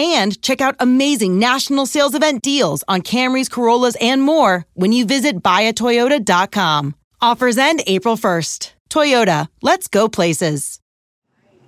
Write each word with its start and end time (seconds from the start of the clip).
and 0.00 0.40
check 0.40 0.60
out 0.60 0.76
amazing 0.80 1.38
national 1.38 1.86
sales 1.86 2.14
event 2.14 2.42
deals 2.42 2.82
on 2.88 3.02
Camrys, 3.02 3.50
Corollas, 3.50 3.96
and 4.00 4.22
more 4.22 4.64
when 4.74 4.92
you 4.92 5.04
visit 5.04 5.42
buyatoyota.com. 5.42 6.94
Offers 7.20 7.58
end 7.58 7.82
April 7.86 8.16
1st. 8.16 8.72
Toyota, 8.88 9.48
let's 9.62 9.88
go 9.88 10.08
places. 10.08 10.80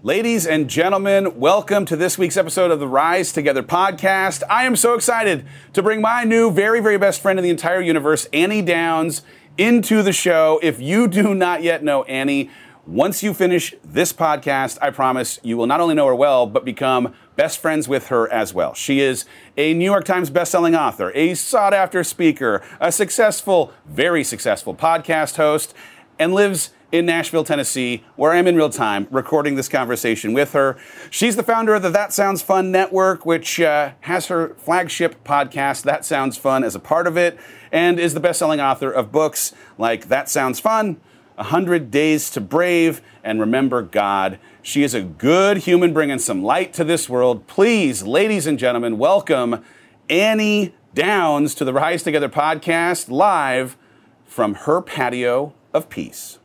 Ladies 0.05 0.47
and 0.49 0.69
gentlemen, 0.69 1.39
welcome 1.39 1.85
to 1.85 1.95
this 1.95 2.19
week's 2.19 2.37
episode 2.37 2.73
of 2.73 2.81
the 2.81 2.89
Rise 2.89 3.33
Together 3.33 3.63
podcast. 3.63 4.43
I 4.51 4.65
am 4.65 4.75
so 4.75 4.95
excited 4.95 5.47
to 5.75 5.83
bring 5.83 6.01
my 6.01 6.25
new 6.25 6.51
very, 6.51 6.81
very 6.81 6.99
best 6.99 7.21
friend 7.21 7.39
in 7.39 7.45
the 7.45 7.51
entire 7.51 7.81
universe, 7.81 8.27
Annie 8.33 8.63
Downs, 8.63 9.23
into 9.57 10.03
the 10.03 10.13
show. 10.13 10.59
If 10.61 10.81
you 10.81 11.07
do 11.07 11.37
not 11.37 11.63
yet 11.63 11.85
know 11.85 12.03
Annie, 12.05 12.51
once 12.87 13.23
you 13.23 13.33
finish 13.33 13.75
this 13.85 14.13
podcast, 14.13 14.79
I 14.83 14.91
promise 14.91 15.39
you 15.43 15.57
will 15.57 15.67
not 15.67 15.81
only 15.81 15.95
know 15.95 16.07
her 16.09 16.15
well, 16.15 16.47
but 16.47 16.65
become 16.65 17.15
best 17.37 17.59
friends 17.59 17.87
with 17.87 18.09
her 18.09 18.31
as 18.33 18.53
well. 18.53 18.75
She 18.75 19.01
is 19.01 19.25
a 19.57 19.73
New 19.73 19.85
York 19.85 20.05
Times 20.05 20.31
bestselling 20.31 20.77
author, 20.77 21.13
a 21.15 21.35
sought 21.35 21.73
after 21.73 22.03
speaker, 22.03 22.61
a 22.81 22.91
successful, 22.91 23.73
very 23.87 24.25
successful 24.25 24.75
podcast 24.75 25.37
host, 25.37 25.75
and 26.19 26.35
lives 26.35 26.71
in 26.91 27.07
Nashville, 27.07 27.45
Tennessee, 27.45 28.05
where 28.17 28.33
I'm 28.33 28.47
in 28.47 28.57
real 28.57 28.69
time 28.69 29.07
recording 29.11 29.55
this 29.55 29.69
conversation 29.69 30.35
with 30.35 30.53
her. 30.53 30.77
She's 31.09 31.37
the 31.37 31.43
founder 31.43 31.75
of 31.75 31.83
the 31.83 31.89
That 31.89 32.13
Sounds 32.13 32.43
Fun 32.43 32.71
Network, 32.71 33.25
which 33.25 33.61
uh, 33.61 33.93
has 34.01 34.27
her 34.27 34.55
flagship 34.59 35.25
podcast, 35.25 35.85
That 35.85 36.05
Sounds 36.05 36.37
Fun, 36.37 36.65
as 36.65 36.75
a 36.75 36.81
part 36.81 37.07
of 37.07 37.17
it, 37.17 37.39
and 37.71 37.99
is 37.99 38.13
the 38.13 38.21
best-selling 38.21 38.61
author 38.61 38.91
of 38.91 39.11
books 39.11 39.55
like 39.79 40.09
That 40.09 40.29
Sounds 40.29 40.61
Fun, 40.61 41.01
100 41.43 41.91
Days 41.91 42.31
to 42.31 42.41
Brave, 42.41 43.03
and 43.25 43.41
Remember 43.41 43.83
God. 43.83 44.39
She 44.63 44.85
is 44.85 44.95
a 44.95 45.03
good 45.03 45.59
human 45.59 45.93
bringing 45.93 46.21
some 46.21 46.43
light 46.43 46.73
to 46.75 46.85
this 46.85 47.09
world. 47.09 47.49
Please, 47.49 48.05
ladies 48.05 48.47
and 48.47 48.61
gentlemen, 48.61 48.97
welcome 48.97 49.65
Annie 50.09 50.73
Downs 50.95 51.57
to 51.57 51.65
the 51.65 51.73
Rise 51.73 52.05
Together 52.05 52.29
podcast 52.29 53.11
live 53.11 53.77
from 54.25 54.55
her 54.55 54.81
patio 54.81 55.53
of 55.75 55.89
peace. 55.89 56.39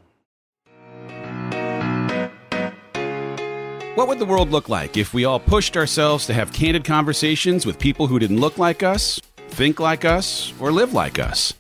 What 3.93 4.07
would 4.07 4.17
the 4.17 4.25
world 4.27 4.49
look 4.49 4.67
like 4.67 4.97
if 4.97 5.13
we 5.13 5.25
all 5.25 5.39
pushed 5.39 5.77
ourselves 5.77 6.25
to 6.25 6.33
have 6.33 6.51
candid 6.53 6.83
conversations 6.83 7.67
with 7.67 7.77
people 7.77 8.07
who 8.07 8.17
didn't 8.17 8.39
look 8.39 8.57
like 8.57 8.81
us, 8.81 9.19
think 9.49 9.79
like 9.79 10.05
us, 10.05 10.53
or 10.59 10.71
live 10.71 10.93
like 10.93 11.19
us? 11.19 11.53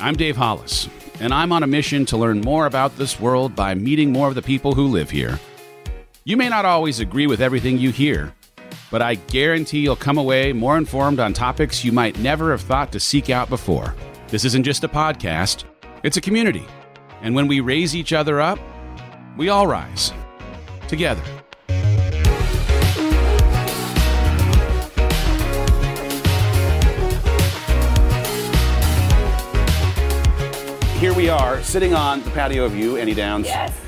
I'm 0.00 0.16
Dave 0.16 0.36
Hollis, 0.36 0.88
and 1.20 1.32
I'm 1.32 1.52
on 1.52 1.62
a 1.62 1.66
mission 1.66 2.04
to 2.06 2.16
learn 2.16 2.40
more 2.40 2.66
about 2.66 2.96
this 2.96 3.20
world 3.20 3.54
by 3.54 3.74
meeting 3.74 4.12
more 4.12 4.28
of 4.28 4.34
the 4.34 4.42
people 4.42 4.74
who 4.74 4.88
live 4.88 5.10
here. 5.10 5.38
You 6.24 6.36
may 6.36 6.48
not 6.48 6.64
always 6.64 7.00
agree 7.00 7.26
with 7.26 7.40
everything 7.40 7.78
you 7.78 7.90
hear, 7.90 8.34
but 8.90 9.02
I 9.02 9.14
guarantee 9.14 9.80
you'll 9.80 9.96
come 9.96 10.18
away 10.18 10.52
more 10.52 10.76
informed 10.76 11.20
on 11.20 11.32
topics 11.32 11.84
you 11.84 11.92
might 11.92 12.18
never 12.18 12.50
have 12.50 12.62
thought 12.62 12.92
to 12.92 13.00
seek 13.00 13.30
out 13.30 13.48
before. 13.48 13.94
This 14.28 14.44
isn't 14.44 14.64
just 14.64 14.84
a 14.84 14.88
podcast, 14.88 15.64
it's 16.02 16.16
a 16.16 16.20
community. 16.20 16.66
And 17.22 17.34
when 17.34 17.46
we 17.46 17.60
raise 17.60 17.94
each 17.94 18.12
other 18.12 18.40
up, 18.40 18.58
we 19.36 19.48
all 19.48 19.66
rise 19.66 20.12
together. 20.88 21.22
Here 31.04 31.12
we 31.12 31.28
are 31.28 31.62
sitting 31.62 31.92
on 31.92 32.22
the 32.22 32.30
patio 32.30 32.64
of 32.64 32.74
you, 32.74 32.96
Annie 32.96 33.12
Downs. 33.12 33.44
Yes. 33.44 33.78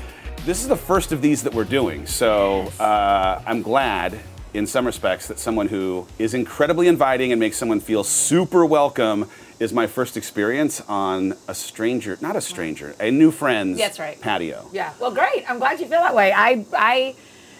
This 0.45 0.61
is 0.61 0.67
the 0.67 0.75
first 0.75 1.11
of 1.11 1.19
these 1.19 1.41
that 1.41 1.51
we're 1.51 1.63
doing, 1.63 2.05
so 2.05 2.65
Yes. 2.65 2.79
uh, 2.79 3.41
I'm 3.43 3.63
glad, 3.63 4.19
in 4.53 4.67
some 4.67 4.85
respects, 4.85 5.27
that 5.27 5.39
someone 5.39 5.67
who 5.67 6.05
is 6.19 6.35
incredibly 6.35 6.87
inviting 6.87 7.31
and 7.31 7.39
makes 7.39 7.57
someone 7.57 7.79
feel 7.79 8.03
super 8.03 8.67
welcome 8.67 9.27
is 9.59 9.73
my 9.73 9.87
first 9.87 10.15
experience 10.15 10.79
on 10.81 11.33
a 11.47 11.55
stranger, 11.55 12.19
not 12.21 12.35
a 12.35 12.39
stranger, 12.41 12.93
a 12.99 13.09
new 13.09 13.31
friend's 13.31 13.79
That's 13.79 13.97
right. 13.97 14.21
patio. 14.21 14.69
Yeah. 14.71 14.93
Well, 14.99 15.09
great. 15.09 15.43
I'm 15.49 15.57
glad 15.57 15.79
you 15.79 15.87
feel 15.87 16.01
that 16.01 16.13
way. 16.13 16.31
I 16.31 16.67
I 16.71 17.15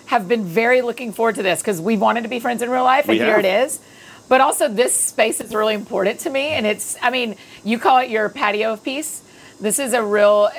have 0.05 0.27
been 0.27 0.45
very 0.45 0.83
looking 0.83 1.11
forward 1.13 1.33
to 1.33 1.41
this 1.41 1.63
because 1.63 1.81
we 1.81 1.97
wanted 1.97 2.21
to 2.21 2.29
be 2.29 2.39
friends 2.39 2.61
in 2.61 2.69
real 2.69 2.83
life, 2.83 3.09
and 3.09 3.17
here 3.17 3.39
it 3.39 3.45
is. 3.45 3.79
But 4.29 4.39
also, 4.39 4.67
this 4.67 4.93
space 4.93 5.41
is 5.41 5.55
really 5.55 5.73
important 5.73 6.19
to 6.19 6.29
me, 6.29 6.49
and 6.49 6.67
it's. 6.67 6.95
I 7.01 7.09
mean, 7.09 7.37
you 7.63 7.79
call 7.79 7.97
it 7.97 8.11
your 8.11 8.29
patio 8.29 8.73
of 8.73 8.83
peace. 8.83 9.23
This 9.59 9.79
is 9.79 9.93
a 9.93 10.03
real. 10.03 10.49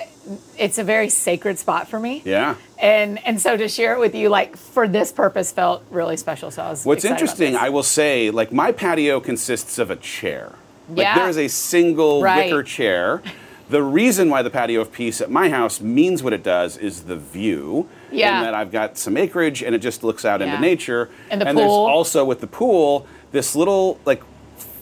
It's 0.59 0.77
a 0.79 0.85
very 0.85 1.09
sacred 1.09 1.59
spot 1.59 1.89
for 1.89 1.99
me. 1.99 2.23
Yeah. 2.25 2.57
And 2.79 3.25
and 3.27 3.41
so 3.41 3.57
to 3.57 3.69
share 3.69 3.95
it 3.95 3.99
with 4.01 4.15
you, 4.15 4.29
like 4.29 4.57
for 4.57 4.87
this 4.89 5.13
purpose, 5.13 5.53
felt 5.53 5.83
really 5.91 6.17
special. 6.17 6.51
So 6.51 6.63
I 6.63 6.71
was. 6.71 6.85
What's 6.85 7.05
interesting. 7.05 7.57
I 7.57 7.69
will 7.71 7.83
say, 7.83 8.31
like 8.31 8.53
my 8.53 8.73
patio 8.73 9.21
consists 9.21 9.79
of 9.79 9.91
a 9.91 9.97
chair. 9.97 10.53
Like 10.89 10.99
Yeah. 10.99 11.19
there 11.19 11.29
is 11.29 11.39
a 11.39 11.49
single 11.49 12.23
Right. 12.23 12.47
wicker 12.47 12.63
chair. 12.63 13.23
The 13.71 13.83
reason 13.83 14.31
why 14.31 14.41
the 14.43 14.49
patio 14.51 14.81
of 14.81 14.91
peace 14.93 15.21
at 15.21 15.31
my 15.31 15.51
house 15.51 15.81
means 15.83 16.23
what 16.23 16.33
it 16.33 16.43
does 16.43 16.79
is 16.79 17.03
the 17.03 17.17
view. 17.17 17.87
Yeah. 18.11 18.39
And 18.39 18.47
that 18.47 18.55
I've 18.55 18.73
got 18.73 18.97
some 18.97 19.17
acreage 19.19 19.63
and 19.63 19.75
it 19.75 19.81
just 19.81 20.03
looks 20.03 20.25
out 20.25 20.41
into 20.41 20.59
nature. 20.59 21.11
And 21.31 21.41
the 21.41 21.45
there's 21.45 21.57
pool. 21.67 21.87
also 21.87 22.25
with 22.25 22.41
the 22.41 22.47
pool 22.47 23.07
this 23.31 23.55
little 23.55 24.01
like 24.07 24.23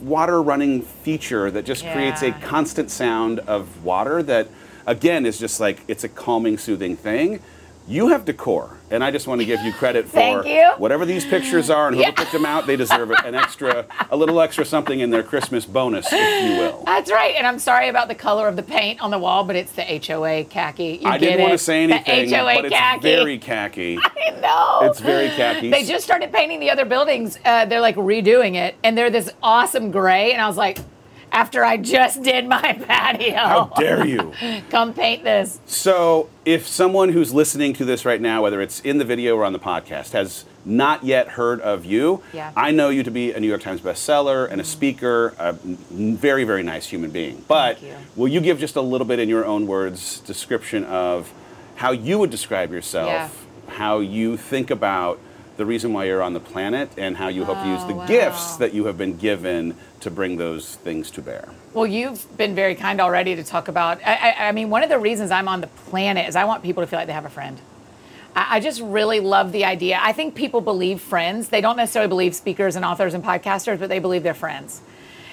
water 0.00 0.42
running 0.42 0.82
feature 0.82 1.50
that 1.50 1.64
just 1.64 1.82
creates 1.82 2.22
a 2.22 2.32
constant 2.32 2.90
sound 2.90 3.40
of 3.40 3.84
water 3.84 4.22
that 4.22 4.48
again 4.86 5.26
is 5.26 5.38
just 5.38 5.60
like 5.60 5.80
it's 5.88 6.04
a 6.04 6.08
calming 6.08 6.58
soothing 6.58 6.96
thing. 6.96 7.40
You 7.88 8.08
have 8.08 8.24
decor, 8.24 8.78
and 8.90 9.04
I 9.04 9.12
just 9.12 9.28
want 9.28 9.40
to 9.40 9.44
give 9.44 9.60
you 9.62 9.72
credit 9.72 10.08
for 10.08 10.44
you. 10.44 10.72
whatever 10.78 11.06
these 11.06 11.24
pictures 11.24 11.70
are 11.70 11.86
and 11.86 11.96
whoever 11.96 12.10
Yeah. 12.10 12.16
picked 12.16 12.32
them 12.32 12.44
out. 12.44 12.66
They 12.66 12.74
deserve 12.76 13.12
it, 13.12 13.18
an 13.24 13.34
extra, 13.36 13.86
a 14.10 14.16
little 14.16 14.40
extra 14.40 14.64
something 14.64 14.98
in 14.98 15.10
their 15.10 15.22
Christmas 15.22 15.64
bonus, 15.64 16.08
if 16.12 16.44
you 16.44 16.58
will. 16.58 16.82
That's 16.84 17.12
right, 17.12 17.34
and 17.36 17.46
I'm 17.46 17.60
sorry 17.60 17.88
about 17.88 18.08
the 18.08 18.14
color 18.16 18.48
of 18.48 18.56
the 18.56 18.62
paint 18.64 19.00
on 19.00 19.10
the 19.12 19.18
wall, 19.18 19.44
but 19.44 19.54
it's 19.54 19.70
the 19.72 19.82
HOA 19.84 20.44
khaki. 20.44 20.98
You 21.02 21.08
I 21.08 21.16
didn't 21.18 21.40
want 21.40 21.52
to 21.52 21.58
say 21.58 21.84
anything, 21.84 22.28
The 22.28 22.36
HOA 22.36 22.54
but 22.56 22.64
it's 22.66 22.74
khaki. 22.74 23.00
very 23.02 23.38
khaki. 23.38 23.98
I 24.26 24.30
know. 24.40 24.80
It's 24.90 24.98
very 25.00 25.28
khaki. 25.30 25.70
They 25.70 25.84
just 25.84 26.04
started 26.04 26.32
painting 26.32 26.58
the 26.60 26.70
other 26.70 26.84
buildings. 26.84 27.38
Uh, 27.44 27.66
they're 27.66 27.80
like 27.80 27.96
redoing 27.96 28.56
it, 28.56 28.74
and 28.82 28.98
they're 28.98 29.10
this 29.10 29.30
awesome 29.42 29.90
gray. 29.92 30.32
And 30.32 30.40
I 30.42 30.48
was 30.48 30.56
like, 30.56 30.78
after 31.36 31.62
I 31.62 31.76
just 31.76 32.22
did 32.22 32.48
my 32.48 32.72
patio, 32.88 33.36
How 33.36 33.72
dare 33.76 34.06
you? 34.06 34.32
come 34.70 34.94
paint 34.94 35.22
this. 35.22 35.60
So, 35.66 36.30
if 36.46 36.66
someone 36.66 37.10
who's 37.10 37.34
listening 37.34 37.74
to 37.74 37.84
this 37.84 38.06
right 38.06 38.20
now, 38.22 38.42
whether 38.42 38.62
it's 38.62 38.80
in 38.80 38.96
the 38.96 39.04
video 39.04 39.36
or 39.36 39.44
on 39.44 39.52
the 39.52 39.58
podcast, 39.58 40.12
has 40.12 40.46
not 40.64 41.04
yet 41.04 41.28
heard 41.28 41.60
of 41.60 41.84
you, 41.84 42.22
Yeah. 42.32 42.52
I 42.56 42.70
know 42.70 42.88
you 42.88 43.02
to 43.02 43.10
be 43.10 43.32
a 43.32 43.38
New 43.38 43.48
York 43.48 43.60
Times 43.60 43.82
bestseller 43.82 44.50
and 44.50 44.60
a 44.60 44.64
mm-hmm. 44.64 44.72
speaker, 44.72 45.34
a 45.38 45.52
very, 45.52 46.44
very 46.44 46.62
nice 46.62 46.86
human 46.86 47.10
being. 47.10 47.44
But 47.46 47.82
you. 47.82 47.94
will 48.16 48.28
you 48.28 48.40
give 48.40 48.58
just 48.58 48.76
a 48.76 48.80
little 48.80 49.06
bit 49.06 49.18
in 49.18 49.28
your 49.28 49.44
own 49.44 49.66
words 49.66 50.20
description 50.20 50.84
of 50.84 51.30
how 51.76 51.90
you 51.90 52.18
would 52.18 52.30
describe 52.30 52.72
yourself, 52.72 53.08
Yeah. 53.08 53.28
how 53.74 53.98
you 54.00 54.38
think 54.38 54.70
about 54.70 55.20
the 55.56 55.64
reason 55.66 55.92
why 55.92 56.04
you're 56.04 56.22
on 56.22 56.34
the 56.34 56.40
planet, 56.40 56.90
and 56.98 57.16
how 57.16 57.28
you 57.28 57.44
hope 57.44 57.58
to 57.62 57.66
use 57.68 57.82
the 57.84 57.94
Oh, 57.94 57.96
wow. 57.96 58.06
gifts 58.06 58.56
that 58.56 58.74
you 58.74 58.84
have 58.86 58.98
been 58.98 59.16
given 59.16 59.74
to 60.00 60.10
bring 60.10 60.36
those 60.36 60.74
things 60.76 61.10
to 61.12 61.22
bear? 61.22 61.48
Well, 61.72 61.86
you've 61.86 62.36
been 62.36 62.54
very 62.54 62.74
kind 62.74 63.00
already 63.00 63.34
to 63.36 63.42
talk 63.44 63.68
about. 63.68 63.98
I, 64.06 64.14
I, 64.38 64.48
I 64.48 64.52
mean, 64.52 64.68
one 64.70 64.82
of 64.82 64.88
the 64.90 64.98
reasons 64.98 65.30
I'm 65.30 65.48
on 65.48 65.60
the 65.62 65.66
planet 65.66 66.28
is 66.28 66.36
I 66.36 66.44
want 66.44 66.62
people 66.62 66.82
to 66.82 66.86
feel 66.86 66.98
like 66.98 67.06
they 67.06 67.14
have 67.14 67.24
a 67.24 67.30
friend. 67.30 67.58
I, 68.34 68.56
I 68.56 68.60
just 68.60 68.80
really 68.82 69.20
love 69.20 69.52
the 69.52 69.64
idea. 69.64 69.98
I 70.02 70.12
think 70.12 70.34
people 70.34 70.60
believe 70.60 71.00
friends. 71.00 71.48
They 71.48 71.60
don't 71.62 71.76
necessarily 71.78 72.08
believe 72.08 72.34
speakers 72.34 72.76
and 72.76 72.84
authors 72.84 73.14
and 73.14 73.24
podcasters, 73.24 73.78
but 73.78 73.88
they 73.88 73.98
believe 73.98 74.22
they're 74.22 74.34
friends. 74.34 74.82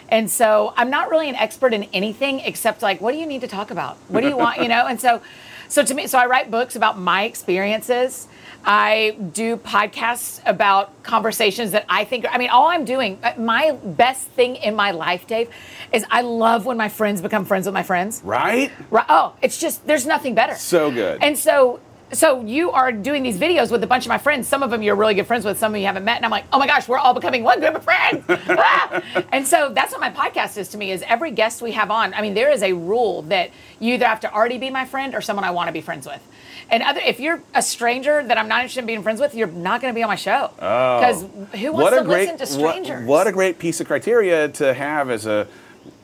And 0.10 0.30
so 0.32 0.74
I'm 0.78 0.90
not 0.90 1.10
really 1.10 1.28
an 1.28 1.36
expert 1.36 1.74
in 1.74 1.84
anything 1.94 2.40
except 2.42 2.82
like, 2.82 3.02
what 3.02 3.12
do 3.12 3.18
you 3.18 3.26
need 3.26 3.42
to 3.42 3.48
talk 3.48 3.72
about? 3.72 3.98
What 4.08 4.22
do 4.22 4.28
you 4.30 4.38
want? 4.38 4.62
You 4.62 4.68
know? 4.70 4.86
And 4.86 5.02
so, 5.02 5.22
So 5.70 5.84
to 5.84 5.94
me, 5.94 6.08
so 6.08 6.20
I 6.20 6.28
write 6.28 6.52
books 6.52 6.76
about 6.76 7.00
my 7.00 7.24
experiences. 7.24 8.28
I 8.66 9.18
do 9.34 9.58
podcasts 9.58 10.42
about 10.46 11.04
conversations 11.04 11.72
that 11.72 11.86
I 11.90 12.06
think. 12.06 12.26
I 12.30 12.38
mean, 12.38 12.50
all 12.50 12.68
I'm 12.68 12.86
doing, 12.86 13.20
uh, 13.24 13.34
my 13.38 13.72
best 13.72 14.28
thing 14.30 14.56
in 14.56 14.76
my 14.76 14.92
life, 14.92 15.28
Dave, 15.28 15.50
is 15.92 16.06
I 16.10 16.22
love 16.22 16.66
when 16.66 16.78
my 16.78 16.90
friends 16.90 17.22
become 17.22 17.46
friends 17.46 17.66
with 17.66 17.74
my 17.74 17.84
friends. 17.84 18.22
Right? 18.24 18.72
Right. 18.90 19.06
Oh, 19.10 19.34
it's 19.42 19.58
just 19.58 19.86
there's 19.86 20.06
nothing 20.06 20.34
better. 20.36 20.56
So 20.56 20.92
good. 20.92 21.22
And 21.22 21.38
so 21.38 21.82
so 22.14 22.42
you 22.42 22.72
are 22.72 22.92
doing 22.92 23.24
these 23.24 23.40
videos 23.40 23.72
with 23.72 23.84
a 23.84 23.88
bunch 23.88 24.06
of 24.06 24.10
my 24.10 24.18
friends. 24.18 24.48
Some 24.48 24.64
of 24.64 24.70
them 24.70 24.82
you're 24.82 24.96
really 24.96 25.16
good 25.16 25.28
friends 25.28 25.46
with. 25.46 25.58
Some 25.58 25.74
of 25.74 25.80
you 25.80 25.88
haven't 25.88 26.06
met. 26.06 26.18
And 26.18 26.26
I'm 26.26 26.32
like, 26.32 26.46
oh 26.54 26.60
my 26.60 26.68
gosh, 26.68 26.88
we're 26.88 27.00
all 27.00 27.14
becoming 27.14 27.44
one 27.44 27.60
group 27.60 27.76
of 27.76 27.84
friends. 27.84 28.24
Ah! 28.56 29.02
And 29.32 29.48
so 29.48 29.72
that's 29.74 29.92
what 29.92 30.00
my 30.00 30.12
podcast 30.12 30.58
is 30.58 30.70
to 30.70 30.78
me. 30.78 30.92
Is 30.92 31.04
every 31.08 31.32
guest 31.32 31.62
we 31.62 31.72
have 31.72 31.90
on. 31.90 32.14
I 32.14 32.22
mean, 32.22 32.34
there 32.34 32.52
is 32.52 32.62
a 32.62 32.74
rule 32.74 33.24
that 33.24 33.50
you 33.80 33.96
either 33.96 34.06
have 34.06 34.20
to 34.22 34.34
already 34.34 34.58
be 34.58 34.70
my 34.70 34.86
friend 34.86 35.16
or 35.16 35.22
someone 35.22 35.44
I 35.44 35.52
want 35.52 35.68
to 35.70 35.74
be 35.74 35.82
friends 35.82 36.06
with. 36.06 36.22
And 36.70 36.82
other, 36.84 37.02
if 37.06 37.20
you're 37.20 37.42
a 37.54 37.62
stranger 37.62 38.24
that 38.24 38.38
I'm 38.38 38.48
not 38.48 38.62
interested 38.62 38.82
in 38.82 38.86
being 38.88 39.04
friends 39.04 39.20
with, 39.20 39.36
you're 39.36 39.48
not 39.48 39.82
going 39.82 39.94
to 39.94 39.96
be 39.96 40.04
on 40.04 40.10
my 40.10 40.16
show. 40.16 40.52
Oh. 40.60 41.00
Because 41.00 41.22
who 41.62 41.72
wants 41.72 41.92
what 41.92 41.98
to 42.00 42.04
great, 42.04 42.22
listen 42.24 42.38
to 42.38 42.46
strangers? 42.46 43.00
What, 43.02 43.08
what 43.08 43.28
a 43.28 43.32
great 43.32 43.60
piece 43.60 43.80
of 43.82 43.88
criteria 43.88 44.48
to 44.50 44.74
have 44.74 45.10
as 45.10 45.26
a 45.26 45.48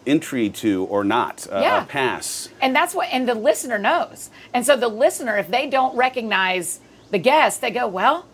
entry 0.06 0.50
to 0.50 0.86
or 0.86 1.04
not 1.04 1.48
a, 1.52 1.62
Yeah. 1.62 1.84
a 1.84 1.86
pass. 1.86 2.50
And 2.62 2.76
that's 2.76 2.94
what, 2.94 3.08
and 3.12 3.28
the 3.28 3.36
listener 3.36 3.78
knows. 3.78 4.30
And 4.54 4.66
so 4.66 4.76
the 4.76 4.88
listener, 4.88 5.38
if 5.38 5.48
they 5.50 5.68
don't 5.70 5.96
recognize 5.96 6.80
the 7.12 7.20
guest, 7.20 7.62
they 7.62 7.72
go, 7.72 7.88
well, 7.88 8.26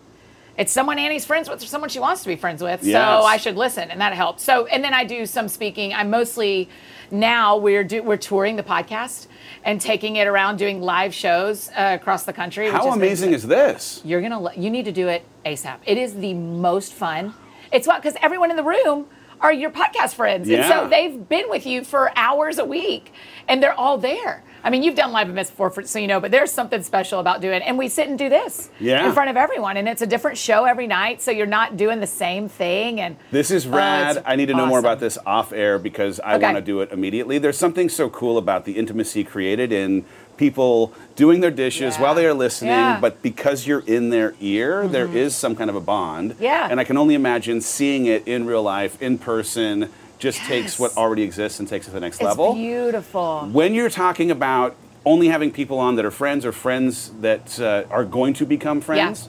it's 0.56 0.72
someone 0.72 0.98
Annie's 0.98 1.26
friends 1.26 1.50
with 1.50 1.62
or 1.62 1.66
someone 1.66 1.90
she 1.90 1.98
wants 1.98 2.22
to 2.22 2.28
be 2.28 2.36
friends 2.36 2.62
with. 2.62 2.82
Yes. 2.82 2.94
So 2.94 3.24
I 3.26 3.36
should 3.36 3.56
listen. 3.56 3.90
And 3.90 4.00
that 4.00 4.14
helps. 4.14 4.42
So, 4.42 4.66
and 4.66 4.82
then 4.82 4.94
I 4.94 5.04
do 5.04 5.26
some 5.26 5.48
speaking. 5.48 5.92
I'm 5.92 6.08
mostly, 6.08 6.70
now 7.10 7.56
we're, 7.56 7.84
do, 7.84 8.02
we're 8.02 8.16
touring 8.16 8.56
the 8.56 8.62
podcast 8.62 9.26
and 9.64 9.80
taking 9.80 10.16
it 10.16 10.26
around 10.26 10.56
doing 10.56 10.80
live 10.80 11.12
shows 11.14 11.68
uh, 11.70 11.96
across 12.00 12.24
the 12.24 12.32
country. 12.32 12.68
How 12.70 12.92
amazing 12.92 13.32
is 13.32 13.46
this? 13.46 14.00
you're 14.04 14.20
gonna 14.20 14.40
lo- 14.40 14.50
you 14.56 14.70
need 14.70 14.84
to 14.84 14.92
do 14.92 15.08
it 15.08 15.24
asap 15.44 15.78
it 15.86 15.96
is 15.98 16.14
the 16.14 16.34
most 16.34 16.92
fun 16.92 17.34
it's 17.72 17.86
what 17.86 18.00
because 18.02 18.16
everyone 18.22 18.50
in 18.50 18.56
the 18.56 18.62
room 18.62 19.06
are 19.40 19.52
your 19.52 19.70
podcast 19.70 20.14
friends 20.14 20.48
and 20.48 20.64
so 20.68 20.88
they've 20.88 21.28
been 21.28 21.48
with 21.50 21.66
you 21.66 21.82
for 21.84 22.10
hours 22.16 22.58
a 22.58 22.64
week 22.64 23.12
and 23.48 23.62
they're 23.62 23.78
all 23.78 23.98
there 23.98 24.42
i 24.66 24.70
mean 24.70 24.82
you've 24.82 24.96
done 24.96 25.12
live 25.12 25.30
events 25.30 25.48
before 25.50 25.70
for, 25.70 25.82
so 25.84 25.98
you 25.98 26.06
know 26.08 26.20
but 26.20 26.30
there's 26.30 26.50
something 26.52 26.82
special 26.82 27.20
about 27.20 27.40
doing 27.40 27.54
it 27.54 27.62
and 27.64 27.78
we 27.78 27.88
sit 27.88 28.08
and 28.08 28.18
do 28.18 28.28
this 28.28 28.68
Yeah. 28.80 29.06
in 29.06 29.12
front 29.12 29.30
of 29.30 29.36
everyone 29.36 29.76
and 29.78 29.88
it's 29.88 30.02
a 30.02 30.06
different 30.06 30.36
show 30.36 30.64
every 30.64 30.86
night 30.86 31.22
so 31.22 31.30
you're 31.30 31.46
not 31.46 31.76
doing 31.76 32.00
the 32.00 32.06
same 32.06 32.48
thing 32.48 33.00
and 33.00 33.16
This 33.30 33.50
is 33.50 33.66
Oh, 33.66 33.70
rad. 33.70 34.16
it's 34.18 34.26
I 34.26 34.36
need 34.36 34.46
to 34.46 34.54
know 34.54 34.66
more 34.66 34.78
about 34.80 35.00
this 35.00 35.16
off 35.24 35.52
air 35.52 35.78
because 35.78 36.18
I 36.20 36.34
Okay. 36.34 36.42
want 36.44 36.56
to 36.56 36.60
do 36.62 36.80
it 36.80 36.90
immediately. 36.92 37.38
There's 37.38 37.56
something 37.58 37.88
so 37.88 38.10
cool 38.10 38.36
about 38.38 38.64
the 38.64 38.72
intimacy 38.72 39.22
created 39.24 39.72
in 39.72 40.04
people 40.36 40.92
doing 41.14 41.40
their 41.40 41.50
dishes 41.50 41.94
Yeah. 41.96 42.02
while 42.02 42.14
they 42.14 42.26
are 42.26 42.34
listening, 42.34 42.72
Yeah. 42.72 42.92
Mm-hmm. 42.94 43.00
but 43.00 43.22
because 43.22 43.66
you're 43.66 43.84
in 43.86 44.10
their 44.10 44.34
ear, 44.40 44.86
there 44.88 45.06
is 45.06 45.34
some 45.34 45.54
kind 45.56 45.70
of 45.70 45.76
a 45.76 45.80
bond. 45.80 46.34
Yeah. 46.40 46.68
And 46.70 46.78
I 46.80 46.84
can 46.84 46.96
only 46.98 47.14
imagine 47.14 47.60
seeing 47.60 48.04
it 48.06 48.26
in 48.26 48.44
real 48.46 48.62
life, 48.62 49.00
in 49.00 49.16
person, 49.18 49.88
just 50.18 50.38
takes 50.40 50.78
what 50.78 50.96
already 50.96 51.22
exists 51.22 51.58
and 51.60 51.68
takes 51.68 51.86
it 51.86 51.90
to 51.90 51.94
the 51.94 52.00
next 52.00 52.16
it's 52.16 52.24
level. 52.24 52.54
beautiful 52.54 53.48
When 53.52 53.74
you're 53.74 53.90
talking 53.90 54.30
about 54.30 54.76
only 55.04 55.28
having 55.28 55.50
people 55.52 55.78
on 55.78 55.96
that 55.96 56.04
are 56.04 56.10
friends 56.10 56.44
or 56.44 56.52
friends 56.52 57.10
that 57.20 57.60
uh, 57.60 57.84
are 57.90 58.04
going 58.04 58.34
to 58.34 58.44
become 58.46 58.80
friends, 58.80 59.28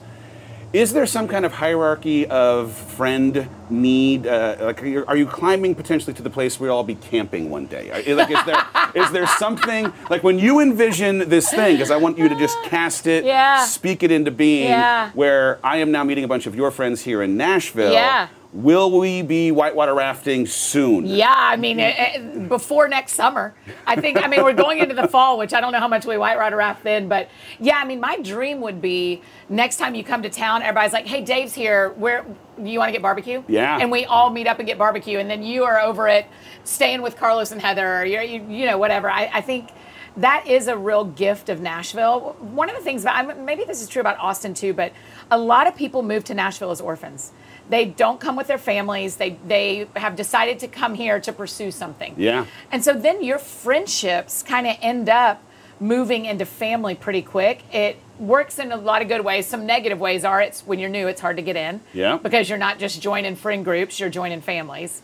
is 0.72 0.92
there 0.92 1.06
some 1.06 1.28
kind 1.28 1.46
of 1.46 1.52
hierarchy 1.54 2.26
of 2.26 2.72
friend 2.72 3.48
need? 3.70 4.26
Uh, 4.26 4.56
like, 4.60 4.82
are 4.82 4.86
you, 4.86 5.04
are 5.06 5.16
you 5.16 5.24
climbing 5.26 5.74
potentially 5.74 6.12
to 6.12 6.22
the 6.22 6.28
place 6.28 6.60
where 6.60 6.68
you'll 6.68 6.76
all 6.76 6.84
be 6.84 6.94
camping 6.96 7.48
one 7.48 7.66
day? 7.66 7.90
Are- 7.90 8.14
like, 8.14 8.30
is 8.30 8.44
there 8.44 8.66
is 8.94 9.10
there 9.12 9.26
something 9.26 9.90
like 10.10 10.22
when 10.22 10.38
you 10.38 10.60
envision 10.60 11.28
this 11.30 11.48
thing? 11.50 11.76
Because 11.76 11.90
I 11.90 11.96
want 11.96 12.18
you 12.18 12.28
to 12.28 12.34
just 12.34 12.60
cast 12.64 13.06
it, 13.06 13.24
Yeah. 13.24 13.64
speak 13.64 14.02
it 14.02 14.10
into 14.10 14.30
being. 14.30 14.68
Yeah. 14.68 15.10
Where 15.12 15.58
I 15.64 15.78
am 15.78 15.90
now 15.90 16.04
meeting 16.04 16.24
a 16.24 16.28
bunch 16.28 16.46
of 16.46 16.54
your 16.54 16.70
friends 16.70 17.02
here 17.02 17.22
in 17.22 17.36
Nashville. 17.38 17.92
Yeah. 17.92 18.28
Will 18.52 18.98
we 18.98 19.20
be 19.20 19.50
whitewater 19.52 19.92
rafting 19.94 20.46
soon? 20.46 21.04
Yeah, 21.04 21.34
I 21.36 21.56
mean, 21.56 21.78
it, 21.78 21.94
it- 21.98 22.48
before 22.48 22.88
next 22.88 23.12
summer. 23.12 23.54
I 23.86 23.96
think, 23.96 24.16
I 24.16 24.26
mean, 24.26 24.42
we're 24.42 24.54
going 24.54 24.78
into 24.78 24.94
the 24.94 25.06
fall, 25.06 25.36
which 25.38 25.52
I 25.52 25.60
don't 25.60 25.70
know 25.72 25.80
how 25.80 25.88
much 25.88 26.06
we 26.06 26.16
whitewater 26.16 26.56
raft 26.56 26.82
then, 26.82 27.08
but 27.08 27.28
yeah, 27.60 27.76
I 27.76 27.84
mean, 27.84 28.00
my 28.00 28.16
dream 28.22 28.62
would 28.62 28.80
be 28.80 29.20
next 29.50 29.76
time 29.76 29.94
you 29.94 30.02
come 30.02 30.22
to 30.22 30.30
town, 30.30 30.62
everybody's 30.62 30.94
like, 30.94 31.06
hey, 31.06 31.22
Dave's 31.22 31.52
here. 31.52 31.90
Where 31.90 32.24
you 32.62 32.78
want 32.78 32.88
to 32.88 32.92
get 32.92 33.02
barbecue? 33.02 33.42
Yeah. 33.48 33.78
And 33.78 33.90
we 33.92 34.06
all 34.06 34.30
meet 34.30 34.46
up 34.46 34.58
and 34.58 34.66
get 34.66 34.78
barbecue, 34.78 35.18
and 35.18 35.28
then 35.30 35.42
you 35.42 35.64
are 35.64 35.78
over 35.80 36.08
it 36.08 36.24
staying 36.64 37.02
with 37.02 37.16
Carlos 37.18 37.52
and 37.52 37.60
Heather, 37.60 38.00
or 38.00 38.04
you're, 38.06 38.22
you, 38.22 38.42
you 38.48 38.64
know, 38.64 38.78
whatever. 38.78 39.10
I, 39.10 39.30
I 39.32 39.40
think 39.42 39.68
that 40.16 40.46
is 40.46 40.68
a 40.68 40.76
real 40.76 41.04
gift 41.04 41.48
of 41.48 41.60
Nashville. 41.60 42.36
One 42.40 42.68
of 42.68 42.76
the 42.76 42.82
things 42.82 43.02
about 43.02 43.38
maybe 43.40 43.64
this 43.64 43.82
is 43.82 43.88
true 43.88 44.00
about 44.00 44.18
Austin 44.18 44.54
too, 44.54 44.72
but 44.72 44.92
a 45.30 45.38
lot 45.38 45.66
of 45.66 45.76
people 45.76 46.02
move 46.02 46.24
to 46.24 46.34
Nashville 46.34 46.70
as 46.70 46.80
orphans. 46.80 47.32
They 47.68 47.84
don't 47.84 48.18
come 48.18 48.34
with 48.34 48.46
their 48.46 48.58
families. 48.58 49.16
They 49.16 49.38
they 49.46 49.88
have 49.96 50.16
decided 50.16 50.58
to 50.60 50.68
come 50.68 50.94
here 50.94 51.20
to 51.20 51.32
pursue 51.32 51.70
something. 51.70 52.14
Yeah. 52.16 52.46
And 52.72 52.82
so 52.82 52.94
then 52.94 53.22
your 53.22 53.38
friendships 53.38 54.42
kind 54.42 54.66
of 54.66 54.76
end 54.80 55.08
up 55.08 55.42
moving 55.80 56.24
into 56.24 56.44
family 56.44 56.94
pretty 56.94 57.22
quick. 57.22 57.62
It 57.72 57.98
works 58.18 58.58
in 58.58 58.72
a 58.72 58.76
lot 58.76 59.02
of 59.02 59.08
good 59.08 59.24
ways. 59.24 59.46
Some 59.46 59.66
negative 59.66 60.00
ways 60.00 60.24
are 60.24 60.40
it's 60.40 60.62
when 60.66 60.78
you're 60.78 60.90
new, 60.90 61.06
it's 61.06 61.20
hard 61.20 61.36
to 61.36 61.42
get 61.42 61.56
in. 61.56 61.80
Yeah. 61.92 62.18
Because 62.18 62.48
you're 62.48 62.58
not 62.58 62.78
just 62.78 63.00
joining 63.00 63.36
friend 63.36 63.64
groups, 63.64 64.00
you're 64.00 64.10
joining 64.10 64.40
families. 64.40 65.02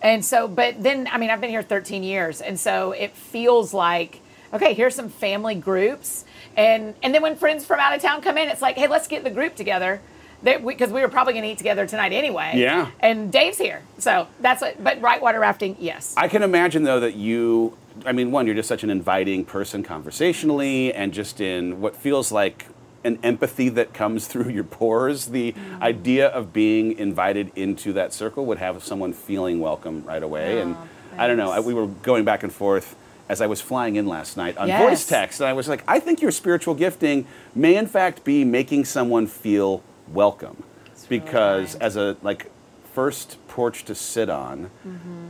And 0.00 0.24
so, 0.24 0.48
but 0.48 0.82
then, 0.82 1.08
I 1.10 1.18
mean, 1.18 1.30
I've 1.30 1.40
been 1.40 1.50
here 1.50 1.62
13 1.62 2.02
years, 2.02 2.40
and 2.40 2.58
so 2.58 2.90
it 2.90 3.12
feels 3.12 3.72
like, 3.72 4.20
okay, 4.52 4.74
here's 4.74 4.94
some 4.94 5.08
family 5.08 5.54
groups, 5.54 6.24
and 6.56 6.94
and 7.02 7.14
then 7.14 7.22
when 7.22 7.36
friends 7.36 7.64
from 7.64 7.80
out 7.80 7.94
of 7.94 8.02
town 8.02 8.20
come 8.22 8.36
in, 8.38 8.48
it's 8.48 8.62
like, 8.62 8.76
hey, 8.76 8.86
let's 8.88 9.08
get 9.08 9.24
the 9.24 9.30
group 9.30 9.54
together, 9.56 10.00
because 10.42 10.90
we, 10.90 11.00
were 11.00 11.08
probably 11.08 11.32
going 11.34 11.44
to 11.44 11.50
eat 11.50 11.58
together 11.58 11.86
tonight 11.86 12.12
anyway. 12.12 12.52
Yeah. 12.56 12.90
And 13.00 13.32
Dave's 13.32 13.58
here, 13.58 13.82
so 13.98 14.26
that's 14.40 14.60
what. 14.62 14.82
But 14.82 15.00
whitewater 15.00 15.40
rafting, 15.40 15.76
yes. 15.78 16.14
I 16.16 16.28
can 16.28 16.42
imagine 16.42 16.82
though 16.82 17.00
that 17.00 17.14
you, 17.14 17.76
I 18.04 18.12
mean, 18.12 18.30
one, 18.32 18.46
you're 18.46 18.54
just 18.56 18.68
such 18.68 18.82
an 18.84 18.90
inviting 18.90 19.44
person 19.44 19.82
conversationally, 19.82 20.92
and 20.92 21.12
just 21.12 21.40
in 21.40 21.80
what 21.80 21.96
feels 21.96 22.30
like 22.32 22.66
an 23.04 23.18
empathy 23.24 23.68
that 23.68 23.92
comes 23.92 24.26
through 24.30 24.50
your 24.50 24.64
pores. 24.64 25.26
The 25.26 25.52
Mm-hmm. 25.52 25.82
idea 25.82 26.28
of 26.28 26.52
being 26.52 26.96
invited 26.98 27.50
into 27.56 27.92
that 27.94 28.12
circle 28.12 28.46
would 28.46 28.58
have 28.58 28.84
someone 28.84 29.12
feeling 29.12 29.58
welcome 29.60 30.04
right 30.06 30.22
away. 30.22 30.60
and 30.60 30.76
I 31.18 31.26
don't 31.26 31.36
know, 31.36 31.50
I, 31.50 31.60
we 31.60 31.74
were 31.74 31.86
going 31.88 32.24
back 32.24 32.42
and 32.44 32.52
forth 32.52 32.94
as 33.32 33.40
I 33.40 33.46
was 33.46 33.62
flying 33.62 33.96
in 33.96 34.06
last 34.06 34.36
night 34.36 34.58
on 34.58 34.68
Yes. 34.68 34.82
voice 34.82 35.06
text, 35.06 35.40
and 35.40 35.48
I 35.48 35.54
was 35.54 35.66
like, 35.66 35.82
I 35.88 35.98
think 35.98 36.20
your 36.20 36.30
spiritual 36.30 36.74
gifting 36.74 37.26
may 37.54 37.76
in 37.76 37.86
fact 37.86 38.24
be 38.24 38.44
making 38.44 38.84
someone 38.84 39.26
feel 39.26 39.82
welcome, 40.06 40.62
really 40.62 41.08
because 41.20 41.72
kind. 41.72 41.82
as 41.82 41.96
a 41.96 42.16
like 42.22 42.50
first 42.92 43.38
porch 43.48 43.86
to 43.86 43.94
sit 43.94 44.28
on, 44.28 44.68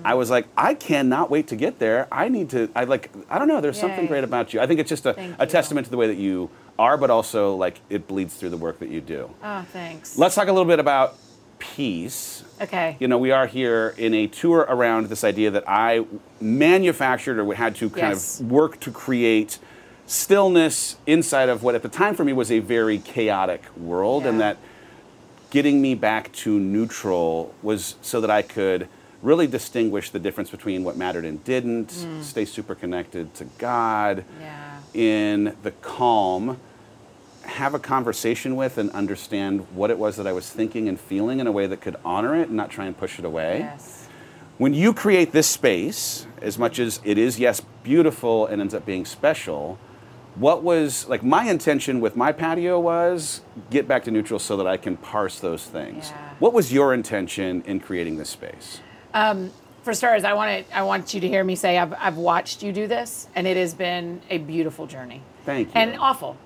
I 0.04 0.14
was 0.14 0.30
like, 0.30 0.46
I 0.56 0.74
cannot 0.74 1.30
wait 1.30 1.46
to 1.48 1.56
get 1.56 1.78
there. 1.78 2.08
I 2.10 2.28
need 2.28 2.50
to. 2.50 2.68
I 2.74 2.82
like. 2.84 3.08
I 3.30 3.38
don't 3.38 3.46
know. 3.46 3.60
There's 3.60 3.78
something 3.78 4.06
great 4.06 4.24
about 4.24 4.52
you. 4.52 4.60
I 4.60 4.66
think 4.66 4.80
it's 4.80 4.88
just 4.90 5.06
a, 5.06 5.14
a 5.38 5.46
testament 5.46 5.84
to 5.86 5.90
the 5.92 5.96
way 5.96 6.08
that 6.08 6.16
you 6.18 6.50
are, 6.80 6.96
but 6.96 7.08
also 7.08 7.54
like 7.54 7.78
it 7.88 8.08
bleeds 8.08 8.34
through 8.34 8.50
the 8.50 8.56
work 8.56 8.80
that 8.80 8.88
you 8.88 9.00
do. 9.00 9.30
oh, 9.44 9.62
thanks. 9.72 10.18
Let's 10.18 10.34
talk 10.34 10.48
a 10.48 10.52
little 10.52 10.66
bit 10.74 10.80
about 10.80 11.16
peace. 11.60 12.41
Okay. 12.60 12.96
You 13.00 13.08
know, 13.08 13.18
we 13.18 13.30
are 13.30 13.46
here 13.46 13.94
in 13.96 14.14
a 14.14 14.26
tour 14.26 14.60
around 14.68 15.06
this 15.08 15.24
idea 15.24 15.50
that 15.50 15.64
I 15.68 16.04
manufactured 16.40 17.38
or 17.38 17.54
had 17.54 17.74
to 17.76 17.90
kind 17.90 18.12
Yes. 18.14 18.40
of 18.40 18.50
work 18.50 18.80
to 18.80 18.90
create 18.90 19.58
stillness 20.06 20.96
inside 21.06 21.48
of 21.48 21.62
what 21.62 21.74
at 21.74 21.82
the 21.82 21.88
time 21.88 22.14
for 22.14 22.24
me 22.24 22.32
was 22.32 22.50
a 22.50 22.58
very 22.58 22.98
chaotic 22.98 23.62
world, 23.76 24.26
and 24.26 24.40
that 24.40 24.56
getting 25.50 25.80
me 25.80 25.94
back 25.94 26.32
to 26.32 26.58
neutral 26.58 27.54
was 27.62 27.96
so 28.02 28.20
that 28.20 28.30
I 28.30 28.42
could 28.42 28.88
really 29.22 29.46
distinguish 29.46 30.10
the 30.10 30.18
difference 30.18 30.50
between 30.50 30.82
what 30.82 30.96
mattered 30.96 31.24
and 31.24 31.42
didn't, 31.44 31.88
mm. 31.88 32.22
stay 32.22 32.44
super 32.44 32.74
connected 32.74 33.32
to 33.34 33.44
God 33.58 34.24
yeah. 34.40 34.80
in 34.94 35.56
the 35.62 35.70
calm, 35.70 36.58
have 37.44 37.74
a 37.74 37.78
conversation 37.78 38.56
with 38.56 38.78
and 38.78 38.90
understand 38.90 39.66
what 39.74 39.90
it 39.90 39.98
was 39.98 40.16
that 40.16 40.26
I 40.26 40.32
was 40.32 40.48
thinking 40.48 40.88
and 40.88 40.98
feeling 40.98 41.40
in 41.40 41.46
a 41.46 41.52
way 41.52 41.66
that 41.66 41.80
could 41.80 41.96
honor 42.04 42.34
it 42.36 42.48
and 42.48 42.56
not 42.56 42.70
try 42.70 42.86
and 42.86 42.96
push 42.96 43.18
it 43.18 43.24
away. 43.24 43.60
Yes. 43.60 44.08
When 44.58 44.74
you 44.74 44.92
create 44.92 45.32
this 45.32 45.46
space, 45.46 46.26
as 46.40 46.58
much 46.58 46.78
as 46.78 47.00
it 47.04 47.18
is, 47.18 47.38
yes, 47.38 47.62
beautiful 47.82 48.46
and 48.46 48.60
ends 48.60 48.74
up 48.74 48.86
being 48.86 49.04
special, 49.04 49.78
what 50.34 50.62
was 50.62 51.06
like 51.08 51.22
my 51.22 51.50
intention 51.50 52.00
with 52.00 52.16
my 52.16 52.32
patio 52.32 52.80
was 52.80 53.42
get 53.70 53.86
back 53.86 54.04
to 54.04 54.10
neutral 54.10 54.38
so 54.38 54.56
that 54.56 54.66
I 54.66 54.76
can 54.76 54.96
parse 54.96 55.40
those 55.40 55.64
things. 55.64 56.10
Yeah. 56.10 56.30
What 56.38 56.52
was 56.52 56.72
your 56.72 56.94
intention 56.94 57.62
in 57.66 57.80
creating 57.80 58.16
this 58.16 58.30
space? 58.30 58.80
Um, 59.12 59.50
for 59.82 59.92
starters, 59.92 60.24
I 60.24 60.32
want 60.34 60.66
to 60.66 60.76
I 60.76 60.82
want 60.82 61.12
you 61.12 61.20
to 61.20 61.28
hear 61.28 61.42
me 61.44 61.56
say 61.56 61.76
I've 61.76 61.92
I've 61.94 62.16
watched 62.16 62.62
you 62.62 62.72
do 62.72 62.86
this, 62.86 63.28
and 63.34 63.46
it 63.46 63.56
has 63.56 63.74
been 63.74 64.22
a 64.30 64.38
beautiful 64.38 64.86
journey. 64.86 65.22
Thank 65.44 65.68
you. 65.68 65.72
And 65.74 65.98
awful. 65.98 66.36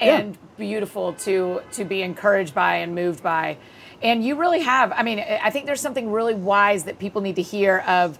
And 0.00 0.38
beautiful 0.56 1.12
to 1.14 1.62
to 1.72 1.84
be 1.84 2.02
encouraged 2.02 2.54
by 2.54 2.76
and 2.76 2.94
moved 2.94 3.22
by. 3.22 3.56
And 4.02 4.24
you 4.24 4.36
really 4.36 4.60
have. 4.60 4.92
I 4.92 5.02
mean, 5.02 5.20
I 5.20 5.50
think 5.50 5.66
there's 5.66 5.80
something 5.80 6.12
really 6.12 6.34
wise 6.34 6.84
that 6.84 6.98
people 6.98 7.22
need 7.22 7.36
to 7.36 7.42
hear 7.42 7.78
of 7.86 8.18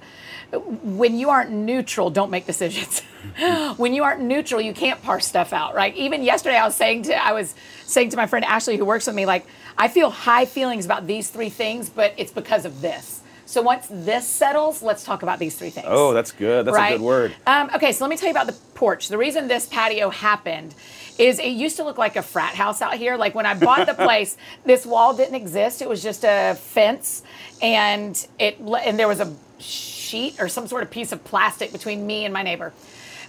when 0.53 1.19
you 1.19 1.31
aren't 1.31 1.51
neutral, 1.51 2.11
don't 2.11 2.31
make 2.31 2.47
decisions. 2.47 3.01
when 3.77 3.93
you 3.93 4.05
aren't 4.05 4.23
neutral, 4.23 4.61
you 4.61 4.73
can't 4.73 5.03
parse 5.03 5.27
stuff 5.27 5.53
out, 5.53 5.75
right? 5.75 5.95
Even 5.97 6.23
yesterday 6.23 6.57
I 6.57 6.65
was 6.65 6.77
saying 6.77 7.05
to 7.05 7.15
I 7.15 7.33
was 7.33 7.55
saying 7.85 8.11
to 8.11 8.17
my 8.17 8.27
friend 8.27 8.45
Ashley 8.45 8.77
who 8.77 8.85
works 8.85 9.07
with 9.07 9.17
me 9.17 9.27
like 9.27 9.47
I 9.77 9.89
feel 9.89 10.11
high 10.11 10.47
feelings 10.47 10.85
about 10.85 11.07
these 11.07 11.31
three 11.31 11.51
things, 11.51 11.91
but 11.91 12.15
it's 12.17 12.33
because 12.33 12.65
of 12.65 12.81
this. 12.81 13.23
So 13.45 13.63
once 13.63 13.87
this 13.89 14.27
settles, 14.27 14.83
let's 14.83 15.05
talk 15.05 15.23
about 15.23 15.39
these 15.39 15.57
three 15.57 15.71
things. 15.71 15.87
Oh, 15.89 16.13
that's 16.13 16.33
good. 16.33 16.67
That's 16.67 16.75
right? 16.75 16.95
a 16.95 16.99
good 16.99 17.05
word. 17.05 17.35
Um, 17.47 17.71
okay, 17.77 17.93
so 17.93 18.05
let 18.05 18.11
me 18.11 18.17
tell 18.17 18.29
you 18.29 18.33
about 18.33 18.49
the 18.49 18.57
porch. 18.75 19.09
The 19.09 19.19
reason 19.19 19.47
this 19.47 19.67
patio 19.67 20.11
happened 20.11 20.75
is 21.19 21.39
it 21.39 21.49
used 21.49 21.77
to 21.77 21.85
look 21.85 21.99
like 21.99 22.17
a 22.17 22.23
frat 22.23 22.55
house 22.55 22.83
out 22.83 22.95
here. 22.95 23.17
Like 23.17 23.35
when 23.35 23.47
I 23.47 23.55
bought 23.55 23.87
the 23.87 23.95
place, 24.05 24.37
this 24.65 24.85
wall 24.85 25.17
didn't 25.17 25.35
exist. 25.35 25.83
It 25.83 25.89
was 25.89 26.03
just 26.03 26.25
a 26.25 26.55
fence, 26.55 27.23
and 27.63 28.27
it 28.39 28.59
and 28.59 28.99
there 28.99 29.09
was 29.09 29.21
a 29.21 29.35
sheet 29.59 30.41
or 30.41 30.49
some 30.49 30.67
sort 30.67 30.83
of 30.83 30.91
piece 30.91 31.13
of 31.13 31.25
plastic 31.25 31.73
between 31.73 32.07
me 32.07 32.25
and 32.25 32.33
my 32.33 32.43
neighbor. 32.43 32.73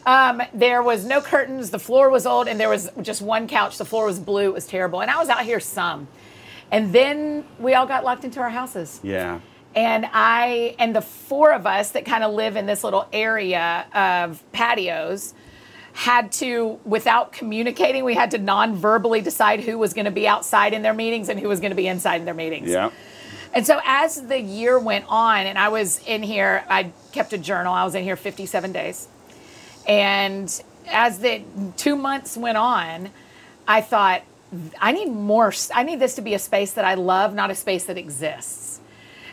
Um, 0.05 0.41
there 0.53 0.81
was 0.81 1.05
no 1.05 1.21
curtains. 1.21 1.69
The 1.69 1.79
floor 1.79 2.09
was 2.09 2.25
old, 2.25 2.47
and 2.47 2.59
there 2.59 2.69
was 2.69 2.89
just 3.01 3.21
one 3.21 3.47
couch. 3.47 3.77
The 3.77 3.85
floor 3.85 4.05
was 4.05 4.19
blue. 4.19 4.49
It 4.49 4.53
was 4.53 4.67
terrible. 4.67 5.01
And 5.01 5.11
I 5.11 5.17
was 5.17 5.29
out 5.29 5.41
here 5.41 5.59
some, 5.59 6.07
and 6.71 6.93
then 6.93 7.45
we 7.59 7.73
all 7.73 7.85
got 7.85 8.03
locked 8.03 8.23
into 8.23 8.39
our 8.39 8.49
houses. 8.49 8.99
Yeah. 9.03 9.39
And 9.75 10.07
I 10.11 10.75
and 10.79 10.95
the 10.95 11.01
four 11.01 11.51
of 11.53 11.67
us 11.67 11.91
that 11.91 12.05
kind 12.05 12.23
of 12.23 12.33
live 12.33 12.55
in 12.55 12.65
this 12.65 12.83
little 12.83 13.07
area 13.13 13.85
of 13.93 14.43
patios 14.51 15.33
had 15.97 16.31
to, 16.31 16.79
without 16.85 17.31
communicating, 17.31 18.03
we 18.03 18.13
had 18.13 18.29
to 18.29 18.37
non-verbally 18.37 19.19
decide 19.19 19.61
who 19.61 19.79
was 19.79 19.95
going 19.95 20.05
to 20.05 20.11
be 20.11 20.27
outside 20.27 20.73
in 20.73 20.83
their 20.83 20.93
meetings 20.93 21.27
and 21.27 21.39
who 21.39 21.47
was 21.47 21.59
going 21.59 21.71
to 21.71 21.75
be 21.75 21.87
inside 21.87 22.17
in 22.17 22.25
their 22.25 22.35
meetings. 22.35 22.69
Yeah. 22.69 22.91
And 23.51 23.65
so 23.65 23.79
as 23.83 24.21
the 24.27 24.39
year 24.39 24.77
went 24.77 25.05
on, 25.09 25.47
and 25.47 25.57
I 25.57 25.69
was 25.69 25.99
in 26.05 26.21
here, 26.21 26.63
I 26.69 26.91
kept 27.13 27.33
a 27.33 27.37
journal. 27.39 27.73
I 27.73 27.83
was 27.83 27.95
in 27.95 28.03
here 28.03 28.15
57 28.15 28.71
days. 28.71 29.07
And 29.87 30.63
as 30.85 31.17
the 31.17 31.41
two 31.77 31.95
months 31.95 32.37
went 32.37 32.59
on, 32.59 33.09
I 33.67 33.81
thought, 33.81 34.21
I 34.79 34.91
need 34.91 35.09
more, 35.09 35.51
I 35.73 35.81
need 35.81 35.99
this 35.99 36.13
to 36.15 36.21
be 36.21 36.35
a 36.35 36.39
space 36.39 36.73
that 36.73 36.85
I 36.85 36.93
love, 36.93 37.33
not 37.33 37.49
a 37.49 37.55
space 37.55 37.85
that 37.85 37.97
exists. 37.97 38.81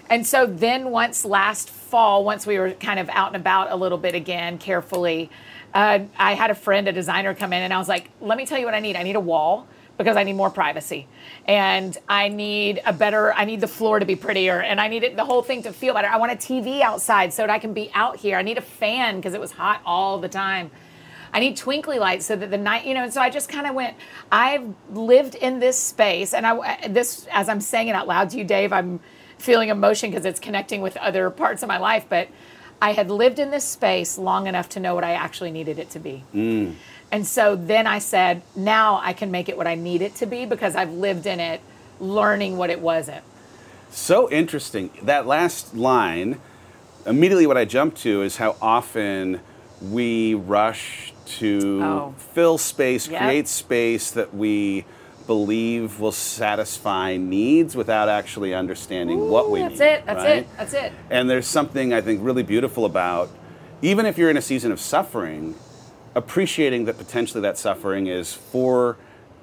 And 0.09 0.27
so 0.27 0.47
then 0.47 0.91
once 0.91 1.27
last 1.27 1.69
fall, 1.69 2.25
once 2.25 2.47
we 2.47 2.59
were 2.59 2.71
kind 2.71 2.99
of 2.99 3.11
out 3.11 3.29
and 3.29 3.37
about 3.37 3.71
a 3.71 3.77
little 3.77 3.99
bit 3.99 4.15
again, 4.15 4.57
carefully, 4.57 5.29
uh, 5.75 6.01
I 6.17 6.35
had 6.35 6.51
a 6.51 6.55
friend, 6.55 6.89
a 6.89 6.93
designer, 6.93 7.35
come 7.35 7.53
in, 7.53 7.63
and 7.63 7.75
I 7.75 7.79
was 7.79 7.89
like, 7.89 8.11
let 8.21 8.39
me 8.39 8.47
tell 8.47 8.59
you 8.59 8.65
what 8.65 8.75
I 8.75 8.81
need. 8.81 8.97
I 8.97 9.03
need 9.03 9.17
a 9.17 9.21
wall 9.21 9.67
because 9.99 10.17
I 10.17 10.23
need 10.25 10.35
more 10.35 10.51
privacy. 10.51 11.07
And 11.47 11.97
I 12.09 12.29
need 12.29 12.81
a 12.85 12.93
better, 12.93 13.33
I 13.33 13.45
need 13.45 13.61
the 13.61 13.69
floor 13.69 13.99
to 13.99 14.07
be 14.07 14.17
prettier 14.17 14.61
and 14.61 14.81
I 14.81 14.89
need 14.89 15.05
it, 15.05 15.17
the 15.17 15.25
whole 15.25 15.43
thing 15.43 15.63
to 15.63 15.73
feel 15.73 15.95
better. 15.95 16.09
I 16.09 16.17
want 16.17 16.33
a 16.33 16.37
TV 16.37 16.81
outside 16.81 17.33
so 17.33 17.43
that 17.43 17.51
I 17.51 17.59
can 17.59 17.73
be 17.73 17.91
out 17.95 18.17
here. 18.17 18.37
I 18.37 18.43
need 18.43 18.59
a 18.59 18.63
fan 18.63 19.17
because 19.17 19.35
it 19.35 19.41
was 19.41 19.53
hot 19.53 19.81
all 19.85 20.19
the 20.19 20.29
time. 20.29 20.71
I 21.33 21.41
need 21.41 21.57
twinkly 21.57 21.99
lights 21.99 22.27
so 22.27 22.37
that 22.37 22.51
the 22.51 22.59
night, 22.59 22.87
you 22.87 22.95
know, 22.95 23.05
and 23.05 23.13
so 23.13 23.21
I 23.21 23.29
just 23.29 23.49
kind 23.49 23.67
of 23.67 23.75
went, 23.75 23.97
I've 24.31 24.75
lived 24.91 25.35
in 25.35 25.59
this 25.59 25.79
space 25.79 26.33
and 26.33 26.47
I, 26.47 26.89
this, 26.89 27.27
as 27.33 27.49
I'm 27.49 27.61
saying 27.61 27.89
it 27.89 27.95
out 27.95 28.07
loud 28.07 28.31
to 28.31 28.39
you, 28.39 28.45
Dave, 28.45 28.73
I'm 28.73 29.01
feeling 29.39 29.69
emotion 29.69 30.11
because 30.11 30.25
it's 30.25 30.41
connecting 30.41 30.81
with 30.81 30.97
other 30.97 31.31
parts 31.31 31.63
of 31.63 31.69
my 31.69 31.79
life, 31.79 32.07
but 32.09 32.29
I 32.81 32.93
had 32.93 33.11
lived 33.11 33.39
in 33.39 33.51
this 33.51 33.65
space 33.65 34.19
long 34.19 34.47
enough 34.47 34.69
to 34.71 34.81
know 34.81 34.95
what 34.95 35.05
I 35.05 35.13
actually 35.13 35.51
needed 35.51 35.79
it 35.79 35.91
to 35.91 35.99
be. 35.99 36.25
Mm. 36.35 36.75
And 37.11 37.27
so 37.27 37.57
then 37.57 37.87
I 37.87 37.99
said, 37.99 38.43
now 38.57 39.01
I 39.03 39.13
can 39.13 39.31
make 39.31 39.49
it 39.49 39.57
what 39.57 39.67
I 39.67 39.75
need 39.75 40.03
it 40.03 40.15
to 40.17 40.27
be 40.27 40.45
because 40.47 40.75
I've 40.75 40.93
lived 40.93 41.27
in 41.27 41.41
it, 41.41 41.61
learning 42.01 42.57
what 42.57 42.71
it 42.71 42.81
wasn't. 42.81 43.25
So 43.91 44.29
interesting. 44.31 44.91
That 45.03 45.27
last 45.27 45.75
line, 45.75 46.41
immediately 47.07 47.47
what 47.47 47.57
I 47.57 47.65
jumped 47.65 47.99
to 47.99 48.23
is 48.23 48.37
how 48.39 48.57
often 48.61 49.41
we 49.81 50.35
rush 50.35 51.13
to 51.39 51.81
Oh. 51.83 52.15
fill 52.35 52.59
space, 52.59 53.07
Yep. 53.09 53.21
create 53.23 53.49
space 53.49 54.11
that 54.11 54.35
we 54.35 54.85
believe 55.27 56.01
will 56.01 56.13
satisfy 56.13 57.17
needs 57.17 57.75
without 57.75 58.09
actually 58.09 58.55
understanding 58.55 59.31
what 59.31 59.51
we 59.51 59.61
That's 59.61 59.73
need. 59.73 59.79
That's 59.79 60.01
it. 60.01 60.07
That's 60.07 60.25
right? 60.25 60.37
it. 60.37 60.49
That's 60.57 60.75
it. 60.75 60.93
And 61.11 61.31
there's 61.31 61.47
something 61.47 61.93
I 61.93 62.01
think 62.01 62.21
really 62.23 62.43
beautiful 62.43 62.85
about, 62.85 63.31
even 63.83 64.07
if 64.07 64.19
you're 64.19 64.31
in 64.31 64.37
a 64.37 64.43
season 64.43 64.73
of 64.73 64.81
suffering, 64.81 65.55
appreciating 66.15 66.85
that 66.85 66.99
potentially 66.99 67.41
that 67.43 67.59
suffering 67.59 68.07
is 68.07 68.33
for 68.33 68.97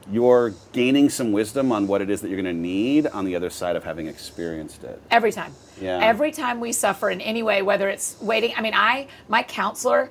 your 0.10 0.54
gaining 0.74 1.10
some 1.10 1.32
wisdom 1.32 1.72
on 1.72 1.88
what 1.88 2.02
it 2.02 2.10
is 2.10 2.22
that 2.22 2.30
you're 2.30 2.42
going 2.42 2.56
to 2.56 2.62
need 2.62 3.08
on 3.08 3.24
the 3.26 3.36
other 3.36 3.50
side 3.50 3.76
of 3.76 3.84
having 3.84 4.08
experienced 4.08 4.84
it. 4.84 5.02
Every 5.12 5.32
time. 5.32 5.54
Yeah. 5.80 6.00
Every 6.02 6.32
time 6.32 6.60
we 6.60 6.72
suffer 6.72 7.10
in 7.10 7.22
any 7.22 7.44
way, 7.44 7.62
whether 7.62 7.88
it's 7.88 8.20
waiting. 8.22 8.54
I 8.58 8.62
mean, 8.62 8.74
I 8.74 9.08
my 9.30 9.44
counselor 9.44 10.10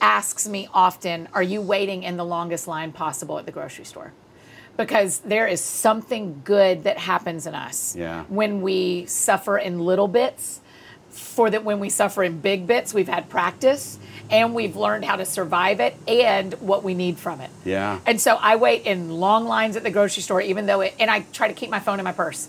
asks 0.00 0.48
me 0.48 0.68
often, 0.72 1.28
"Are 1.32 1.42
you 1.42 1.60
waiting 1.60 2.02
in 2.02 2.16
the 2.16 2.24
longest 2.24 2.66
line 2.66 2.92
possible 2.92 3.38
at 3.38 3.46
the 3.46 3.52
grocery 3.52 3.84
store?" 3.84 4.12
Because 4.76 5.18
there 5.20 5.46
is 5.46 5.60
something 5.60 6.42
good 6.44 6.84
that 6.84 6.98
happens 6.98 7.46
in 7.46 7.54
us 7.54 7.94
Yeah. 7.96 8.24
when 8.28 8.60
we 8.62 9.06
suffer 9.06 9.56
in 9.56 9.78
little 9.80 10.08
bits. 10.08 10.60
For 11.10 11.48
that, 11.48 11.62
when 11.64 11.78
we 11.78 11.90
suffer 11.90 12.24
in 12.24 12.40
big 12.40 12.66
bits, 12.66 12.92
we've 12.92 13.08
had 13.08 13.28
practice 13.28 13.98
and 14.30 14.52
we've 14.52 14.74
learned 14.74 15.04
how 15.04 15.14
to 15.14 15.24
survive 15.24 15.78
it 15.78 15.94
and 16.08 16.54
what 16.54 16.82
we 16.82 16.92
need 16.94 17.18
from 17.18 17.40
it. 17.40 17.50
Yeah. 17.64 18.00
And 18.04 18.20
so 18.20 18.34
I 18.34 18.56
wait 18.56 18.82
in 18.84 19.10
long 19.20 19.44
lines 19.44 19.76
at 19.76 19.84
the 19.84 19.90
grocery 19.92 20.22
store, 20.24 20.40
even 20.40 20.66
though 20.66 20.80
it, 20.80 20.94
and 20.98 21.08
I 21.08 21.20
try 21.32 21.46
to 21.46 21.54
keep 21.54 21.70
my 21.70 21.78
phone 21.78 22.00
in 22.00 22.04
my 22.04 22.10
purse. 22.12 22.48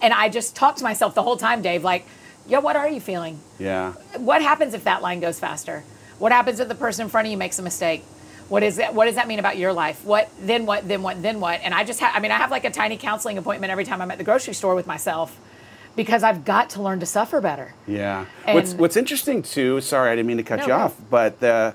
And 0.00 0.12
I 0.14 0.28
just 0.28 0.54
talk 0.54 0.76
to 0.76 0.84
myself 0.84 1.14
the 1.16 1.22
whole 1.24 1.36
time, 1.36 1.60
Dave, 1.60 1.82
like, 1.82 2.06
yo, 2.46 2.60
what 2.60 2.76
are 2.76 2.88
you 2.88 3.00
feeling? 3.00 3.40
Yeah. 3.58 3.94
What 4.18 4.42
happens 4.42 4.74
if 4.74 4.84
that 4.84 5.02
line 5.02 5.18
goes 5.18 5.40
faster? 5.40 5.82
What 6.20 6.30
happens 6.30 6.60
if 6.60 6.68
the 6.68 6.74
person 6.76 7.04
in 7.06 7.08
front 7.10 7.26
of 7.26 7.32
you 7.32 7.36
makes 7.36 7.58
a 7.58 7.62
mistake? 7.62 8.04
What 8.48 8.62
is 8.62 8.76
that? 8.76 8.94
What 8.94 9.06
does 9.06 9.14
that 9.14 9.26
mean 9.28 9.38
about 9.38 9.56
your 9.56 9.72
life? 9.72 10.04
What 10.04 10.30
then? 10.40 10.66
What 10.66 10.86
then? 10.86 11.02
What 11.02 11.22
then? 11.22 11.40
What? 11.40 11.60
And 11.62 11.72
I 11.74 11.84
just 11.84 12.00
have. 12.00 12.14
I 12.14 12.20
mean, 12.20 12.30
I 12.30 12.36
have 12.36 12.50
like 12.50 12.64
a 12.64 12.70
tiny 12.70 12.96
counseling 12.96 13.38
appointment 13.38 13.70
every 13.70 13.84
time 13.84 14.00
I'm 14.02 14.10
at 14.10 14.18
the 14.18 14.24
grocery 14.24 14.54
store 14.54 14.74
with 14.74 14.86
myself, 14.86 15.38
because 15.96 16.22
I've 16.22 16.44
got 16.44 16.70
to 16.70 16.82
learn 16.82 17.00
to 17.00 17.06
suffer 17.06 17.40
better. 17.40 17.74
Yeah. 17.86 18.26
what's 18.46 18.72
And- 18.72 18.80
What's 18.80 18.96
interesting 18.96 19.42
too. 19.42 19.80
Sorry, 19.80 20.10
I 20.10 20.16
didn't 20.16 20.28
mean 20.28 20.36
to 20.36 20.42
cut 20.42 20.56
No, 20.58 20.62
you 20.64 20.68
go. 20.68 20.74
off, 20.76 20.94
but 21.10 21.40
the, 21.40 21.74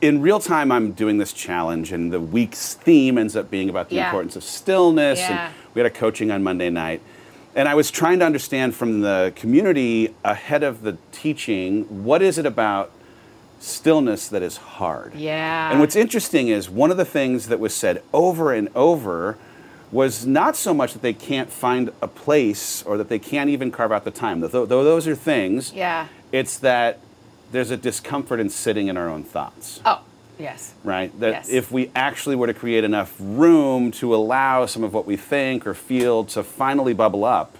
in 0.00 0.22
real 0.22 0.40
time, 0.40 0.72
I'm 0.72 0.92
doing 0.92 1.18
this 1.18 1.32
challenge, 1.32 1.92
and 1.92 2.12
the 2.12 2.20
week's 2.20 2.74
theme 2.74 3.18
ends 3.18 3.36
up 3.36 3.50
being 3.50 3.68
about 3.68 3.88
the 3.90 3.96
Yeah. 3.96 4.06
importance 4.06 4.36
of 4.36 4.42
stillness. 4.44 5.18
Yeah. 5.18 5.46
And 5.46 5.54
we 5.74 5.80
had 5.80 5.86
a 5.86 5.94
coaching 5.94 6.30
on 6.30 6.42
Monday 6.42 6.70
night, 6.70 7.00
and 7.54 7.68
I 7.68 7.74
was 7.74 7.90
trying 7.90 8.20
to 8.20 8.24
understand 8.24 8.74
from 8.74 9.00
the 9.02 9.32
community 9.36 10.14
ahead 10.24 10.62
of 10.62 10.82
the 10.82 10.96
teaching 11.12 12.04
what 12.04 12.22
is 12.22 12.38
it 12.38 12.46
about 12.46 12.90
stillness 13.60 14.26
that 14.28 14.42
is 14.42 14.56
hard. 14.56 15.14
Yeah. 15.14 15.70
And 15.70 15.78
what's 15.80 15.94
interesting 15.94 16.48
is 16.48 16.68
one 16.68 16.90
of 16.90 16.96
the 16.96 17.04
things 17.04 17.46
that 17.48 17.60
was 17.60 17.72
said 17.74 18.02
over 18.12 18.52
and 18.52 18.68
over 18.74 19.36
was 19.92 20.24
not 20.26 20.56
so 20.56 20.72
much 20.72 20.92
that 20.94 21.02
they 21.02 21.12
can't 21.12 21.50
find 21.50 21.90
a 22.00 22.08
place 22.08 22.82
or 22.84 22.96
that 22.96 23.08
they 23.08 23.18
can't 23.18 23.50
even 23.50 23.70
carve 23.70 23.92
out 23.92 24.04
the 24.04 24.10
time. 24.10 24.40
Though, 24.40 24.64
though 24.66 24.84
those 24.84 25.06
are 25.06 25.14
things, 25.16 25.72
Yeah. 25.72 26.06
it's 26.32 26.56
that 26.58 27.00
there's 27.52 27.70
a 27.70 27.76
discomfort 27.76 28.40
in 28.40 28.48
sitting 28.50 28.86
in 28.88 28.96
our 28.96 29.08
own 29.08 29.24
thoughts, 29.24 29.80
Oh, 29.84 30.00
yes. 30.38 30.72
right? 30.84 31.10
That 31.20 31.30
Yes. 31.32 31.48
if 31.50 31.72
we 31.72 31.90
actually 31.96 32.36
were 32.36 32.46
to 32.46 32.54
create 32.54 32.84
enough 32.84 33.14
room 33.18 33.90
to 33.92 34.14
allow 34.14 34.64
some 34.66 34.84
of 34.84 34.94
what 34.94 35.06
we 35.06 35.16
think 35.16 35.66
or 35.66 35.74
feel 35.74 36.24
to 36.26 36.42
finally 36.44 36.94
bubble 36.94 37.24
up 37.24 37.56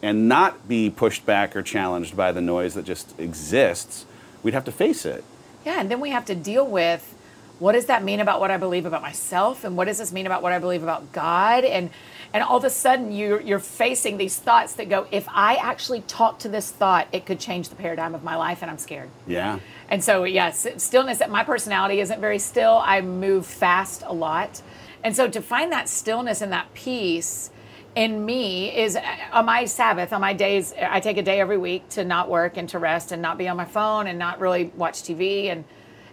and 0.00 0.28
not 0.28 0.68
be 0.68 0.88
pushed 0.90 1.26
back 1.26 1.56
or 1.56 1.62
challenged 1.62 2.16
by 2.16 2.30
the 2.30 2.40
noise 2.40 2.74
that 2.74 2.84
just 2.84 3.18
exists, 3.18 4.06
we'd 4.44 4.54
have 4.54 4.64
to 4.66 4.72
face 4.72 5.04
it. 5.04 5.24
Yeah, 5.64 5.80
and 5.80 5.90
then 5.90 6.00
we 6.00 6.10
have 6.10 6.24
to 6.26 6.34
deal 6.34 6.66
with 6.66 7.10
what 7.58 7.72
does 7.72 7.86
that 7.86 8.02
mean 8.02 8.20
about 8.20 8.40
what 8.40 8.50
I 8.50 8.56
believe 8.56 8.84
about 8.84 9.02
myself, 9.02 9.64
and 9.64 9.76
what 9.76 9.86
does 9.86 9.98
this 9.98 10.12
mean 10.12 10.26
about 10.26 10.42
what 10.42 10.52
I 10.52 10.58
believe 10.58 10.82
about 10.82 11.12
God, 11.12 11.64
and 11.64 11.90
and 12.32 12.42
all 12.42 12.56
of 12.56 12.64
a 12.64 12.70
sudden 12.70 13.12
you're 13.12 13.40
you're 13.40 13.60
facing 13.60 14.16
these 14.16 14.36
thoughts 14.36 14.74
that 14.74 14.88
go, 14.88 15.06
if 15.12 15.26
I 15.28 15.54
actually 15.54 16.00
talk 16.02 16.40
to 16.40 16.48
this 16.48 16.70
thought, 16.70 17.06
it 17.12 17.26
could 17.26 17.38
change 17.38 17.68
the 17.68 17.76
paradigm 17.76 18.14
of 18.14 18.24
my 18.24 18.36
life, 18.36 18.60
and 18.62 18.70
I'm 18.70 18.78
scared. 18.78 19.08
Yeah. 19.26 19.60
And 19.88 20.02
so, 20.02 20.24
yes, 20.24 20.66
stillness. 20.78 21.22
My 21.28 21.44
personality 21.44 22.00
isn't 22.00 22.20
very 22.20 22.38
still. 22.40 22.82
I 22.84 23.00
move 23.00 23.46
fast 23.46 24.02
a 24.04 24.12
lot, 24.12 24.60
and 25.04 25.14
so 25.14 25.28
to 25.28 25.40
find 25.40 25.70
that 25.72 25.88
stillness 25.88 26.40
and 26.40 26.52
that 26.52 26.74
peace 26.74 27.50
in 27.94 28.24
me 28.24 28.74
is 28.76 28.96
uh, 28.96 29.02
on 29.32 29.44
my 29.46 29.64
Sabbath, 29.66 30.12
on 30.12 30.20
my 30.20 30.32
days. 30.32 30.74
I 30.80 31.00
take 31.00 31.16
a 31.16 31.22
day 31.22 31.40
every 31.40 31.58
week 31.58 31.88
to 31.90 32.04
not 32.04 32.28
work 32.28 32.56
and 32.56 32.68
to 32.70 32.78
rest 32.78 33.12
and 33.12 33.22
not 33.22 33.38
be 33.38 33.48
on 33.48 33.56
my 33.56 33.64
phone 33.64 34.06
and 34.06 34.18
not 34.18 34.40
really 34.40 34.72
watch 34.76 35.02
TV 35.02 35.46
and 35.46 35.64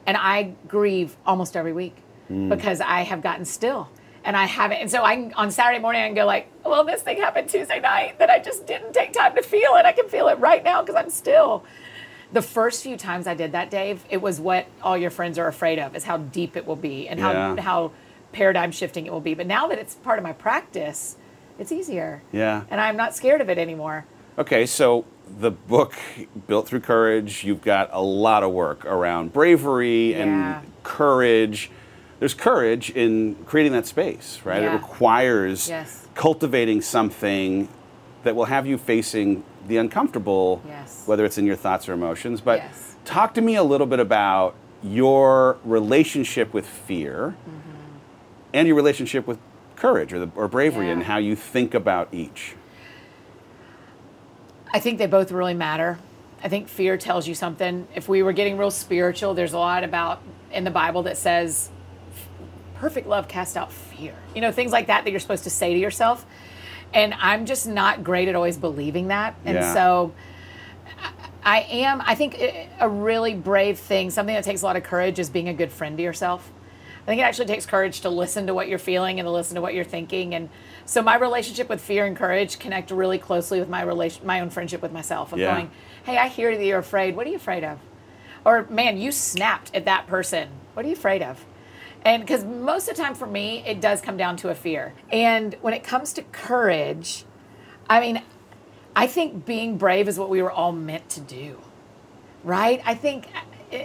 and 0.06 0.18
I 0.18 0.54
grieve 0.68 1.16
almost 1.26 1.56
every 1.56 1.74
week 1.74 1.96
because 2.50 2.82
I 2.82 3.02
have 3.02 3.22
gotten 3.22 3.46
still. 3.46 3.90
And 4.24 4.38
I 4.38 4.46
haven't, 4.46 4.78
and 4.78 4.90
so 4.92 5.04
I 5.04 5.32
on 5.36 5.50
Saturday 5.52 5.80
morning 5.80 6.02
I 6.04 6.06
can 6.08 6.16
go 6.16 6.26
like, 6.26 6.48
well, 6.64 6.84
this 6.84 7.02
thing 7.02 7.18
happened 7.18 7.50
Tuesday 7.50 7.80
night 7.80 8.20
that 8.20 8.30
I 8.30 8.40
just 8.40 8.66
didn't 8.68 8.94
take 8.94 9.14
time 9.14 9.36
to 9.36 9.42
feel, 9.42 9.76
and 9.76 9.86
I 9.88 9.92
can 9.92 10.08
feel 10.08 10.28
it 10.28 10.38
right 10.40 10.64
now 10.64 10.82
because 10.82 10.96
I'm 10.96 11.10
still 11.10 11.64
the 12.32 12.42
first 12.42 12.84
few 12.84 12.96
times 12.98 13.28
I 13.28 13.34
did 13.34 13.52
that, 13.52 13.70
Dave, 13.70 14.06
it 14.10 14.22
was 14.22 14.40
what 14.40 14.66
all 14.82 14.98
your 14.98 15.10
friends 15.10 15.38
are 15.38 15.48
afraid 15.48 15.80
of 15.80 15.96
is 15.96 16.04
how 16.06 16.18
deep 16.18 16.56
it 16.56 16.66
will 16.66 16.76
be 16.78 17.10
and 17.10 17.20
how 17.20 17.32
Yeah. 17.32 17.62
how 17.62 17.92
paradigm 18.32 18.72
shifting 18.72 19.06
it 19.06 19.12
will 19.12 19.20
be. 19.22 19.34
But 19.34 19.48
now 19.48 19.68
that 19.68 19.78
it's 19.80 19.96
part 19.96 20.18
of 20.18 20.24
my 20.24 20.32
practice, 20.34 21.18
it's 21.62 21.72
easier. 21.72 22.22
Yeah. 22.32 22.64
And 22.70 22.82
I'm 22.82 22.98
not 22.98 23.16
scared 23.16 23.40
of 23.40 23.50
it 23.50 23.58
anymore. 23.58 24.06
Okay, 24.38 24.66
so 24.66 25.06
the 25.40 25.52
book 25.52 25.94
built 26.48 26.68
through 26.68 26.80
courage. 26.82 27.44
You've 27.44 27.62
got 27.62 27.90
a 27.94 28.02
lot 28.02 28.44
of 28.44 28.52
work 28.52 28.84
around 28.86 29.32
bravery 29.32 30.12
Yeah. 30.12 30.60
and 30.60 30.66
courage. 30.84 31.70
There's 32.20 32.34
courage 32.34 32.90
in 32.90 33.36
creating 33.46 33.72
that 33.74 33.86
space, 33.86 34.40
right? 34.44 34.64
It 34.64 34.70
requires 34.70 35.70
Yes. 35.70 36.08
cultivating 36.16 36.82
something 36.82 37.68
that 38.24 38.36
will 38.36 38.46
have 38.46 38.66
you 38.68 38.78
facing 38.78 39.44
the 39.68 39.78
uncomfortable, 39.78 40.62
Yes. 40.68 41.04
whether 41.06 41.24
it's 41.26 41.38
in 41.38 41.46
your 41.46 41.56
thoughts 41.56 41.88
or 41.88 41.94
emotions. 41.94 42.42
But 42.42 42.60
Yes. 42.60 42.96
talk 43.06 43.34
to 43.36 43.42
me 43.42 43.56
a 43.56 43.64
little 43.64 43.88
bit 43.88 44.00
about 44.00 44.56
your 44.84 45.58
relationship 45.64 46.54
with 46.54 46.66
fear 46.66 47.36
Mm-hmm. 47.48 47.70
and 48.54 48.68
your 48.68 48.76
relationship 48.76 49.28
with 49.28 49.38
courage 49.82 50.14
or, 50.14 50.20
the, 50.20 50.32
or 50.36 50.48
bravery 50.48 50.86
Yeah. 50.88 50.94
and 50.94 51.04
how 51.04 51.18
you 51.18 51.36
think 51.36 51.74
about 51.74 52.14
each. 52.14 52.56
I 54.74 54.80
think 54.80 55.00
they 55.00 55.08
both 55.08 55.32
really 55.32 55.54
matter. 55.56 55.98
I 56.44 56.48
think 56.50 56.70
fear 56.70 56.98
tells 56.98 57.28
you 57.28 57.36
something. 57.36 57.88
If 57.96 58.08
we 58.08 58.24
were 58.24 58.32
getting 58.34 58.58
real 58.58 58.72
spiritual, 58.72 59.34
there's 59.34 59.54
a 59.54 59.58
lot 59.60 59.84
about 59.84 60.22
in 60.52 60.64
the 60.64 60.72
Bible 60.72 61.04
that 61.04 61.18
says 61.18 61.70
perfect 62.76 63.08
love 63.08 63.28
casts 63.28 63.58
out 63.58 63.72
fear. 63.72 64.14
You 64.34 64.42
know, 64.42 64.52
things 64.52 64.72
like 64.72 64.88
that 64.88 65.04
that 65.04 65.12
you're 65.12 65.20
supposed 65.20 65.44
to 65.44 65.50
say 65.50 65.74
to 65.74 65.80
yourself. 65.80 66.26
And 66.94 67.14
I'm 67.20 67.46
just 67.46 67.68
not 67.68 68.04
great 68.04 68.28
at 68.28 68.36
always 68.36 68.58
believing 68.58 69.10
that. 69.10 69.36
And 69.46 69.56
Yeah. 69.56 69.74
so 69.74 70.14
I- 71.00 71.10
I 71.44 71.60
am, 71.72 72.02
I 72.06 72.14
think 72.16 72.40
a 72.80 72.88
really 72.88 73.34
brave 73.34 73.80
thing, 73.80 74.10
something 74.12 74.36
that 74.36 74.44
takes 74.44 74.62
a 74.62 74.66
lot 74.66 74.76
of 74.76 74.84
courage 74.84 75.18
is 75.20 75.30
being 75.30 75.50
a 75.50 75.54
good 75.54 75.72
friend 75.72 75.98
to 75.98 76.04
yourself. 76.04 76.52
I 77.02 77.06
think 77.06 77.20
it 77.20 77.24
actually 77.24 77.48
takes 77.48 77.66
courage 77.66 78.02
to 78.02 78.10
listen 78.10 78.48
to 78.48 78.54
what 78.54 78.68
you're 78.68 78.80
feeling 78.80 79.20
and 79.20 79.26
to 79.26 79.32
listen 79.32 79.56
to 79.56 79.62
what 79.62 79.74
you're 79.74 79.84
thinking. 79.84 80.36
And 80.36 80.50
so 80.86 81.02
my 81.02 81.16
relationship 81.16 81.68
with 81.68 81.82
fear 81.82 82.06
and 82.06 82.16
courage 82.16 82.60
connect 82.60 82.92
really 82.92 83.18
closely 83.18 83.60
with 83.60 83.70
my 83.70 83.82
relation, 83.82 84.26
my 84.26 84.40
own 84.40 84.50
friendship 84.50 84.82
with 84.82 84.92
myself. 84.92 85.34
Of 85.34 85.40
Yeah. 85.40 85.54
going, 85.54 85.72
hey, 86.04 86.18
I 86.18 86.28
hear 86.28 86.56
that 86.56 86.64
you're 86.64 86.80
afraid. 86.80 87.16
What 87.16 87.26
are 87.26 87.30
you 87.30 87.38
afraid 87.38 87.64
of? 87.64 87.80
Or 88.46 88.68
man, 88.70 88.98
you 88.98 89.12
snapped 89.12 89.74
at 89.76 89.86
that 89.86 90.08
person. 90.08 90.50
What 90.74 90.86
are 90.86 90.90
you 90.90 90.96
afraid 90.96 91.24
of? 91.24 91.44
And 92.04 92.22
because 92.24 92.44
most 92.44 92.88
of 92.88 92.96
the 92.96 93.02
time 93.02 93.14
for 93.14 93.28
me, 93.28 93.64
it 93.66 93.80
does 93.80 94.02
come 94.02 94.18
down 94.18 94.38
to 94.38 94.50
a 94.50 94.56
fear. 94.56 94.94
And 95.12 95.56
when 95.62 95.74
it 95.74 95.84
comes 95.84 96.14
to 96.14 96.24
courage, 96.24 97.26
I 97.90 98.00
mean, 98.00 98.22
I 98.96 99.08
think 99.08 99.46
being 99.46 99.78
brave 99.78 100.08
is 100.08 100.18
what 100.18 100.30
we 100.30 100.42
were 100.42 100.52
all 100.52 100.72
meant 100.72 101.10
to 101.10 101.22
do, 101.22 101.60
right? 102.44 102.82
I 102.86 102.96
think 102.96 103.28
uh, 103.72 103.78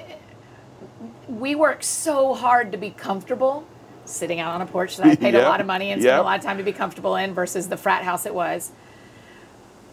we 1.29 1.55
work 1.55 1.83
so 1.83 2.35
hard 2.35 2.73
to 2.73 2.79
be 2.79 2.91
comfortable 2.91 3.67
sitting 4.05 4.41
out 4.41 4.55
on 4.55 4.63
a 4.63 4.67
porch 4.67 4.97
that 4.97 5.07
I 5.07 5.17
paid 5.17 5.35
Yep, 5.35 5.45
a 5.45 5.49
lot 5.49 5.61
of 5.61 5.67
money 5.67 5.91
and 5.91 6.01
spent 6.01 6.15
yep. 6.15 6.21
a 6.21 6.25
lot 6.25 6.39
of 6.39 6.45
time 6.45 6.59
to 6.59 6.65
be 6.65 6.73
comfortable 6.73 7.17
in 7.17 7.35
versus 7.35 7.69
the 7.69 7.77
frat 7.77 8.05
house 8.05 8.27
it 8.27 8.35
was. 8.35 8.71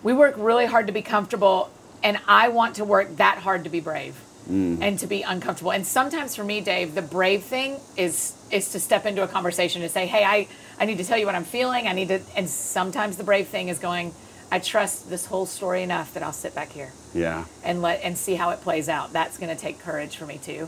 We 0.03 0.13
work 0.13 0.35
really 0.37 0.65
hard 0.65 0.87
to 0.87 0.93
be 0.93 1.01
comfortable, 1.01 1.69
and 2.03 2.19
I 2.27 2.49
want 2.49 2.75
to 2.75 2.85
work 2.85 3.15
that 3.17 3.39
hard 3.39 3.63
to 3.63 3.69
be 3.69 3.79
brave 3.79 4.19
mm. 4.49 4.81
and 4.81 4.99
to 4.99 5.07
be 5.07 5.21
uncomfortable. 5.21 5.71
And 5.71 5.85
sometimes 5.85 6.35
for 6.35 6.43
me, 6.43 6.61
Dave, 6.61 6.95
the 6.95 7.01
brave 7.01 7.43
thing 7.43 7.77
is 7.97 8.35
is 8.51 8.69
to 8.71 8.79
step 8.79 9.05
into 9.05 9.23
a 9.23 9.27
conversation 9.27 9.81
to 9.81 9.89
say, 9.89 10.05
"Hey, 10.05 10.23
I 10.23 10.47
I 10.79 10.85
need 10.85 10.97
to 10.97 11.05
tell 11.05 11.17
you 11.17 11.25
what 11.25 11.35
I'm 11.35 11.45
feeling. 11.45 11.87
I 11.87 11.93
need 11.93 12.09
to." 12.09 12.21
And 12.35 12.49
sometimes 12.49 13.17
the 13.17 13.23
brave 13.23 13.47
thing 13.47 13.69
is 13.69 13.79
going, 13.79 14.13
"I 14.51 14.59
trust 14.59 15.09
this 15.09 15.25
whole 15.25 15.45
story 15.45 15.83
enough 15.83 16.13
that 16.13 16.23
I'll 16.23 16.33
sit 16.33 16.53
back 16.53 16.71
here." 16.71 16.91
Yeah. 17.13 17.45
and 17.63 17.81
let 17.81 18.01
and 18.03 18.17
see 18.17 18.35
how 18.35 18.49
it 18.49 18.61
plays 18.61 18.89
out. 18.89 19.13
That's 19.13 19.37
going 19.37 19.55
to 19.55 19.61
take 19.61 19.79
courage 19.79 20.17
for 20.17 20.25
me 20.25 20.37
too. 20.37 20.67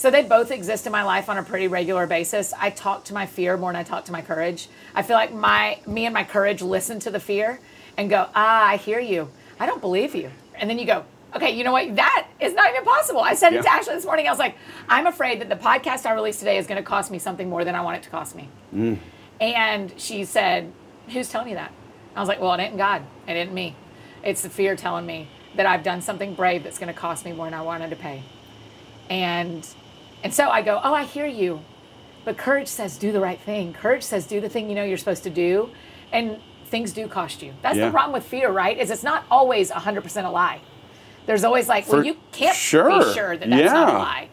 So 0.00 0.10
they 0.10 0.22
both 0.22 0.50
exist 0.50 0.86
in 0.86 0.92
my 0.92 1.02
life 1.02 1.28
on 1.28 1.36
a 1.36 1.42
pretty 1.42 1.68
regular 1.68 2.06
basis. 2.06 2.54
I 2.58 2.70
talk 2.70 3.04
to 3.04 3.12
my 3.12 3.26
fear 3.26 3.58
more 3.58 3.70
than 3.70 3.78
I 3.78 3.82
talk 3.82 4.06
to 4.06 4.12
my 4.12 4.22
courage. 4.22 4.70
I 4.94 5.02
feel 5.02 5.14
like 5.14 5.30
my 5.30 5.78
me 5.86 6.06
and 6.06 6.14
my 6.14 6.24
courage 6.24 6.62
listen 6.62 7.00
to 7.00 7.10
the 7.10 7.20
fear 7.20 7.60
and 7.98 8.08
go, 8.08 8.26
"Ah, 8.34 8.66
I 8.66 8.76
hear 8.76 8.98
you. 8.98 9.28
I 9.58 9.66
don't 9.66 9.82
believe 9.82 10.14
you." 10.14 10.30
And 10.54 10.70
then 10.70 10.78
you 10.78 10.86
go, 10.86 11.04
"Okay, 11.36 11.50
you 11.50 11.64
know 11.64 11.72
what? 11.72 11.96
That 11.96 12.28
is 12.40 12.54
not 12.54 12.70
even 12.70 12.82
possible." 12.82 13.20
I 13.20 13.34
said 13.34 13.52
it 13.52 13.60
to 13.60 13.70
Ashley 13.70 13.94
this 13.94 14.06
morning. 14.06 14.26
I 14.26 14.30
was 14.30 14.38
like, 14.38 14.56
"I'm 14.88 15.06
afraid 15.06 15.42
that 15.42 15.50
the 15.50 15.56
podcast 15.56 16.06
I 16.06 16.14
release 16.14 16.38
today 16.38 16.56
is 16.56 16.66
going 16.66 16.82
to 16.82 16.88
cost 16.88 17.10
me 17.10 17.18
something 17.18 17.50
more 17.50 17.62
than 17.66 17.74
I 17.74 17.82
want 17.82 17.98
it 17.98 18.02
to 18.04 18.08
cost 18.08 18.34
me." 18.34 18.48
And 19.38 19.92
she 19.98 20.24
said, 20.24 20.72
Who's 21.08 21.28
telling 21.28 21.48
you 21.48 21.56
that? 21.56 21.72
I 22.16 22.20
was 22.20 22.28
like, 22.28 22.40
Well, 22.40 22.54
it 22.54 22.60
ain't 22.60 22.78
God. 22.78 23.02
It 23.28 23.32
ain't 23.32 23.52
me. 23.52 23.74
It's 24.22 24.40
the 24.40 24.50
fear 24.50 24.76
telling 24.76 25.04
me 25.04 25.28
that 25.56 25.66
I've 25.66 25.82
done 25.82 26.00
something 26.00 26.34
brave 26.34 26.62
that's 26.64 26.78
going 26.78 26.92
to 26.92 26.98
cost 26.98 27.26
me 27.26 27.32
more 27.32 27.46
than 27.46 27.54
I 27.54 27.60
wanted 27.60 27.90
to 27.90 27.96
pay. 27.96 28.22
And 29.10 29.66
and 30.22 30.32
so 30.34 30.48
I 30.50 30.62
go, 30.62 30.80
Oh, 30.82 30.94
I 30.94 31.04
hear 31.04 31.26
you. 31.26 31.60
But 32.24 32.36
courage 32.36 32.68
says 32.68 32.96
do 32.98 33.12
the 33.12 33.20
right 33.20 33.40
thing. 33.40 33.72
Courage 33.72 34.02
says 34.02 34.26
do 34.26 34.40
the 34.40 34.48
thing 34.48 34.68
you 34.68 34.74
know 34.74 34.84
you're 34.84 34.98
supposed 34.98 35.22
to 35.24 35.30
do. 35.30 35.70
And 36.12 36.38
things 36.66 36.92
do 36.92 37.08
cost 37.08 37.42
you. 37.42 37.54
That's 37.62 37.76
Yeah. 37.78 37.86
the 37.86 37.90
problem 37.92 38.12
with 38.12 38.24
fear, 38.24 38.50
right? 38.50 38.76
Is 38.78 38.90
it's 38.90 39.02
not 39.02 39.24
always 39.30 39.70
100% 39.70 40.24
a 40.26 40.30
lie. 40.30 40.60
There's 41.26 41.44
always 41.44 41.68
like, 41.68 41.84
For 41.84 41.96
well, 41.96 42.04
you 42.06 42.16
can't 42.32 42.56
sure. 42.56 42.88
be 43.04 43.12
sure 43.12 43.36
that 43.36 43.48
that's 43.48 43.72
not 43.72 43.88
a 43.94 43.98
lie 43.98 44.28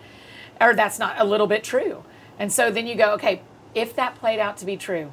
or 0.60 0.74
that's 0.74 1.00
not 1.00 1.16
a 1.20 1.24
little 1.24 1.48
bit 1.48 1.64
true. 1.64 2.04
And 2.40 2.52
so 2.52 2.72
then 2.72 2.88
you 2.88 2.96
go, 2.96 3.14
okay, 3.14 3.42
if 3.76 3.96
that 3.96 4.16
played 4.16 4.40
out 4.40 4.58
to 4.58 4.66
be 4.66 4.78
true, 4.78 5.12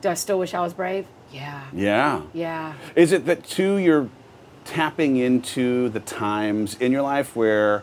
do 0.00 0.08
I 0.08 0.14
still 0.14 0.38
wish 0.38 0.54
I 0.54 0.60
was 0.60 0.74
brave? 0.74 1.06
Yeah. 1.32 1.64
Yeah. 1.72 2.22
Yeah. 2.32 2.74
Is 2.96 3.12
it 3.12 3.26
that 3.26 3.44
too 3.44 3.76
you're 3.76 4.08
tapping 4.64 5.16
into 5.16 5.88
the 5.88 6.00
times 6.00 6.76
in 6.78 6.92
your 6.92 7.02
life 7.02 7.34
where 7.36 7.82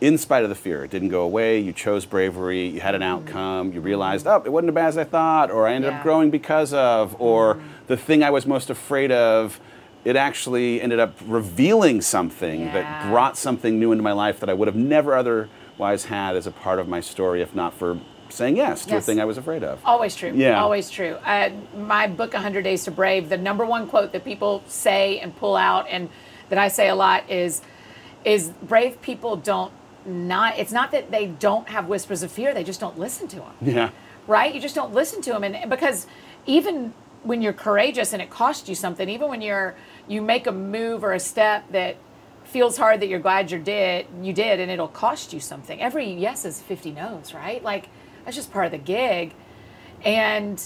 in 0.00 0.18
spite 0.18 0.42
of 0.42 0.50
the 0.50 0.54
fear, 0.54 0.84
it 0.84 0.90
didn't 0.90 1.08
go 1.08 1.22
away, 1.22 1.58
you 1.58 1.72
chose 1.72 2.04
bravery, 2.04 2.66
you 2.68 2.80
had 2.80 2.94
an 2.94 3.02
outcome, 3.02 3.72
you 3.72 3.80
realized, 3.80 4.26
oh, 4.26 4.42
it 4.44 4.52
wasn't 4.52 4.68
as 4.68 4.74
bad 4.74 4.88
as 4.88 4.98
I 4.98 5.04
thought, 5.04 5.50
or 5.50 5.66
I 5.66 5.72
ended 5.74 5.90
Yeah. 5.90 5.96
up 5.98 6.02
growing 6.02 6.30
because 6.30 6.74
of, 6.74 7.16
or 7.18 7.58
the 7.86 7.96
thing 7.96 8.22
I 8.22 8.30
was 8.30 8.46
most 8.46 8.68
afraid 8.68 9.10
of, 9.10 9.58
it 10.04 10.14
actually 10.14 10.80
ended 10.82 11.00
up 11.00 11.14
revealing 11.26 12.00
something 12.02 12.66
that 12.66 13.10
brought 13.10 13.36
something 13.38 13.80
new 13.80 13.90
into 13.90 14.04
my 14.04 14.12
life 14.12 14.38
that 14.40 14.48
I 14.50 14.52
would 14.54 14.68
have 14.68 14.76
never 14.76 15.14
otherwise 15.14 16.04
had 16.04 16.36
as 16.36 16.46
a 16.46 16.50
part 16.52 16.78
of 16.78 16.86
my 16.88 17.00
story 17.00 17.40
if 17.42 17.54
not 17.54 17.72
for 17.74 17.98
saying 18.28 18.56
yes 18.56 18.84
to 18.86 18.96
a 18.96 19.00
thing 19.00 19.18
I 19.20 19.24
was 19.24 19.38
afraid 19.38 19.64
of. 19.64 19.80
Always 19.84 20.14
true. 20.14 20.32
Yeah. 20.34 20.60
Always 20.62 20.90
true. 20.90 21.14
Uh, 21.24 21.50
my 21.76 22.06
book, 22.06 22.34
100 22.34 22.62
Days 22.62 22.84
to 22.84 22.90
Brave, 22.90 23.28
the 23.30 23.36
number 23.38 23.64
one 23.64 23.86
quote 23.88 24.12
that 24.12 24.24
people 24.24 24.62
say 24.66 25.18
and 25.20 25.34
pull 25.36 25.56
out 25.56 25.86
and 25.88 26.08
that 26.50 26.58
I 26.58 26.68
say 26.68 26.88
a 26.88 26.94
lot 26.94 27.28
is, 27.30 27.62
is 28.24 28.50
brave 28.62 29.00
people 29.00 29.36
don't 29.36 29.72
not, 30.06 30.58
it's 30.58 30.72
not 30.72 30.90
that 30.92 31.10
they 31.10 31.26
don't 31.26 31.68
have 31.68 31.86
whispers 31.88 32.22
of 32.22 32.30
fear, 32.32 32.54
they 32.54 32.64
just 32.64 32.80
don't 32.80 32.98
listen 32.98 33.28
to 33.28 33.36
them. 33.36 33.52
Yeah. 33.60 33.90
right? 34.26 34.54
You 34.54 34.60
just 34.60 34.74
don't 34.74 34.92
listen 34.92 35.22
to 35.22 35.32
them, 35.32 35.44
and 35.44 35.70
because 35.70 36.06
even 36.46 36.94
when 37.22 37.42
you're 37.42 37.52
courageous 37.52 38.12
and 38.12 38.22
it 38.22 38.30
costs 38.30 38.68
you 38.68 38.74
something, 38.74 39.08
even 39.08 39.28
when 39.28 39.42
you're 39.42 39.74
you 40.08 40.22
make 40.22 40.46
a 40.46 40.52
move 40.52 41.02
or 41.02 41.12
a 41.12 41.20
step 41.20 41.70
that 41.72 41.96
feels 42.44 42.76
hard 42.76 43.00
that 43.00 43.08
you're 43.08 43.18
glad 43.18 43.50
you 43.50 43.58
did 43.58 44.06
you 44.22 44.32
did, 44.32 44.60
and 44.60 44.70
it'll 44.70 44.88
cost 44.88 45.32
you 45.32 45.40
something. 45.40 45.80
Every 45.80 46.12
yes 46.12 46.44
is 46.44 46.62
fifty 46.62 46.90
no's, 46.90 47.34
right? 47.34 47.62
Like 47.62 47.88
that's 48.24 48.36
just 48.36 48.52
part 48.52 48.66
of 48.66 48.72
the 48.72 48.78
gig, 48.78 49.34
and 50.04 50.62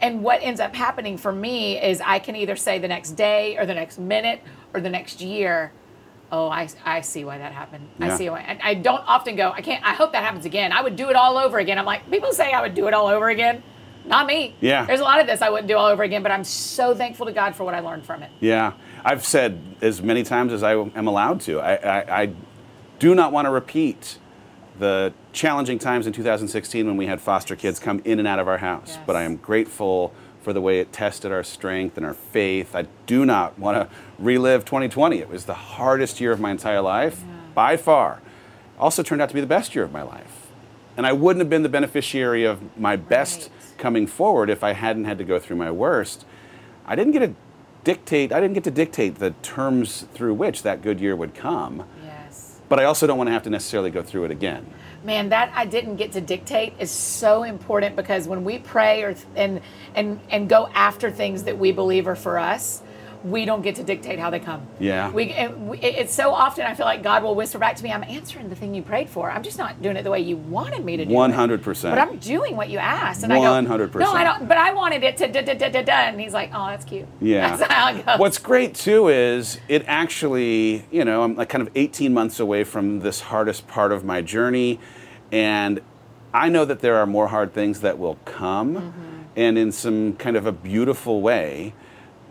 and 0.00 0.22
what 0.22 0.40
ends 0.42 0.60
up 0.60 0.74
happening 0.74 1.18
for 1.18 1.32
me 1.32 1.78
is 1.82 2.00
I 2.00 2.18
can 2.20 2.36
either 2.36 2.56
say 2.56 2.78
the 2.78 2.88
next 2.88 3.12
day 3.12 3.56
or 3.58 3.66
the 3.66 3.74
next 3.74 3.98
minute 3.98 4.42
or 4.72 4.80
the 4.80 4.90
next 4.90 5.20
year. 5.20 5.72
Oh, 6.30 6.48
I, 6.48 6.68
I 6.84 7.00
see 7.00 7.24
why 7.24 7.38
that 7.38 7.52
happened. 7.52 7.88
I 8.00 8.16
see 8.16 8.28
why. 8.28 8.40
And 8.40 8.60
I 8.62 8.74
don't 8.74 9.02
often 9.06 9.34
go, 9.34 9.50
I 9.50 9.62
can't, 9.62 9.82
I 9.84 9.94
hope 9.94 10.12
that 10.12 10.22
happens 10.22 10.44
again. 10.44 10.72
I 10.72 10.82
would 10.82 10.94
do 10.94 11.08
it 11.08 11.16
all 11.16 11.38
over 11.38 11.58
again. 11.58 11.78
I'm 11.78 11.86
like, 11.86 12.10
people 12.10 12.32
say 12.32 12.52
I 12.52 12.60
would 12.60 12.74
do 12.74 12.86
it 12.86 12.92
all 12.92 13.06
over 13.06 13.30
again. 13.30 13.62
Not 14.04 14.26
me. 14.26 14.54
Yeah. 14.60 14.84
There's 14.84 15.00
a 15.00 15.04
lot 15.04 15.20
of 15.20 15.26
this 15.26 15.42
I 15.42 15.50
wouldn't 15.50 15.68
do 15.68 15.76
all 15.76 15.86
over 15.86 16.02
again, 16.02 16.22
but 16.22 16.32
I'm 16.32 16.44
so 16.44 16.94
thankful 16.94 17.26
to 17.26 17.32
God 17.32 17.54
for 17.54 17.64
what 17.64 17.74
I 17.74 17.80
learned 17.80 18.04
from 18.04 18.22
it. 18.22 18.30
Yeah, 18.40 18.72
I've 19.04 19.24
said 19.24 19.60
as 19.82 20.00
many 20.02 20.22
times 20.22 20.52
as 20.52 20.62
I 20.62 20.72
am 20.72 21.06
allowed 21.06 21.40
to. 21.42 21.60
I, 21.60 21.74
I, 21.74 22.22
I 22.22 22.32
do 22.98 23.14
not 23.14 23.32
want 23.32 23.46
to 23.46 23.50
repeat 23.50 24.18
the 24.78 25.12
challenging 25.32 25.78
times 25.78 26.06
in 26.06 26.12
2016 26.12 26.86
when 26.86 26.96
we 26.96 27.06
had 27.06 27.20
foster 27.20 27.56
kids 27.56 27.78
come 27.78 28.00
in 28.04 28.18
and 28.18 28.26
out 28.26 28.38
of 28.38 28.48
our 28.48 28.58
house. 28.58 28.88
Yes. 28.88 28.98
But 29.06 29.16
I 29.16 29.22
am 29.22 29.36
grateful 29.36 30.14
for 30.48 30.54
the 30.54 30.62
way 30.62 30.80
it 30.80 30.90
tested 30.94 31.30
our 31.30 31.44
strength 31.44 31.98
and 31.98 32.06
our 32.06 32.14
faith. 32.14 32.74
I 32.74 32.86
do 33.04 33.26
not 33.26 33.58
want 33.58 33.76
to 33.76 33.94
relive 34.18 34.64
2020. 34.64 35.18
It 35.18 35.28
was 35.28 35.44
the 35.44 35.52
hardest 35.52 36.22
year 36.22 36.32
of 36.32 36.40
my 36.40 36.50
entire 36.50 36.80
life 36.80 37.22
by 37.54 37.76
far. 37.76 38.22
Also 38.78 39.02
turned 39.02 39.20
out 39.20 39.28
to 39.28 39.34
be 39.34 39.42
the 39.42 39.46
best 39.46 39.74
year 39.74 39.84
of 39.84 39.92
my 39.92 40.00
life. 40.00 40.46
And 40.96 41.06
I 41.06 41.12
wouldn't 41.12 41.42
have 41.42 41.50
been 41.50 41.64
the 41.64 41.68
beneficiary 41.68 42.44
of 42.44 42.60
my 42.78 42.96
best 42.96 43.50
Right. 43.50 43.76
coming 43.76 44.06
forward 44.06 44.48
if 44.48 44.64
I 44.64 44.72
hadn't 44.72 45.04
had 45.04 45.18
to 45.18 45.24
go 45.24 45.38
through 45.38 45.56
my 45.56 45.70
worst. 45.70 46.24
I 46.86 46.96
didn't 46.96 47.12
get 47.12 47.18
to 47.18 47.34
dictate 47.84 48.32
I 48.32 48.40
didn't 48.40 48.54
get 48.54 48.64
to 48.64 48.70
dictate 48.70 49.16
the 49.16 49.32
terms 49.42 50.06
through 50.14 50.32
which 50.32 50.62
that 50.62 50.80
good 50.80 50.98
year 50.98 51.14
would 51.14 51.34
come. 51.34 51.84
But 52.68 52.78
I 52.78 52.84
also 52.84 53.06
don't 53.06 53.16
want 53.16 53.28
to 53.28 53.32
have 53.32 53.44
to 53.44 53.50
necessarily 53.50 53.90
go 53.90 54.02
through 54.02 54.24
it 54.24 54.30
again. 54.30 54.66
Man, 55.04 55.28
that 55.30 55.52
I 55.54 55.64
didn't 55.64 55.96
get 55.96 56.12
to 56.12 56.20
dictate 56.20 56.74
is 56.78 56.90
so 56.90 57.44
important 57.44 57.96
because 57.96 58.28
when 58.28 58.44
we 58.44 58.58
pray 58.58 59.02
or 59.02 59.14
and 59.36 59.60
and 59.94 60.20
and 60.28 60.48
go 60.48 60.68
after 60.74 61.10
things 61.10 61.44
that 61.44 61.56
we 61.56 61.72
believe 61.72 62.06
are 62.06 62.16
for 62.16 62.38
us, 62.38 62.82
we 63.24 63.44
don't 63.44 63.62
get 63.62 63.74
to 63.76 63.82
dictate 63.82 64.18
how 64.18 64.30
they 64.30 64.38
come. 64.40 64.66
Yeah. 64.78 65.10
We, 65.10 65.24
it, 65.32 65.58
we- 65.58 65.78
it's 65.78 66.14
so 66.14 66.32
often 66.32 66.64
I 66.66 66.74
feel 66.74 66.86
like 66.86 67.02
God 67.02 67.22
will 67.22 67.34
whisper 67.34 67.58
back 67.58 67.76
to 67.76 67.82
me, 67.84 67.90
I'm 67.92 68.04
answering 68.04 68.48
the 68.48 68.54
thing 68.56 68.74
you 68.74 68.82
prayed 68.82 69.08
for. 69.08 69.30
I'm 69.30 69.42
just 69.42 69.58
not 69.58 69.82
doing 69.82 69.96
it 69.96 70.02
the 70.04 70.10
way 70.10 70.20
you 70.20 70.36
wanted 70.36 70.84
me 70.84 70.96
to 70.96 71.04
do 71.04 71.10
it. 71.10 71.14
100%. 71.14 71.82
But 71.82 71.98
I'm 71.98 72.16
doing 72.18 72.56
what 72.56 72.70
you 72.70 72.78
asked. 72.78 73.24
And 73.24 73.32
I 73.32 73.38
go, 73.38 73.44
100%. 73.68 73.94
No, 73.96 74.12
I 74.12 74.24
don't, 74.24 74.46
but 74.48 74.56
I 74.56 74.72
wanted 74.72 75.02
it 75.02 75.16
to 75.18 75.28
da 75.28 75.42
da 75.42 75.54
da 75.54 75.68
da 75.68 75.82
da. 75.82 75.92
And 75.92 76.20
he's 76.20 76.32
like, 76.34 76.50
oh, 76.54 76.66
that's 76.66 76.84
cute. 76.84 77.06
Yeah. 77.20 77.56
That's 77.56 77.72
how 77.72 77.90
it 77.94 78.06
goes. 78.06 78.18
What's 78.18 78.38
great 78.38 78.74
too 78.74 79.08
is 79.08 79.58
it 79.68 79.84
actually, 79.86 80.84
you 80.90 81.04
know, 81.04 81.22
I'm 81.22 81.34
like 81.36 81.48
kind 81.48 81.62
of 81.62 81.70
18 81.74 82.12
months 82.14 82.38
away 82.40 82.64
from 82.64 83.00
this 83.00 83.20
hardest 83.22 83.66
part 83.66 83.92
of 83.92 84.04
my 84.04 84.22
journey, 84.22 84.78
and 85.32 85.80
I 86.32 86.48
know 86.48 86.64
that 86.64 86.80
there 86.80 86.96
are 86.96 87.06
more 87.06 87.28
hard 87.28 87.52
things 87.52 87.80
that 87.80 87.98
will 87.98 88.16
come, 88.24 88.76
Mm-hmm. 88.76 89.22
and 89.36 89.58
in 89.58 89.72
some 89.72 90.14
kind 90.14 90.36
of 90.36 90.46
a 90.46 90.52
beautiful 90.52 91.20
way, 91.20 91.72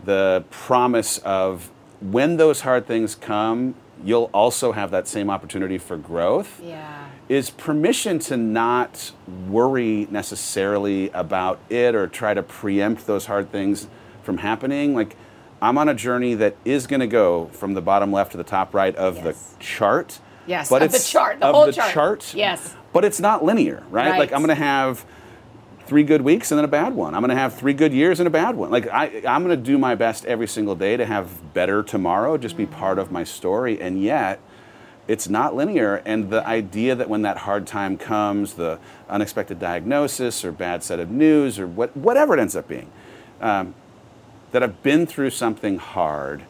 the 0.08 0.44
promise 0.50 1.18
of 1.20 1.70
when 2.00 2.38
those 2.38 2.62
hard 2.62 2.88
things 2.88 3.14
come, 3.14 3.76
you'll 4.04 4.30
also 4.34 4.72
have 4.72 4.90
that 4.92 5.06
same 5.08 5.30
opportunity 5.30 5.78
for 5.78 5.98
growth 5.98 6.62
Yeah. 6.64 7.08
is 7.28 7.50
permission 7.50 8.18
to 8.20 8.38
not 8.38 9.12
worry 9.50 10.08
necessarily 10.10 11.10
about 11.10 11.60
it 11.70 11.94
or 11.94 12.08
try 12.08 12.34
to 12.34 12.42
preempt 12.42 13.06
those 13.06 13.26
hard 13.26 13.52
things 13.52 13.88
from 14.24 14.38
happening. 14.38 14.96
Like, 14.96 15.18
I'm 15.62 15.78
on 15.78 15.90
a 15.90 15.94
journey 15.94 16.36
that 16.36 16.56
is 16.64 16.88
going 16.88 17.00
to 17.02 17.08
go 17.08 17.50
from 17.52 17.74
the 17.74 17.82
bottom 17.82 18.12
left 18.14 18.32
to 18.32 18.38
the 18.38 18.44
top 18.46 18.74
right 18.74 18.96
of 18.96 19.18
Yes. 19.18 19.26
the 19.26 19.60
chart. 19.60 20.20
Yes, 20.46 20.70
but 20.70 20.84
of 20.84 20.92
the 20.92 20.96
it's 20.98 21.12
chart, 21.12 21.42
the 21.42 21.48
of 21.48 21.56
whole 21.56 21.66
the 21.66 21.74
chart. 21.74 21.92
chart. 21.94 22.34
Yes. 22.34 22.76
But 22.94 23.04
it's 23.04 23.20
not 23.20 23.44
linear, 23.44 23.84
right? 23.92 24.12
Right. 24.12 24.20
Like, 24.20 24.32
I'm 24.32 24.40
going 24.40 24.56
to 24.56 24.64
have 24.64 25.04
three 25.88 26.04
good 26.04 26.22
weeks 26.22 26.52
and 26.52 26.58
then 26.58 26.66
a 26.66 26.68
bad 26.70 26.94
one. 26.94 27.16
I'm 27.16 27.22
going 27.22 27.30
to 27.30 27.42
have 27.42 27.56
three 27.56 27.74
good 27.74 27.94
years 27.94 28.20
and 28.20 28.28
a 28.28 28.30
bad 28.30 28.56
one. 28.56 28.70
Like 28.70 28.88
I, 28.88 29.22
I'm 29.28 29.44
going 29.44 29.58
to 29.58 29.64
do 29.64 29.78
my 29.78 29.96
best 29.96 30.26
every 30.26 30.48
single 30.48 30.76
day 30.76 30.98
to 30.98 31.06
have 31.06 31.54
better 31.54 31.82
tomorrow. 31.84 32.38
Just 32.38 32.58
be 32.58 32.66
part 32.66 33.00
of 33.00 33.12
my 33.12 33.24
story, 33.24 33.80
and 33.82 34.02
yet 34.02 34.40
it's 35.08 35.30
not 35.30 35.56
linear. 35.56 36.02
And 36.06 36.30
the 36.30 36.46
idea 36.46 36.94
that 36.96 37.10
when 37.10 37.22
that 37.22 37.38
hard 37.40 37.66
time 37.66 37.98
comes, 37.98 38.56
the 38.56 38.80
unexpected 39.10 39.60
diagnosis 39.60 40.44
or 40.44 40.52
bad 40.52 40.84
set 40.84 41.00
of 41.00 41.10
news 41.10 41.58
or 41.60 41.66
what, 41.68 41.96
whatever 41.96 42.34
it 42.34 42.40
ends 42.42 42.56
up 42.56 42.68
being, 42.68 42.90
um, 43.40 43.74
that 44.52 44.62
I've 44.64 44.84
been 44.84 45.06
through 45.06 45.30
something 45.30 45.78
hard 45.78 46.44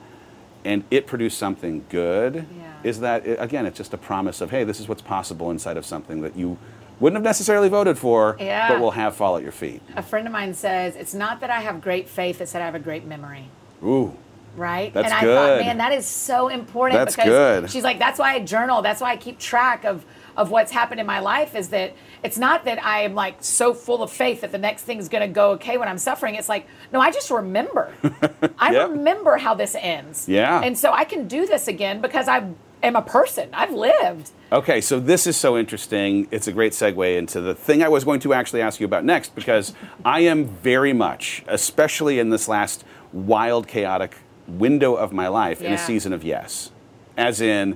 and 0.66 0.84
it 0.90 1.06
produced 1.08 1.38
something 1.38 1.86
good 1.90 2.36
Yeah. 2.36 2.74
is 2.84 3.00
that 3.00 3.26
it, 3.26 3.38
again 3.40 3.66
it's 3.68 3.78
just 3.78 3.94
a 3.94 3.98
promise 3.98 4.42
of 4.42 4.50
hey 4.50 4.64
this 4.64 4.80
is 4.80 4.88
what's 4.90 5.02
possible 5.04 5.50
inside 5.52 5.78
of 5.78 5.86
something 5.86 6.22
that 6.22 6.36
you 6.36 6.58
wouldn't 7.00 7.18
have 7.18 7.24
necessarily 7.24 7.70
voted 7.70 7.98
for 7.98 8.36
Yeah. 8.40 8.70
but 8.70 8.80
will 8.80 8.92
have 8.92 9.16
fall 9.16 9.38
at 9.38 9.44
your 9.44 9.52
feet 9.52 9.82
A 9.96 10.02
friend 10.02 10.26
of 10.28 10.34
mine 10.34 10.54
says, 10.54 10.96
it's 10.96 11.14
not 11.14 11.40
that 11.42 11.50
I 11.50 11.62
have 11.62 11.82
great 11.82 12.08
faith, 12.10 12.42
it's 12.42 12.52
that 12.54 12.62
I 12.62 12.66
have 12.66 12.76
a 12.76 12.80
great 12.80 13.06
memory. 13.06 13.50
ooh 13.84 14.16
right? 14.56 14.92
That's 14.92 15.06
and 15.06 15.14
I 15.14 15.22
good. 15.22 15.36
thought, 15.36 15.60
man, 15.68 15.78
that 15.78 15.92
is 15.94 16.04
so 16.08 16.48
important 16.48 17.00
That's 17.00 17.16
because 17.16 17.30
good. 17.30 17.70
she's 17.70 17.84
like, 17.84 18.00
that's 18.00 18.18
why 18.18 18.34
I 18.34 18.40
journal. 18.40 18.82
That's 18.82 19.00
why 19.00 19.12
I 19.12 19.16
keep 19.18 19.38
track 19.38 19.86
of 19.86 20.04
of 20.36 20.50
what's 20.50 20.72
happened 20.72 21.00
in 21.00 21.06
my 21.06 21.20
life. 21.20 21.56
Is 21.56 21.70
that 21.70 21.94
it's 22.24 22.40
not 22.40 22.66
that 22.66 22.84
I 22.84 23.02
am 23.02 23.14
like 23.14 23.36
so 23.44 23.76
full 23.76 24.02
of 24.02 24.12
faith 24.12 24.42
that 24.42 24.52
the 24.52 24.58
next 24.58 24.82
thing's 24.82 25.10
going 25.10 25.22
to 25.22 25.28
go 25.32 25.52
okay 25.52 25.78
when 25.78 25.88
I'm 25.88 26.00
suffering. 26.00 26.34
It's 26.34 26.50
like, 26.50 26.66
no, 26.92 27.00
I 27.00 27.12
just 27.12 27.30
remember. 27.30 27.94
I 28.58 28.72
Yep. 28.72 28.90
remember 28.90 29.38
how 29.38 29.54
this 29.54 29.76
ends. 29.80 30.28
Yeah. 30.28 30.62
and 30.64 30.76
so 30.76 30.92
I 30.92 31.04
can 31.04 31.28
do 31.28 31.46
this 31.46 31.68
again 31.68 32.02
because 32.02 32.28
I 32.28 32.48
am 32.84 32.96
a 32.96 33.02
person. 33.02 33.50
I've 33.54 33.74
lived. 33.74 34.32
Okay, 34.52 34.82
so 34.82 35.00
this 35.00 35.28
is 35.28 35.36
so 35.36 35.58
interesting. 35.58 36.28
It's 36.32 36.48
a 36.48 36.52
great 36.52 36.74
segue 36.74 37.18
into 37.18 37.42
the 37.42 37.54
thing 37.54 37.84
I 37.84 37.90
was 37.90 38.04
going 38.04 38.20
to 38.22 38.34
actually 38.34 38.62
ask 38.62 38.80
you 38.80 38.86
about 38.86 39.04
next 39.04 39.36
because 39.36 39.74
I 40.06 40.22
am 40.22 40.46
very 40.46 40.94
much, 40.94 41.44
especially 41.48 42.20
in 42.20 42.30
this 42.30 42.48
last 42.48 42.86
wild, 43.12 43.68
chaotic 43.68 44.18
window 44.48 44.96
of 44.96 45.12
my 45.12 45.28
life, 45.28 45.62
in 45.62 45.74
a 45.74 45.78
season 45.78 46.14
of 46.14 46.24
yes. 46.24 46.72
As 47.18 47.42
in, 47.42 47.76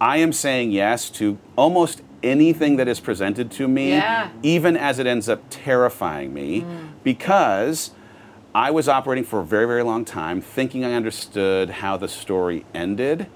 I 0.00 0.18
am 0.18 0.32
saying 0.32 0.70
yes 0.70 1.10
to 1.10 1.38
almost 1.56 2.02
anything 2.22 2.76
that 2.76 2.86
is 2.86 3.00
presented 3.00 3.50
to 3.52 3.66
me, 3.66 3.90
Yeah. 3.90 4.30
even 4.42 4.76
as 4.76 4.98
it 4.98 5.06
ends 5.06 5.28
up 5.28 5.42
terrifying 5.50 6.32
me, 6.32 6.60
mm. 6.60 6.88
because 7.02 7.90
I 8.54 8.70
was 8.70 8.88
operating 8.88 9.24
for 9.24 9.40
a 9.40 9.44
very, 9.44 9.66
very 9.66 9.82
long 9.82 10.04
time, 10.04 10.40
thinking 10.40 10.84
I 10.84 10.92
understood 10.94 11.70
how 11.70 11.96
the 11.96 12.08
story 12.08 12.64
ended. 12.74 13.26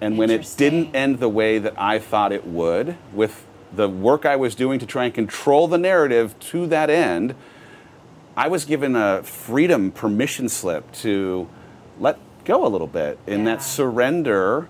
And 0.00 0.16
when 0.16 0.30
it 0.30 0.54
didn't 0.56 0.94
end 0.94 1.18
the 1.18 1.28
way 1.28 1.58
that 1.58 1.74
I 1.78 1.98
thought 1.98 2.32
it 2.32 2.46
would, 2.46 2.96
with 3.12 3.44
the 3.72 3.88
work 3.88 4.24
I 4.24 4.36
was 4.36 4.54
doing 4.54 4.78
to 4.78 4.86
try 4.86 5.04
and 5.04 5.14
control 5.14 5.68
the 5.68 5.78
narrative 5.78 6.38
to 6.40 6.66
that 6.68 6.88
end, 6.90 7.34
I 8.36 8.48
was 8.48 8.64
given 8.64 8.96
a 8.96 9.22
freedom 9.22 9.90
permission 9.92 10.48
slip 10.48 10.90
to 10.92 11.48
let 11.98 12.18
go 12.44 12.66
a 12.66 12.68
little 12.68 12.86
bit 12.86 13.18
in 13.26 13.40
Yeah. 13.40 13.44
that 13.56 13.62
surrender, 13.62 14.68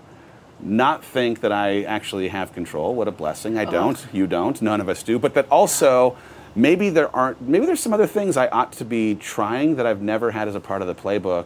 not 0.59 1.03
think 1.03 1.39
that 1.41 1.51
I 1.51 1.83
actually 1.83 2.27
have 2.27 2.53
control. 2.53 2.93
What 2.93 3.07
a 3.07 3.11
blessing. 3.11 3.57
I 3.57 3.65
don't. 3.65 4.05
You 4.11 4.27
don't. 4.27 4.61
None 4.61 4.81
of 4.81 4.89
us 4.89 5.01
do. 5.01 5.17
But 5.17 5.33
that 5.35 5.47
also, 5.49 6.17
maybe 6.55 6.89
there 6.89 7.15
aren't, 7.15 7.41
maybe 7.41 7.65
there's 7.65 7.79
some 7.79 7.93
other 7.93 8.05
things 8.05 8.35
I 8.35 8.47
ought 8.49 8.73
to 8.73 8.85
be 8.85 9.15
trying 9.15 9.77
that 9.77 9.85
I've 9.85 10.01
never 10.01 10.31
had 10.31 10.47
as 10.49 10.55
a 10.55 10.59
part 10.59 10.81
of 10.81 10.87
the 10.87 10.95
playbook 10.95 11.45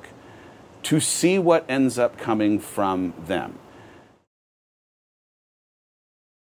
to 0.84 1.00
see 1.00 1.38
what 1.39 1.63
ends 1.69 2.00
up 2.00 2.17
coming 2.17 2.60
from 2.60 3.13
them. 3.28 3.60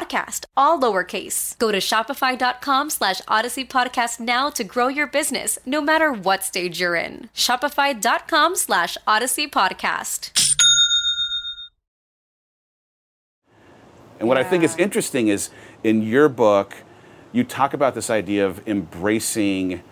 podcast, 0.00 0.44
all 0.56 0.80
lowercase. 0.80 1.58
Go 1.58 1.70
to 1.72 1.78
shopify.com 1.78 2.90
slash 2.90 3.20
odyssey 3.28 3.64
podcast 3.64 4.20
now 4.20 4.50
to 4.50 4.64
grow 4.64 4.88
your 4.88 5.06
business, 5.06 5.58
no 5.66 5.80
matter 5.80 6.12
what 6.12 6.44
stage 6.44 6.80
you're 6.80 6.96
in. 6.96 7.28
Shopify.com 7.34 8.56
slash 8.56 8.96
odyssey 9.06 9.46
podcast. 9.46 10.30
And 14.18 14.28
what 14.28 14.36
I 14.36 14.44
think 14.44 14.62
is 14.64 14.76
interesting 14.76 15.28
is 15.28 15.50
in 15.82 16.02
your 16.02 16.28
book, 16.28 16.76
you 17.32 17.42
talk 17.44 17.72
about 17.72 17.94
this 17.94 18.10
idea 18.10 18.46
of 18.46 18.66
embracing 18.68 19.82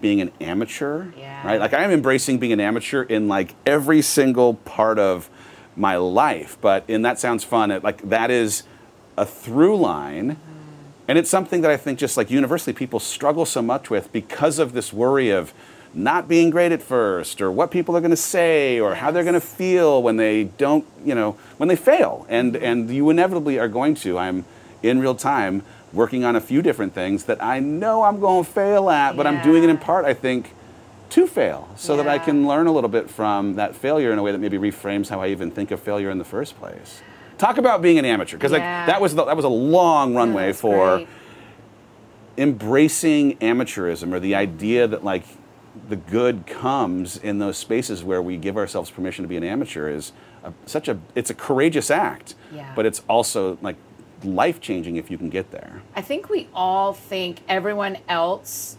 being 0.00 0.20
an 0.20 0.32
amateur, 0.40 1.06
Yeah. 1.18 1.46
right? 1.46 1.60
Like 1.60 1.74
I 1.74 1.82
am 1.84 1.90
embracing 1.90 2.38
being 2.38 2.52
an 2.52 2.60
amateur 2.60 3.02
in 3.02 3.28
like 3.28 3.54
every 3.66 4.00
single 4.02 4.54
part 4.54 4.98
of 4.98 5.28
my 5.76 5.96
life. 5.96 6.56
But 6.60 6.84
in 6.88 7.02
that 7.02 7.18
sounds 7.18 7.44
fun. 7.44 7.70
It, 7.70 7.84
like 7.84 8.08
that 8.08 8.30
is 8.30 8.62
a 9.16 9.26
through 9.26 9.76
line, 9.76 10.36
and 11.06 11.18
it's 11.18 11.30
something 11.30 11.60
that 11.60 11.70
I 11.70 11.76
think 11.76 11.98
just 11.98 12.16
like 12.16 12.30
universally 12.30 12.72
people 12.72 13.00
struggle 13.00 13.46
so 13.46 13.62
much 13.62 13.90
with 13.90 14.12
because 14.12 14.58
of 14.58 14.72
this 14.72 14.92
worry 14.92 15.30
of 15.30 15.52
not 15.92 16.26
being 16.26 16.50
great 16.50 16.72
at 16.72 16.82
first, 16.82 17.40
or 17.40 17.52
what 17.52 17.70
people 17.70 17.96
are 17.96 18.00
going 18.00 18.10
to 18.10 18.16
say, 18.16 18.80
or 18.80 18.96
how 18.96 19.10
they're 19.10 19.22
going 19.22 19.34
to 19.34 19.40
feel 19.40 20.02
when 20.02 20.16
they 20.16 20.44
don't, 20.44 20.84
you 21.04 21.14
know, 21.14 21.32
when 21.56 21.68
they 21.68 21.76
fail. 21.76 22.26
And 22.28 22.54
mm-hmm. 22.54 22.64
and 22.64 22.90
you 22.90 23.10
inevitably 23.10 23.58
are 23.58 23.68
going 23.68 23.94
to. 23.96 24.18
I'm 24.18 24.44
in 24.82 24.98
real 24.98 25.14
time 25.14 25.62
working 25.92 26.24
on 26.24 26.34
a 26.34 26.40
few 26.40 26.60
different 26.60 26.92
things 26.92 27.24
that 27.24 27.42
I 27.42 27.60
know 27.60 28.02
I'm 28.02 28.18
going 28.18 28.44
to 28.44 28.50
fail 28.50 28.90
at, 28.90 29.16
but 29.16 29.26
I'm 29.26 29.42
doing 29.42 29.62
it 29.62 29.70
in 29.70 29.78
part, 29.78 30.04
I 30.04 30.12
think, 30.12 30.52
to 31.10 31.28
fail 31.28 31.68
so 31.76 31.96
that 31.96 32.08
I 32.08 32.18
can 32.18 32.46
learn 32.48 32.66
a 32.66 32.72
little 32.72 32.90
bit 32.90 33.08
from 33.08 33.54
that 33.54 33.76
failure 33.76 34.12
in 34.12 34.18
a 34.18 34.22
way 34.22 34.32
that 34.32 34.38
maybe 34.38 34.58
reframes 34.58 35.08
how 35.08 35.20
I 35.20 35.28
even 35.28 35.52
think 35.52 35.70
of 35.70 35.80
failure 35.80 36.10
in 36.10 36.18
the 36.18 36.24
first 36.24 36.58
place. 36.58 37.00
Talk 37.38 37.58
about 37.58 37.82
being 37.82 37.98
an 37.98 38.04
amateur 38.04 38.36
because 38.36 38.52
Yeah. 38.52 38.58
like 38.80 38.86
that 38.86 39.00
was 39.00 39.14
the, 39.14 39.24
that 39.24 39.36
was 39.36 39.44
a 39.44 39.48
long 39.48 40.14
runway 40.14 40.52
for 40.52 40.96
great. 40.98 41.08
embracing 42.36 43.36
amateurism 43.38 44.12
or 44.12 44.20
the 44.20 44.34
idea 44.34 44.86
that 44.86 45.04
like 45.04 45.24
the 45.88 45.96
good 45.96 46.46
comes 46.46 47.16
in 47.16 47.38
those 47.38 47.56
spaces 47.58 48.02
where 48.04 48.22
we 48.22 48.36
give 48.36 48.56
ourselves 48.56 48.90
permission 48.90 49.22
to 49.24 49.28
be 49.28 49.36
an 49.36 49.44
amateur 49.44 49.88
is 49.88 50.12
a, 50.44 50.52
such 50.66 50.88
a 50.88 50.98
it's 51.14 51.30
a 51.30 51.34
courageous 51.34 51.90
act 51.90 52.34
Yeah. 52.52 52.72
but 52.76 52.86
it's 52.86 53.02
also 53.08 53.58
like 53.62 53.76
life 54.22 54.60
changing 54.60 54.96
if 54.96 55.10
you 55.10 55.18
can 55.18 55.28
get 55.30 55.50
there 55.50 55.82
I 55.94 56.00
think 56.02 56.28
we 56.30 56.48
all 56.54 56.92
think 56.92 57.40
everyone 57.48 57.98
else, 58.08 58.78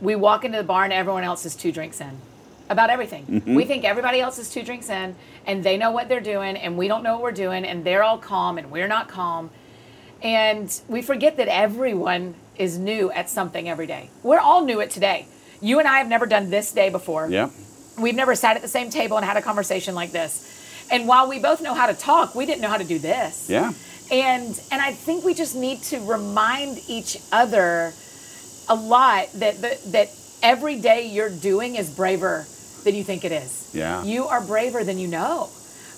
we 0.00 0.14
walk 0.16 0.44
into 0.44 0.58
the 0.58 0.64
bar 0.64 0.84
and 0.84 0.92
everyone 0.92 1.22
else 1.24 1.44
is 1.44 1.54
two 1.54 1.70
drinks 1.72 2.00
in 2.00 2.16
about 2.68 2.90
everything. 2.90 3.26
Mm-hmm. 3.26 3.54
We 3.54 3.64
think 3.64 3.84
everybody 3.84 4.20
else 4.20 4.38
is 4.38 4.50
two 4.50 4.62
drinks 4.62 4.88
in 4.90 5.14
and 5.46 5.62
they 5.62 5.76
know 5.76 5.90
what 5.90 6.08
they're 6.08 6.20
doing 6.20 6.56
and 6.56 6.76
we 6.76 6.88
don't 6.88 7.02
know 7.02 7.14
what 7.14 7.22
we're 7.22 7.32
doing 7.32 7.64
and 7.64 7.84
they're 7.84 8.02
all 8.02 8.18
calm 8.18 8.58
and 8.58 8.70
we're 8.70 8.88
not 8.88 9.08
calm. 9.08 9.50
And 10.22 10.80
we 10.88 11.02
forget 11.02 11.36
that 11.36 11.48
everyone 11.48 12.34
is 12.56 12.78
new 12.78 13.10
at 13.10 13.28
something 13.28 13.68
every 13.68 13.86
day. 13.86 14.10
We're 14.22 14.40
all 14.40 14.64
new 14.64 14.80
at 14.80 14.90
today. 14.90 15.26
You 15.60 15.78
and 15.78 15.86
I 15.86 15.98
have 15.98 16.08
never 16.08 16.26
done 16.26 16.50
this 16.50 16.72
day 16.72 16.90
before. 16.90 17.28
yeah 17.30 17.50
We've 17.98 18.14
never 18.14 18.34
sat 18.34 18.56
at 18.56 18.62
the 18.62 18.68
same 18.68 18.90
table 18.90 19.16
and 19.16 19.24
had 19.24 19.36
a 19.38 19.42
conversation 19.42 19.94
like 19.94 20.12
this. 20.12 20.52
And 20.90 21.08
while 21.08 21.28
we 21.28 21.38
both 21.38 21.62
know 21.62 21.74
how 21.74 21.86
to 21.86 21.94
talk, 21.94 22.34
we 22.34 22.46
didn't 22.46 22.60
know 22.60 22.68
how 22.68 22.78
to 22.78 22.84
do 22.84 22.98
this 22.98 23.48
yeah 23.48 23.72
and 24.10 24.60
and 24.70 24.80
I 24.80 24.92
think 24.92 25.24
we 25.24 25.34
just 25.34 25.56
need 25.56 25.82
to 25.84 25.98
remind 26.00 26.80
each 26.88 27.18
other 27.32 27.92
a 28.68 28.74
lot 28.74 29.32
that 29.34 29.60
that, 29.62 29.82
that 29.92 30.10
every 30.42 30.78
day 30.80 31.08
you're 31.08 31.30
doing 31.30 31.76
is 31.76 31.90
braver 31.90 32.46
than 32.86 32.94
you 32.94 33.04
think 33.04 33.24
it 33.24 33.32
is. 33.32 33.70
Yeah. 33.74 34.02
You 34.04 34.26
are 34.28 34.40
braver 34.40 34.82
than 34.84 34.98
you 34.98 35.08
know, 35.08 35.50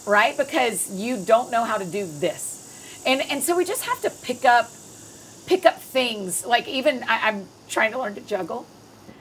right? 0.07 0.37
Because 0.37 0.91
you 0.91 1.23
don't 1.25 1.53
know 1.53 1.63
how 1.63 1.77
to 1.79 1.85
do 1.85 2.05
this, 2.19 3.03
and 3.07 3.21
and 3.31 3.41
so 3.43 3.57
we 3.57 3.65
just 3.65 3.85
have 3.85 4.01
to 4.03 4.11
pick 4.11 4.45
up 4.45 4.69
pick 5.47 5.65
up 5.65 5.81
things 5.81 6.45
like 6.45 6.67
even 6.67 7.05
I, 7.05 7.29
I'm 7.29 7.47
trying 7.69 7.93
to 7.93 7.99
learn 7.99 8.15
to 8.17 8.21
juggle, 8.23 8.67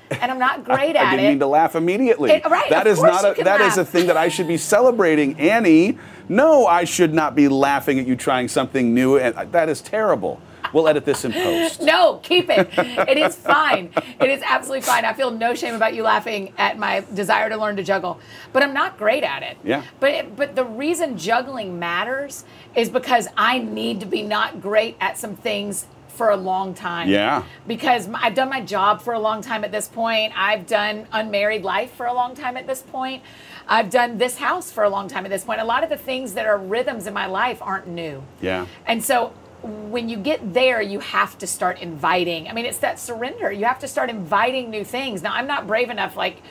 and 0.10 0.32
I'm 0.32 0.40
not 0.40 0.64
great 0.72 0.96
I 0.96 1.04
at 1.04 1.12
didn't 1.12 1.26
it. 1.26 1.30
mean 1.30 1.40
to 1.40 1.48
laugh 1.48 1.76
immediately. 1.76 2.32
It- 2.32 2.46
right, 2.46 2.70
That 2.70 2.88
is 2.88 3.02
not 3.02 3.38
a 3.38 3.44
that 3.44 3.62
is 3.62 3.78
a 3.78 3.86
thing 3.86 4.08
that 4.08 4.18
I 4.18 4.30
should 4.30 4.48
be 4.48 4.58
celebrating, 4.58 5.40
Annie. 5.40 5.98
No, 6.30 6.66
I 6.68 6.84
should 6.86 7.14
not 7.14 7.36
be 7.36 7.48
laughing 7.48 8.00
at 8.00 8.08
you 8.08 8.16
trying 8.16 8.48
something 8.48 8.94
new, 8.94 9.18
and 9.18 9.36
that 9.52 9.70
is 9.70 9.82
terrible. 9.82 10.42
We'll 10.74 10.88
edit 10.88 11.06
this 11.06 11.26
in 11.26 11.32
post. 11.32 11.82
No, 11.82 12.20
keep 12.24 12.50
it. 12.50 12.70
It 12.78 13.18
is 13.18 13.36
fine. 13.36 13.92
It 14.20 14.30
is 14.30 14.42
absolutely 14.46 14.82
fine. 14.82 15.06
I 15.06 15.14
feel 15.14 15.32
no 15.32 15.56
shame 15.56 15.76
about 15.76 15.94
you 15.94 16.04
laughing 16.04 16.54
at 16.58 16.78
my 16.78 17.04
desire 17.14 17.50
to 17.50 17.58
learn 17.58 17.76
to 17.78 17.84
juggle, 17.84 18.20
but 18.54 18.64
I'm 18.64 18.74
not 18.74 18.98
great 18.98 19.24
at 19.24 19.44
it. 19.44 19.58
Yeah. 19.64 19.84
But 20.00 20.12
it, 20.12 20.36
but 20.36 20.56
the 20.56 20.66
reason 20.66 21.18
juggling 21.18 21.80
matters 21.80 22.46
is 22.76 22.90
because 22.90 23.28
I 23.38 23.60
need 23.60 24.00
to 24.02 24.06
be 24.06 24.22
not 24.22 24.62
great 24.62 24.98
at 25.00 25.18
some 25.18 25.36
things 25.36 25.86
for 26.08 26.32
a 26.32 26.36
long 26.36 26.74
time. 26.74 27.08
Yeah. 27.10 27.44
Because 27.68 28.10
I've 28.14 28.34
done 28.34 28.50
my 28.50 28.62
job 28.62 29.02
for 29.02 29.14
a 29.14 29.20
long 29.20 29.42
time 29.42 29.64
at 29.64 29.72
this 29.72 29.88
point. 29.88 30.34
I've 30.36 30.66
done 30.66 31.08
unmarried 31.12 31.64
life 31.64 31.94
for 31.94 32.08
a 32.08 32.14
long 32.14 32.34
time 32.34 32.58
at 32.58 32.66
this 32.66 32.82
point. 32.82 33.22
I've 33.68 33.92
done 33.92 34.18
this 34.18 34.38
house 34.38 34.72
for 34.72 34.84
a 34.84 34.90
long 34.90 35.08
time 35.08 35.26
at 35.26 35.30
this 35.30 35.44
point. 35.44 35.62
A 35.62 35.66
lot 35.66 35.84
of 35.84 35.90
the 35.90 35.98
things 35.98 36.34
that 36.34 36.48
are 36.48 36.58
rhythms 36.58 37.06
in 37.06 37.14
my 37.14 37.28
life 37.28 37.62
aren't 37.62 37.88
new. 37.88 38.24
Yeah. 38.42 38.66
And 38.88 39.04
so 39.04 39.32
when 39.64 40.08
you 40.08 40.18
get 40.18 40.54
there, 40.54 40.82
you 40.82 41.00
have 41.00 41.38
to 41.40 41.48
start 41.48 41.80
inviting. 41.80 42.48
I 42.48 42.54
mean, 42.54 42.66
it's 42.66 42.78
that 42.80 43.00
surrender. 43.00 43.52
You 43.52 43.66
have 43.66 43.80
to 43.80 43.88
start 43.88 44.10
inviting 44.10 44.70
new 44.70 44.84
things. 44.84 45.22
Now, 45.22 45.34
I'm 45.34 45.48
not 45.48 45.68
brave 45.68 45.90
enough, 45.90 46.16
like 46.16 46.42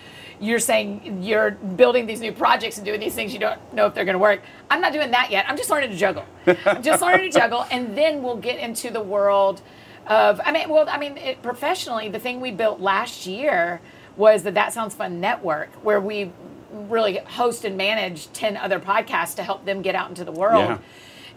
you're 0.41 0.59
saying 0.59 1.23
you're 1.23 1.53
building 1.53 2.07
these 2.07 2.21
new 2.21 2.33
projects 2.33 2.77
and 2.77 2.85
doing 2.85 3.01
these 3.01 3.15
things 3.15 3.33
you 3.33 3.39
don't 3.39 3.59
know 3.73 3.87
if 3.87 3.95
they're 3.95 4.05
going 4.05 4.15
to 4.15 4.19
work. 4.19 4.43
I'm 4.71 4.81
not 4.81 4.93
doing 4.93 5.13
that 5.13 5.31
yet. 5.31 5.47
I'm 5.49 5.57
just 5.57 5.71
learning 5.71 5.91
to 5.91 5.97
juggle. 5.97 6.25
I'm 6.67 6.83
just 6.83 7.01
learning 7.01 7.31
to 7.31 7.39
juggle. 7.39 7.65
And 7.71 7.97
then 7.97 8.23
we'll 8.23 8.37
get 8.37 8.59
into 8.59 8.91
the 8.91 9.01
world 9.01 9.63
of, 10.07 10.41
I 10.45 10.53
mean, 10.53 10.69
well, 10.69 10.89
I 10.89 10.99
mean, 10.99 11.17
it, 11.17 11.43
professionally, 11.43 12.09
the 12.09 12.19
thing 12.19 12.41
we 12.41 12.51
built 12.51 12.81
last 12.81 13.27
year 13.27 13.81
was 14.17 14.43
the 14.43 14.51
That 14.53 14.73
Sounds 14.73 14.95
Fun 14.95 15.21
Network, 15.21 15.71
where 15.83 16.01
we 16.01 16.33
really 16.71 17.19
host 17.19 17.65
and 17.65 17.77
manage 17.77 18.31
10 18.33 18.57
other 18.57 18.79
podcasts 18.79 19.35
to 19.37 19.43
help 19.43 19.65
them 19.65 19.81
get 19.83 19.95
out 19.95 20.09
into 20.09 20.25
the 20.25 20.33
world 20.33 20.69
Yeah. 20.69 20.79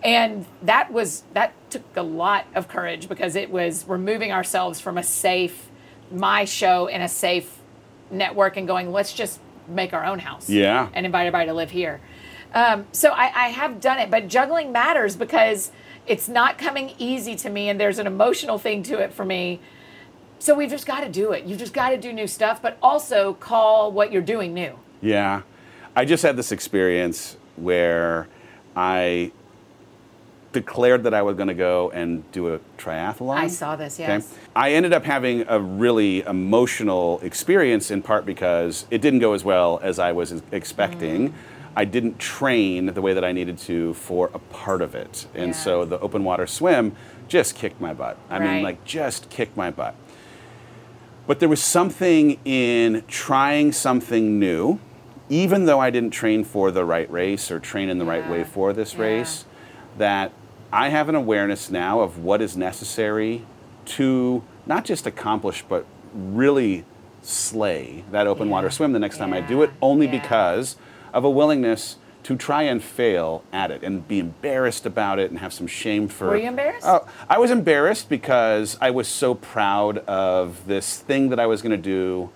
And 0.03 0.45
that 0.61 0.91
was 0.91 1.23
that 1.33 1.53
took 1.69 1.83
a 1.97 2.01
lot 2.01 2.45
of 2.55 2.67
courage 2.67 3.07
because 3.09 3.35
it 3.35 3.49
was 3.51 3.87
removing 3.87 4.31
ourselves 4.31 4.79
from 4.79 4.97
a 4.97 5.03
safe 5.03 5.67
my 6.11 6.45
show 6.45 6.87
in 6.87 7.01
a 7.01 7.09
safe 7.09 7.57
network 8.09 8.57
and 8.57 8.67
going 8.67 8.91
let's 8.91 9.13
just 9.13 9.39
make 9.67 9.93
our 9.93 10.05
own 10.05 10.19
house 10.19 10.49
Yeah. 10.49 10.87
and 10.93 11.05
invite 11.05 11.27
everybody 11.27 11.47
to 11.47 11.53
live 11.53 11.71
here 11.71 11.99
um, 12.55 12.87
so 12.91 13.09
I, 13.11 13.25
I 13.45 13.47
have 13.49 13.79
done 13.79 13.99
it 13.99 14.09
but 14.09 14.27
juggling 14.27 14.71
matters 14.71 15.15
because 15.15 15.71
it's 16.07 16.27
not 16.27 16.57
coming 16.57 16.93
easy 16.97 17.35
to 17.35 17.49
me 17.49 17.69
and 17.69 17.79
there's 17.79 17.99
an 17.99 18.07
emotional 18.07 18.57
thing 18.57 18.81
to 18.83 18.97
it 18.99 19.13
for 19.13 19.23
me 19.25 19.59
so 20.39 20.55
we've 20.55 20.69
just 20.71 20.87
got 20.87 21.01
to 21.01 21.09
do 21.09 21.31
it 21.33 21.43
you've 21.43 21.59
just 21.59 21.73
got 21.73 21.89
to 21.89 21.97
do 21.97 22.11
new 22.13 22.25
stuff 22.25 22.61
but 22.61 22.77
also 22.81 23.33
call 23.35 23.91
what 23.91 24.11
you're 24.11 24.21
doing 24.21 24.53
new 24.53 24.79
Yeah. 25.01 25.41
I 25.95 26.05
just 26.05 26.23
had 26.23 26.37
this 26.37 26.51
experience 26.51 27.35
where 27.57 28.27
I 28.75 29.31
declared 30.51 31.03
that 31.03 31.13
I 31.13 31.21
was 31.21 31.35
going 31.35 31.47
to 31.47 31.53
go 31.53 31.91
and 31.91 32.29
do 32.31 32.53
a 32.53 32.59
triathlon. 32.77 33.35
I 33.37 33.47
saw 33.47 33.75
this, 33.75 33.99
yes. 33.99 34.33
I 34.55 34.71
ended 34.73 34.93
up 34.93 35.03
having 35.05 35.45
a 35.47 35.59
really 35.59 36.21
emotional 36.21 37.19
experience 37.21 37.91
in 37.91 38.01
part 38.01 38.25
because 38.25 38.85
it 38.89 39.01
didn't 39.01 39.19
go 39.19 39.33
as 39.33 39.43
well 39.43 39.79
as 39.83 39.99
I 39.99 40.11
was 40.11 40.41
expecting. 40.51 41.29
Mm. 41.29 41.33
I 41.75 41.85
didn't 41.85 42.17
train 42.19 42.87
the 42.87 43.01
way 43.01 43.13
that 43.13 43.23
I 43.23 43.31
needed 43.31 43.57
to 43.59 43.93
for 43.93 44.31
a 44.33 44.39
part 44.39 44.81
of 44.81 44.95
it. 44.95 45.27
And 45.35 45.49
Yeah. 45.49 45.53
so 45.53 45.85
the 45.85 45.99
open 45.99 46.23
water 46.23 46.47
swim 46.47 46.93
just 47.27 47.55
kicked 47.55 47.79
my 47.79 47.93
butt. 47.93 48.17
I 48.29 48.39
mean, 48.39 48.63
like, 48.63 48.83
just 48.83 49.29
kicked 49.29 49.55
my 49.55 49.69
butt. 49.69 49.95
But 51.27 51.39
there 51.39 51.47
was 51.47 51.61
something 51.63 52.39
in 52.43 53.03
trying 53.07 53.71
something 53.71 54.39
new, 54.39 54.79
even 55.29 55.65
though 55.65 55.79
I 55.79 55.91
didn't 55.91 56.09
train 56.09 56.43
for 56.43 56.71
the 56.71 56.83
right 56.83 57.09
race 57.11 57.51
or 57.51 57.59
train 57.59 57.87
in 57.87 57.99
the 57.99 58.05
right 58.05 58.27
way 58.27 58.43
for 58.43 58.73
this 58.73 58.95
Yeah. 58.95 59.01
race, 59.01 59.45
that 59.99 60.31
I 60.71 60.89
have 60.89 61.09
an 61.09 61.15
awareness 61.15 61.69
now 61.71 62.01
of 62.01 62.19
what 62.19 62.41
is 62.41 62.55
necessary 62.55 63.43
to 63.85 64.43
not 64.65 64.85
just 64.85 65.07
accomplish, 65.07 65.63
but 65.67 65.85
really 66.13 66.85
slay 67.21 68.03
that 68.11 68.27
open 68.27 68.47
Yeah. 68.47 68.53
water 68.53 68.69
swim 68.69 68.93
the 68.93 68.99
next 68.99 69.17
time 69.17 69.33
I 69.33 69.41
do 69.41 69.61
it, 69.63 69.71
only 69.81 70.05
Yeah. 70.05 70.19
because 70.19 70.75
of 71.13 71.23
a 71.23 71.29
willingness 71.29 71.97
to 72.23 72.35
try 72.35 72.63
and 72.63 72.83
fail 72.83 73.43
at 73.51 73.71
it 73.71 73.81
and 73.81 74.07
be 74.07 74.19
embarrassed 74.19 74.85
about 74.85 75.19
it 75.19 75.31
and 75.31 75.39
have 75.39 75.53
some 75.53 75.65
shame 75.67 76.07
for 76.07 76.27
Were 76.27 76.35
you 76.37 76.47
embarrassed? 76.49 76.85
Oh, 76.85 77.05
I 77.29 77.39
was 77.39 77.49
embarrassed 77.49 78.09
because 78.09 78.77
I 78.79 78.91
was 78.91 79.07
so 79.07 79.33
proud 79.33 79.99
of 79.99 80.67
this 80.67 80.97
thing 80.99 81.29
that 81.29 81.39
I 81.39 81.45
was 81.47 81.61
going 81.61 81.71
to 81.71 81.77
do 81.77 82.29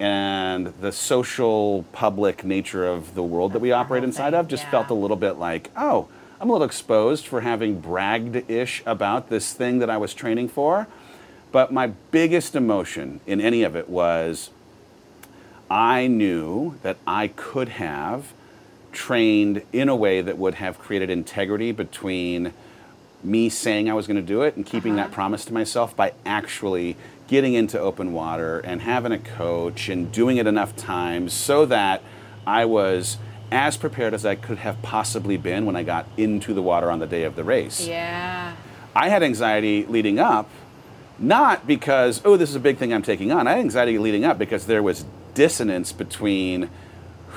and 0.00 0.72
the 0.80 0.90
social 0.92 1.84
public 1.92 2.44
nature 2.44 2.86
of 2.86 3.14
the 3.14 3.22
world 3.22 3.52
that 3.52 3.60
we 3.60 3.70
operate 3.72 4.02
inside 4.04 4.34
of 4.34 4.48
just 4.48 4.64
yeah. 4.64 4.70
felt 4.70 4.90
a 4.90 4.94
little 4.94 5.16
bit 5.16 5.32
like, 5.38 5.70
oh, 5.76 6.08
I'm 6.40 6.50
a 6.50 6.52
little 6.52 6.66
exposed 6.66 7.26
for 7.26 7.42
having 7.42 7.80
bragged 7.80 8.50
ish 8.50 8.82
about 8.86 9.28
this 9.28 9.52
thing 9.52 9.78
that 9.78 9.88
I 9.88 9.96
was 9.96 10.14
training 10.14 10.48
for. 10.48 10.88
But 11.52 11.72
my 11.72 11.88
biggest 12.10 12.56
emotion 12.56 13.20
in 13.26 13.40
any 13.40 13.62
of 13.62 13.76
it 13.76 13.88
was 13.88 14.50
I 15.70 16.08
knew 16.08 16.78
that 16.82 16.96
I 17.06 17.28
could 17.28 17.68
have 17.70 18.32
trained 18.90 19.62
in 19.72 19.88
a 19.88 19.96
way 19.96 20.20
that 20.20 20.36
would 20.36 20.54
have 20.54 20.78
created 20.78 21.10
integrity 21.10 21.72
between 21.72 22.52
me 23.22 23.48
saying 23.48 23.88
I 23.88 23.94
was 23.94 24.06
going 24.06 24.16
to 24.16 24.22
do 24.22 24.42
it 24.42 24.56
and 24.56 24.66
keeping 24.66 24.96
that 24.96 25.06
uh-huh. 25.06 25.14
promise 25.14 25.44
to 25.46 25.54
myself 25.54 25.96
by 25.96 26.12
actually 26.26 26.96
getting 27.28 27.54
into 27.54 27.78
open 27.78 28.12
water 28.12 28.58
and 28.60 28.82
having 28.82 29.12
a 29.12 29.18
coach 29.18 29.88
and 29.88 30.12
doing 30.12 30.36
it 30.36 30.46
enough 30.46 30.76
times 30.76 31.32
so 31.32 31.64
that 31.66 32.02
I 32.46 32.64
was 32.64 33.16
as 33.52 33.76
prepared 33.76 34.14
as 34.14 34.24
I 34.26 34.34
could 34.34 34.58
have 34.58 34.80
possibly 34.82 35.36
been 35.36 35.66
when 35.66 35.76
I 35.76 35.82
got 35.82 36.06
into 36.16 36.54
the 36.54 36.62
water 36.62 36.90
on 36.90 36.98
the 36.98 37.06
day 37.06 37.24
of 37.24 37.36
the 37.36 37.44
race. 37.44 37.86
yeah 37.86 38.54
I 38.96 39.08
had 39.08 39.22
anxiety 39.24 39.84
leading 39.86 40.20
up, 40.20 40.48
not 41.18 41.66
because, 41.66 42.22
oh, 42.24 42.36
this 42.36 42.48
is 42.50 42.54
a 42.56 42.60
big 42.60 42.76
thing 42.78 42.92
I'm 42.92 43.02
taking 43.02 43.32
on. 43.32 43.46
I 43.48 43.52
had 43.52 43.60
anxiety 43.60 43.98
leading 43.98 44.24
up 44.24 44.38
because 44.38 44.66
there 44.66 44.82
was 44.84 45.04
dissonance 45.34 45.92
between 45.92 46.70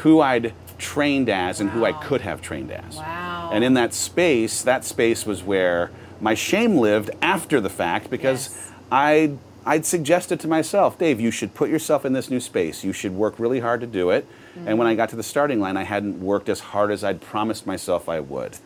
who 0.03 0.21
I'd 0.21 0.53
trained 0.77 1.29
as 1.29 1.59
and 1.59 1.71
who 1.71 1.83
I 1.83 1.93
could 1.93 2.21
have 2.21 2.41
trained 2.43 2.71
as. 2.71 2.97
Wow. 2.97 3.49
And 3.51 3.63
in 3.63 3.73
that 3.73 3.95
space, 3.95 4.61
that 4.61 4.85
space 4.85 5.25
was 5.25 5.41
where 5.41 5.89
my 6.21 6.35
shame 6.35 6.77
lived 6.77 7.09
after 7.23 7.59
the 7.59 7.69
fact 7.69 8.09
because 8.11 8.49
Yes. 8.49 8.71
I 8.91 9.31
I'd 9.65 9.85
suggested 9.85 10.39
to 10.41 10.47
myself, 10.47 10.97
Dave, 10.97 11.19
you 11.19 11.29
should 11.31 11.53
put 11.53 11.69
yourself 11.69 12.05
in 12.05 12.13
this 12.13 12.29
new 12.29 12.39
space. 12.39 12.83
You 12.85 12.93
should 12.93 13.13
work 13.13 13.37
really 13.37 13.59
hard 13.59 13.81
to 13.81 13.87
do 13.87 14.11
it. 14.11 14.25
And 14.65 14.77
when 14.77 14.87
I 14.87 14.95
got 14.95 15.09
to 15.09 15.15
the 15.15 15.23
starting 15.23 15.59
line, 15.59 15.77
I 15.77 15.83
hadn't 15.83 16.19
worked 16.21 16.49
as 16.49 16.59
hard 16.59 16.91
as 16.91 17.03
I'd 17.03 17.21
promised 17.21 17.65
myself 17.65 18.09
I 18.09 18.19
would. 18.19 18.57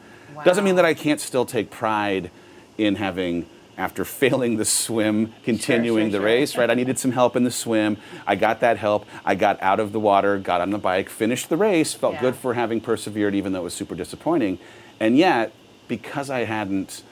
Doesn't 0.44 0.64
mean 0.64 0.76
that 0.76 0.86
I 0.86 0.94
can't 0.94 1.20
still 1.20 1.46
take 1.46 1.70
pride 1.70 2.32
in 2.78 2.96
having 2.96 3.46
after 3.78 4.04
failing 4.22 4.58
the 4.58 4.66
swim, 4.66 5.34
continuing 5.44 6.06
sure, 6.06 6.12
the 6.12 6.18
sure. 6.18 6.26
race, 6.26 6.58
right? 6.58 6.70
I 6.70 6.74
needed 6.74 6.98
some 7.00 7.12
help 7.12 7.36
in 7.36 7.44
the 7.44 7.52
swim. 7.52 7.98
I 8.26 8.36
got 8.36 8.60
that 8.62 8.78
help. 8.78 9.06
I 9.26 9.36
got 9.36 9.62
out 9.62 9.80
of 9.80 9.92
the 9.92 10.00
water, 10.00 10.38
got 10.40 10.62
on 10.62 10.70
the 10.72 10.78
bike, 10.78 11.10
finished 11.10 11.50
the 11.50 11.58
race, 11.58 11.94
felt 11.94 12.16
Yeah. 12.16 12.22
good 12.22 12.36
for 12.36 12.54
having 12.54 12.82
persevered, 12.82 13.36
even 13.36 13.54
though 13.54 13.62
it 13.62 13.64
was 13.64 13.74
super 13.74 13.96
disappointing. 13.96 14.60
And 15.00 15.18
yet, 15.18 15.52
because 15.88 16.30
I 16.30 16.46
hadn't 16.46 17.04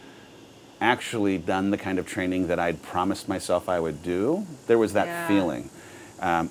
actually 0.81 1.37
done 1.37 1.71
the 1.71 1.77
kind 1.77 1.99
of 1.99 2.05
training 2.07 2.47
that 2.47 2.59
I'd 2.59 2.81
promised 2.81 3.27
myself 3.27 3.67
I 3.67 3.79
would 3.79 4.01
do, 4.01 4.45
there 4.67 4.77
was 4.77 4.93
that 4.93 5.07
Yeah. 5.07 5.27
feeling. 5.27 5.69
Um, 6.21 6.49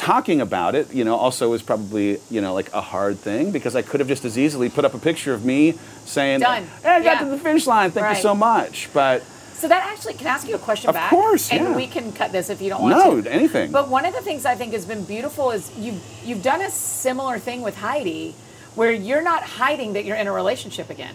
talking 0.00 0.40
about 0.40 0.74
it, 0.74 0.92
you 0.94 1.04
know, 1.04 1.14
also 1.14 1.50
was 1.50 1.62
probably, 1.62 2.18
you 2.30 2.40
know, 2.40 2.54
like 2.54 2.72
a 2.72 2.80
hard 2.80 3.18
thing 3.18 3.50
because 3.50 3.76
I 3.76 3.82
could 3.82 4.00
have 4.00 4.08
just 4.08 4.24
as 4.24 4.38
easily 4.38 4.70
put 4.70 4.86
up 4.86 4.94
a 4.94 4.98
picture 4.98 5.34
of 5.34 5.44
me 5.44 5.74
saying, 6.06 6.40
Done. 6.40 6.66
"Hey, 6.82 6.88
I 6.88 7.02
got 7.02 7.04
Yeah. 7.04 7.18
to 7.20 7.26
the 7.26 7.36
finish 7.38 7.66
line. 7.66 7.90
Thank 7.90 8.04
Right. 8.06 8.16
you 8.16 8.22
so 8.22 8.34
much." 8.34 8.88
But 8.94 9.22
So 9.58 9.68
that 9.68 9.84
actually 9.92 10.14
can 10.14 10.26
I 10.26 10.30
ask 10.30 10.48
you 10.48 10.54
a 10.54 10.58
question 10.58 10.88
Of 10.88 10.94
back? 10.94 11.10
course, 11.10 11.50
And 11.52 11.76
we 11.76 11.86
can 11.86 12.12
cut 12.12 12.32
this 12.32 12.48
if 12.48 12.62
you 12.62 12.70
don't 12.70 12.80
want 12.80 12.96
no, 12.96 13.16
to. 13.16 13.22
No, 13.22 13.30
anything. 13.30 13.70
But 13.70 13.88
one 13.88 14.06
of 14.06 14.14
the 14.14 14.22
things 14.22 14.46
I 14.46 14.54
think 14.54 14.72
has 14.72 14.86
been 14.86 15.04
beautiful 15.04 15.50
is 15.50 15.70
you've 15.78 16.00
you've 16.24 16.42
done 16.42 16.62
a 16.62 16.70
similar 16.70 17.38
thing 17.38 17.60
with 17.60 17.76
Heidi, 17.76 18.34
where 18.74 18.90
you're 18.90 19.20
not 19.20 19.42
hiding 19.42 19.92
that 19.92 20.06
you're 20.06 20.16
in 20.16 20.26
a 20.26 20.32
relationship 20.32 20.88
again. 20.88 21.14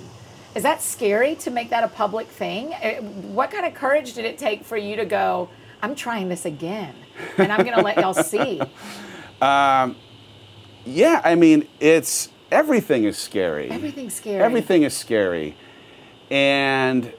Is 0.53 0.61
that 0.61 0.83
scary 0.83 1.33
to 1.37 1.49
make 1.49 1.71
that 1.71 1.83
a 1.83 1.87
public 1.87 2.27
thing? 2.27 2.71
Eh, 2.83 2.99
What 3.33 3.49
kind 3.49 3.65
of 3.65 3.73
courage 3.73 4.13
did 4.13 4.25
it 4.25 4.37
take 4.37 4.63
for 4.63 4.77
you 4.77 4.95
to 4.95 5.05
go? 5.05 5.49
I'm 5.81 5.95
trying 5.95 6.29
this 6.29 6.45
again, 6.45 6.95
and 7.37 7.51
I'm 7.51 7.63
going 7.63 7.75
to 7.77 7.83
let 7.83 7.97
y'all 7.97 8.13
see. 8.33 8.61
Um, 9.41 9.95
yeah, 10.85 11.21
I 11.23 11.35
mean, 11.35 11.67
it's 11.79 12.29
everything 12.51 13.03
is 13.03 13.17
scary. 13.17 13.69
Everything's 13.69 14.13
scary. 14.13 14.41
Everything 14.43 14.83
is 14.83 14.95
scary. 14.95 15.55
And 16.31 17.13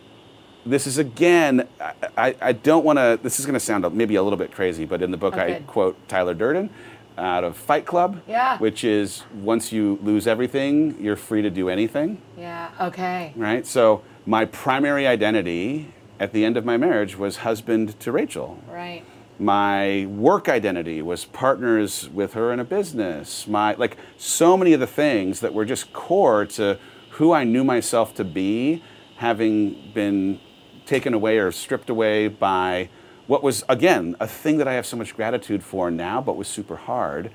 this 0.64 0.86
is 0.86 0.98
again, 0.98 1.68
I, 1.80 1.92
I, 2.16 2.34
I 2.40 2.52
don't 2.52 2.84
want 2.84 2.98
to, 2.98 3.18
this 3.22 3.38
is 3.38 3.46
going 3.46 3.54
to 3.54 3.60
sound 3.60 3.90
maybe 3.94 4.16
a 4.16 4.22
little 4.22 4.36
bit 4.38 4.50
crazy, 4.52 4.84
but 4.84 5.02
in 5.02 5.10
the 5.10 5.16
book 5.16 5.34
Oh, 5.36 5.40
I 5.40 5.62
quote 5.66 5.96
Tyler 6.08 6.34
Durden 6.34 6.70
out 7.18 7.44
of 7.44 7.56
Fight 7.56 7.86
Club, 7.86 8.20
Yeah. 8.26 8.58
which 8.58 8.84
is 8.84 9.22
once 9.34 9.72
you 9.72 9.98
lose 10.02 10.26
everything, 10.26 10.96
you're 11.00 11.16
free 11.16 11.40
to 11.42 11.50
do 11.50 11.68
anything, 11.68 12.20
Yeah. 12.36 12.70
Okay. 12.80 13.32
right? 13.36 13.64
So 13.66 14.02
my 14.26 14.44
primary 14.44 15.06
identity 15.06 15.92
at 16.18 16.32
the 16.32 16.44
end 16.44 16.56
of 16.56 16.64
my 16.64 16.76
marriage 16.76 17.16
was 17.16 17.38
husband 17.38 17.98
to 18.00 18.12
Rachel. 18.12 18.58
Right. 18.70 19.04
my 19.38 20.06
work 20.06 20.48
identity 20.48 21.02
was 21.02 21.24
partners 21.26 22.08
with 22.08 22.32
her 22.32 22.50
in 22.52 22.58
a 22.58 22.64
business 22.64 23.46
my 23.46 23.74
like 23.74 23.98
so 24.16 24.56
many 24.56 24.72
of 24.72 24.80
the 24.80 24.86
things 24.86 25.40
that 25.40 25.52
were 25.52 25.66
just 25.66 25.92
core 25.92 26.46
to 26.46 26.78
who 27.10 27.32
i 27.34 27.44
knew 27.44 27.62
myself 27.62 28.14
to 28.14 28.24
be 28.24 28.82
having 29.16 29.90
been 29.92 30.40
taken 30.86 31.12
away 31.12 31.36
or 31.36 31.52
stripped 31.52 31.90
away 31.90 32.28
by 32.28 32.88
what 33.26 33.42
was 33.42 33.62
again 33.68 34.16
a 34.20 34.26
thing 34.26 34.56
that 34.56 34.66
i 34.66 34.72
have 34.72 34.86
so 34.86 34.96
much 34.96 35.14
gratitude 35.14 35.62
for 35.62 35.90
now 35.90 36.18
but 36.18 36.34
was 36.34 36.48
super 36.48 36.76
hard 36.76 37.30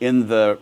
in 0.00 0.28
the 0.28 0.58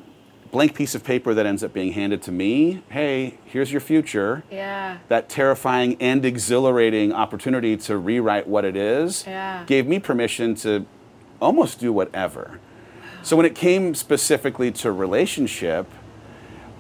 blank 0.51 0.75
piece 0.75 0.95
of 0.95 1.05
paper 1.05 1.33
that 1.35 1.47
ends 1.47 1.63
up 1.63 1.73
being 1.73 1.93
handed 1.93 2.21
to 2.23 2.33
me 2.33 2.83
hey 2.91 3.35
here's 3.45 3.71
your 3.71 3.81
future 3.81 4.43
Yeah. 4.51 4.99
that 5.09 5.29
terrifying 5.29 5.97
and 6.01 6.25
exhilarating 6.25 7.13
opportunity 7.13 7.77
to 7.79 7.97
rewrite 7.97 8.49
what 8.49 8.65
it 8.65 8.77
is 8.77 9.25
Yeah. 9.27 9.63
gave 9.67 9.87
me 9.87 9.99
permission 9.99 10.55
to 10.57 10.87
almost 11.41 11.79
do 11.81 11.91
whatever. 11.93 12.59
So 13.23 13.37
when 13.37 13.47
it 13.47 13.55
came 13.55 13.95
specifically 13.95 14.71
to 14.73 14.93
relationship, 14.93 15.87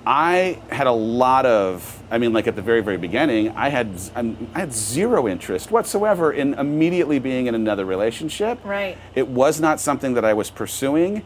I 0.07 0.59
had 0.71 0.87
a 0.87 0.93
lot 0.93 1.45
of, 1.47 2.03
I 2.11 2.19
mean, 2.19 2.33
like 2.33 2.47
at 2.47 2.57
the 2.57 2.63
very, 2.63 2.81
very 2.83 2.97
beginning, 2.97 3.51
I 3.57 3.69
had, 3.69 3.89
um, 4.17 4.49
I 4.55 4.61
had 4.61 4.73
zero 4.73 5.29
interest 5.29 5.71
whatsoever 5.71 6.33
in 6.33 6.55
immediately 6.55 7.19
being 7.19 7.47
in 7.47 7.55
another 7.55 7.85
relationship. 7.85 8.59
Right. 8.65 8.97
It 9.15 9.29
was 9.29 9.61
not 9.61 9.79
something 9.81 10.15
that 10.15 10.25
I 10.25 10.33
was 10.33 10.49
pursuing, 10.51 11.23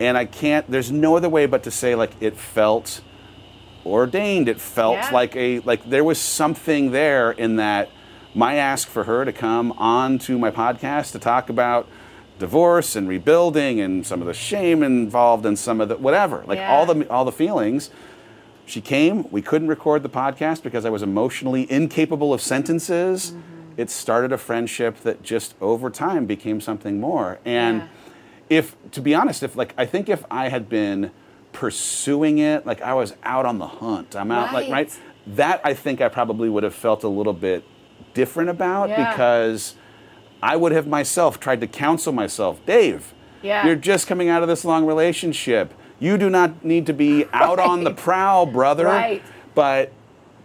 and 0.00 0.16
I 0.18 0.24
can't. 0.24 0.68
There's 0.70 0.90
no 0.90 1.16
other 1.16 1.28
way 1.28 1.46
but 1.46 1.62
to 1.64 1.70
say 1.70 1.94
like 1.94 2.12
it 2.20 2.36
felt 2.36 3.00
ordained. 3.86 4.48
It 4.48 4.60
felt 4.60 4.96
Yeah. 4.96 5.10
like 5.12 5.36
a 5.36 5.60
like 5.60 5.88
there 5.88 6.04
was 6.04 6.18
something 6.18 6.90
there 6.90 7.30
in 7.32 7.56
that 7.56 7.90
my 8.34 8.54
ask 8.56 8.88
for 8.88 9.04
her 9.04 9.24
to 9.24 9.32
come 9.32 9.72
on 9.72 10.18
to 10.20 10.38
my 10.38 10.50
podcast 10.50 11.12
to 11.12 11.18
talk 11.18 11.48
about 11.48 11.86
divorce 12.38 12.96
and 12.96 13.08
rebuilding 13.08 13.80
and 13.80 14.04
some 14.04 14.20
of 14.20 14.26
the 14.26 14.34
shame 14.34 14.82
involved 14.82 15.46
and 15.46 15.56
some 15.58 15.80
of 15.80 15.88
the 15.88 15.96
whatever 15.96 16.42
like 16.48 16.58
all 16.58 16.84
the 16.84 17.08
all 17.08 17.24
the 17.24 17.30
feelings 17.30 17.90
she 18.66 18.80
came 18.80 19.30
we 19.30 19.40
couldn't 19.40 19.68
record 19.68 20.02
the 20.02 20.08
podcast 20.08 20.60
because 20.64 20.84
i 20.84 20.90
was 20.90 21.00
emotionally 21.00 21.70
incapable 21.70 22.34
of 22.34 22.40
sentences 22.40 23.30
Mm-hmm. 23.30 23.80
it 23.80 23.88
started 23.88 24.32
a 24.32 24.38
friendship 24.38 24.98
that 25.02 25.22
just 25.22 25.54
over 25.60 25.90
time 25.90 26.26
became 26.26 26.60
something 26.60 26.98
more 26.98 27.38
and 27.44 27.82
Yeah. 27.82 27.86
If 28.56 28.76
to 28.92 29.00
be 29.00 29.14
honest 29.14 29.42
if 29.42 29.56
like 29.56 29.74
i 29.76 29.84
think 29.86 30.08
if 30.08 30.24
i 30.30 30.48
had 30.48 30.68
been 30.68 31.10
pursuing 31.52 32.38
it 32.38 32.66
like 32.66 32.82
i 32.82 32.92
was 32.92 33.14
out 33.22 33.46
on 33.46 33.58
the 33.58 33.66
hunt 33.66 34.14
i'm 34.16 34.30
out 34.30 34.52
like 34.52 34.64
Right. 34.70 34.88
right 34.88 34.98
that 35.28 35.60
i 35.64 35.72
think 35.72 36.00
i 36.00 36.08
probably 36.08 36.48
would 36.48 36.62
have 36.64 36.74
felt 36.74 37.04
a 37.04 37.08
little 37.08 37.32
bit 37.32 37.64
different 38.12 38.50
about 38.50 38.88
Yeah. 38.88 39.10
because 39.10 39.74
i 40.42 40.56
would 40.56 40.72
have 40.72 40.86
myself 40.86 41.38
tried 41.40 41.60
to 41.60 41.66
counsel 41.66 42.12
myself 42.12 42.64
dave 42.66 43.14
Yeah. 43.42 43.64
you're 43.66 43.76
just 43.76 44.06
coming 44.06 44.28
out 44.28 44.42
of 44.42 44.48
this 44.48 44.64
long 44.64 44.84
relationship 44.84 45.72
you 46.00 46.18
do 46.18 46.28
not 46.28 46.64
need 46.64 46.86
to 46.86 46.92
be 46.92 47.24
out 47.32 47.58
on 47.58 47.84
the 47.84 47.94
prowl 48.04 48.46
brother 48.46 48.86
Right. 48.86 49.22
but 49.54 49.92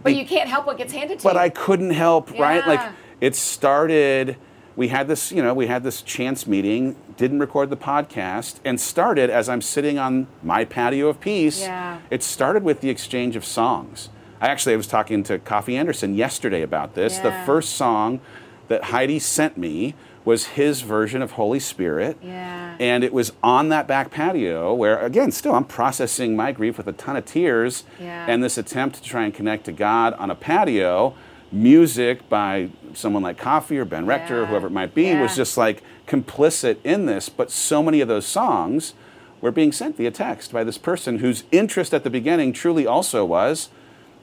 But 0.04 0.16
you 0.16 0.26
can't 0.26 0.48
help 0.48 0.66
what 0.68 0.78
gets 0.78 0.94
handed 0.94 1.20
to 1.20 1.24
but 1.24 1.30
you. 1.32 1.34
But 1.36 1.42
I 1.42 1.50
couldn't 1.50 1.90
help, 1.92 2.32
right? 2.40 2.66
Like 2.66 2.80
it 3.20 3.36
started. 3.36 4.38
We 4.80 4.88
had 4.88 5.10
this, 5.10 5.34
you 5.34 5.44
know, 5.44 5.54
we 5.54 5.68
had 5.68 5.84
this 5.84 6.02
chance 6.02 6.48
meeting. 6.48 6.96
Didn't 7.18 7.40
record 7.40 7.70
the 7.70 7.76
podcast, 7.76 8.62
and 8.64 8.80
started 8.80 9.30
as 9.30 9.50
I'm 9.50 9.62
sitting 9.62 10.00
on 10.00 10.28
my 10.42 10.64
patio 10.64 11.10
of 11.10 11.20
peace. 11.20 11.60
Yeah. 11.60 12.00
It 12.10 12.24
started 12.24 12.64
with 12.64 12.80
the 12.80 12.90
exchange 12.90 13.36
of 13.36 13.44
songs. 13.44 14.08
I 14.40 14.48
actually 14.48 14.72
I 14.72 14.78
was 14.78 14.88
talking 14.88 15.22
to 15.24 15.38
Coffey 15.38 15.76
Anderson 15.76 16.16
yesterday 16.16 16.62
about 16.62 16.96
this. 16.96 17.18
The 17.18 17.34
first 17.46 17.72
song 17.72 18.22
that 18.70 18.86
Heidi 18.86 19.20
sent 19.20 19.58
me 19.58 19.96
was 20.24 20.46
his 20.46 20.80
version 20.80 21.22
of 21.22 21.32
Holy 21.32 21.60
Spirit. 21.60 22.18
Yeah. 22.24 22.78
And 22.80 23.04
it 23.04 23.12
was 23.12 23.34
on 23.44 23.68
that 23.70 23.86
back 23.86 24.12
patio 24.12 24.74
where, 24.74 24.98
again, 25.00 25.34
still 25.34 25.56
I'm 25.56 25.66
processing 25.66 26.38
my 26.38 26.54
grief 26.54 26.78
with 26.78 26.88
a 26.88 26.94
ton 26.94 27.18
of 27.18 27.26
tears 27.26 27.84
Yeah. 28.00 28.28
and 28.30 28.42
this 28.42 28.58
attempt 28.58 28.96
to 28.96 29.04
try 29.04 29.26
and 29.26 29.34
connect 29.34 29.66
to 29.66 29.74
God 29.74 30.14
on 30.14 30.32
a 30.32 30.36
patio. 30.36 31.16
Music 31.52 32.28
by 32.30 32.70
someone 32.94 33.24
like 33.24 33.38
Coffey 33.38 33.78
or 33.78 33.86
Ben 33.86 34.06
Rector 34.06 34.44
or 34.44 34.46
whoever 34.46 34.68
it 34.68 34.72
might 34.72 34.94
be 34.94 35.14
was 35.16 35.36
just 35.36 35.58
like 35.58 35.82
complicit 36.08 36.78
in 36.84 37.06
this. 37.06 37.30
But 37.30 37.50
so 37.52 37.82
many 37.82 38.02
of 38.02 38.08
those 38.08 38.26
songs 38.26 38.94
were 39.42 39.52
being 39.52 39.72
sent 39.72 39.98
via 39.98 40.12
text 40.12 40.52
by 40.52 40.64
this 40.64 40.78
person 40.78 41.20
whose 41.20 41.44
interest 41.52 41.94
at 41.94 42.04
the 42.04 42.10
beginning 42.10 42.54
truly 42.54 42.86
also 42.86 43.26
was 43.26 43.70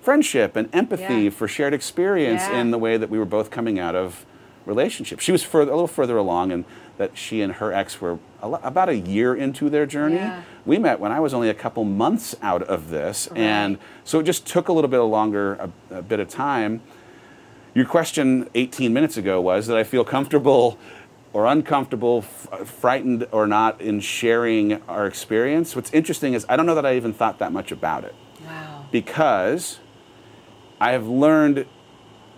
friendship 0.03 0.55
and 0.55 0.69
empathy 0.73 1.23
Yeah. 1.25 1.31
for 1.31 1.49
shared 1.49 1.75
experience 1.75 2.43
Yeah. 2.49 2.61
in 2.61 2.71
the 2.71 2.79
way 2.79 2.97
that 2.97 3.11
we 3.11 3.19
were 3.19 3.25
both 3.25 3.51
coming 3.51 3.79
out 3.79 3.97
of 3.97 4.25
relationship. 4.65 5.19
She 5.21 5.33
was 5.33 5.43
further, 5.43 5.71
a 5.73 5.75
little 5.75 5.89
further 5.89 6.17
along, 6.17 6.53
and 6.53 6.65
that 6.99 7.17
she 7.19 7.41
and 7.41 7.55
her 7.55 7.73
ex 7.73 8.01
were 8.01 8.19
about 8.43 8.89
a 8.89 8.97
year 8.97 9.35
into 9.35 9.69
their 9.69 9.87
journey. 9.87 10.17
Yeah. 10.17 10.43
We 10.65 10.79
met 10.79 10.99
when 11.01 11.13
I 11.13 11.21
was 11.21 11.35
only 11.35 11.49
a 11.49 11.55
couple 11.55 11.85
months 11.85 12.35
out 12.43 12.63
of 12.63 12.91
this, 12.91 13.29
and 13.35 13.79
so 14.05 14.21
it 14.21 14.25
just 14.25 14.47
took 14.47 14.69
a 14.69 14.73
little 14.73 14.89
bit 14.91 14.99
longer, 15.01 15.55
a, 15.91 15.99
a 15.99 16.03
bit 16.03 16.21
of 16.21 16.29
time. 16.29 16.81
Your 17.77 17.85
question 17.85 18.49
18 18.55 18.91
minutes 18.95 19.19
ago 19.19 19.39
was 19.39 19.67
that 19.67 19.77
I 19.77 19.85
feel 19.85 20.03
comfortable 20.03 20.79
or 21.35 21.45
uncomfortable, 21.45 22.25
f- 22.25 22.67
frightened 22.67 23.27
or 23.33 23.47
not 23.47 23.83
in 23.83 24.01
sharing 24.01 24.81
our 24.85 25.07
experience. 25.07 25.77
What's 25.77 25.93
interesting 25.93 26.33
is 26.33 26.47
I 26.49 26.57
don't 26.57 26.65
know 26.65 26.75
that 26.75 26.87
I 26.87 26.97
even 26.97 27.13
thought 27.13 27.39
that 27.41 27.53
much 27.53 27.73
about 27.73 28.05
it 28.05 28.15
wow. 28.47 28.87
because 28.91 29.79
I 30.81 30.93
have 30.93 31.07
learned 31.07 31.67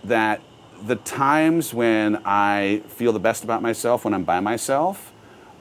that 0.02 0.40
the 0.82 0.96
times 0.96 1.72
when 1.72 2.20
I 2.24 2.82
feel 2.88 3.12
the 3.12 3.20
best 3.20 3.44
about 3.44 3.62
myself 3.62 4.04
when 4.04 4.14
I'm 4.14 4.24
by 4.24 4.40
myself 4.40 5.12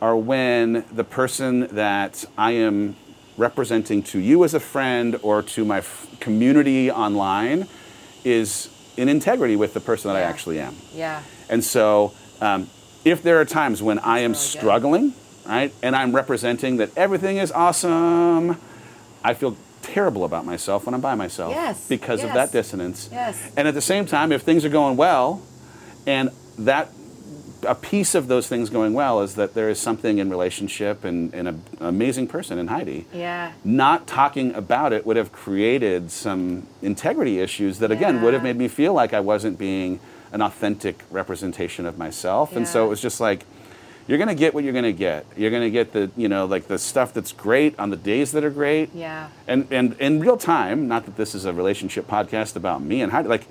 are 0.02 0.18
when 0.18 0.86
the 0.92 1.04
person 1.04 1.68
that 1.76 2.26
I 2.36 2.54
am 2.54 2.96
representing 3.38 4.02
to 4.06 4.18
you 4.18 4.44
as 4.44 4.56
a 4.56 4.60
friend 4.60 5.20
or 5.22 5.44
to 5.44 5.64
my 5.64 5.78
f- 5.78 6.08
community 6.20 6.90
online 6.90 7.68
is 8.26 8.70
in 8.98 9.08
integrity 9.08 9.56
with 9.56 9.74
the 9.74 9.80
person 9.80 10.10
that 10.12 10.18
I 10.18 10.22
actually 10.22 10.60
am. 10.60 10.76
Yeah. 10.94 11.22
And 11.50 11.64
so, 11.64 12.14
um, 12.42 12.70
if 13.06 13.24
there 13.24 13.40
are 13.40 13.46
times 13.46 13.82
when 13.82 14.00
I 14.00 14.20
am 14.20 14.32
really 14.32 14.34
good. 14.34 14.38
struggling, 14.38 15.14
right, 15.46 15.74
and 15.82 15.96
I'm 15.96 16.14
representing 16.14 16.78
that 16.78 16.90
everything 16.98 17.38
is 17.38 17.52
awesome, 17.52 18.58
I 19.24 19.34
feel 19.34 19.56
terrible 19.82 20.26
about 20.26 20.46
myself 20.46 20.86
when 20.86 20.94
I'm 20.94 21.02
by 21.02 21.16
myself 21.16 21.54
Yes, 21.54 21.88
because 21.88 22.24
of 22.24 22.34
that 22.34 22.52
dissonance. 22.52 23.10
Yes. 23.12 23.52
And 23.56 23.68
at 23.68 23.74
the 23.74 23.82
same 23.82 24.06
time, 24.06 24.32
if 24.32 24.42
things 24.42 24.66
are 24.66 24.70
going 24.70 24.98
well, 24.98 25.42
and 26.06 26.32
that 26.58 26.90
a 27.66 27.76
piece 27.76 28.14
of 28.16 28.28
those 28.28 28.48
things 28.48 28.70
going 28.70 28.94
well 28.94 29.22
is 29.22 29.36
that 29.36 29.54
there 29.54 29.70
is 29.70 29.80
something 29.80 30.18
in 30.20 30.30
relationship 30.30 31.04
and, 31.04 31.34
and 31.34 31.48
an 31.48 31.64
amazing 31.80 32.28
person 32.28 32.58
in 32.58 32.68
Heidi 32.68 33.06
Yeah. 33.14 33.54
not 33.64 34.06
talking 34.08 34.54
about 34.54 34.94
it 34.94 35.06
would 35.06 35.18
have 35.18 35.32
created 35.32 36.12
some 36.12 36.68
integrity 36.82 37.40
issues 37.40 37.80
that 37.80 37.92
again 37.92 38.22
would 38.22 38.34
have 38.34 38.44
made 38.44 38.58
me 38.58 38.68
feel 38.68 38.94
like 38.94 39.14
I 39.14 39.20
wasn't 39.20 39.58
being 39.58 40.00
an 40.32 40.42
authentic 40.42 41.04
representation 41.10 41.86
of 41.86 41.98
myself. 41.98 42.56
And 42.56 42.68
so 42.68 42.86
it 42.86 42.90
was 42.90 43.02
just 43.02 43.20
like, 43.22 43.46
you're 44.08 44.18
gonna 44.18 44.36
get 44.36 44.54
what 44.54 44.64
you're 44.64 44.74
gonna 44.74 44.92
get. 44.94 45.26
You're 45.36 45.52
gonna 45.52 45.70
get 45.70 45.92
the, 45.94 46.10
you 46.16 46.30
know, 46.30 46.46
like 46.46 46.68
the 46.68 46.78
stuff 46.78 47.14
that's 47.14 47.32
great 47.34 47.78
on 47.80 47.90
the 47.90 47.98
days 47.98 48.32
that 48.34 48.44
are 48.44 48.50
great. 48.50 48.94
Yeah. 48.94 49.30
And 49.48 49.68
and 49.72 49.94
in 50.00 50.20
real 50.22 50.38
time, 50.38 50.88
not 50.88 51.06
that 51.06 51.18
this 51.18 51.36
is 51.36 51.44
a 51.46 51.52
relationship 51.54 52.08
podcast 52.08 52.56
about 52.56 52.82
me 52.82 53.02
and 53.02 53.12
Heidi, 53.12 53.28
like 53.28 53.48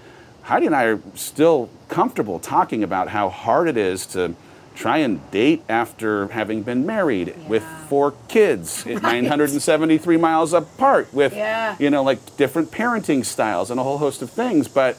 Heidi 0.47 0.67
and 0.67 0.77
I 0.77 0.85
are 0.85 1.01
still 1.15 1.69
comfortable 1.89 2.39
talking 2.39 2.85
about 2.85 3.09
how 3.09 3.29
hard 3.29 3.69
it 3.69 3.77
is 3.77 4.07
to 4.07 4.35
try 4.77 4.99
and 4.99 5.29
date 5.33 5.63
after 5.69 6.29
having 6.29 6.63
been 6.63 6.87
married 6.87 7.35
with 7.49 7.65
four 7.89 8.13
kids 8.29 8.87
at 8.87 9.03
973 9.03 10.17
miles 10.19 10.53
apart 10.53 11.13
with 11.13 11.35
Yeah. 11.35 11.75
you 11.81 11.91
know 11.91 12.03
like 12.05 12.37
different 12.37 12.71
parenting 12.71 13.25
styles 13.25 13.71
and 13.73 13.81
a 13.81 13.83
whole 13.83 13.99
host 13.99 14.23
of 14.23 14.31
things. 14.31 14.69
But 14.69 14.97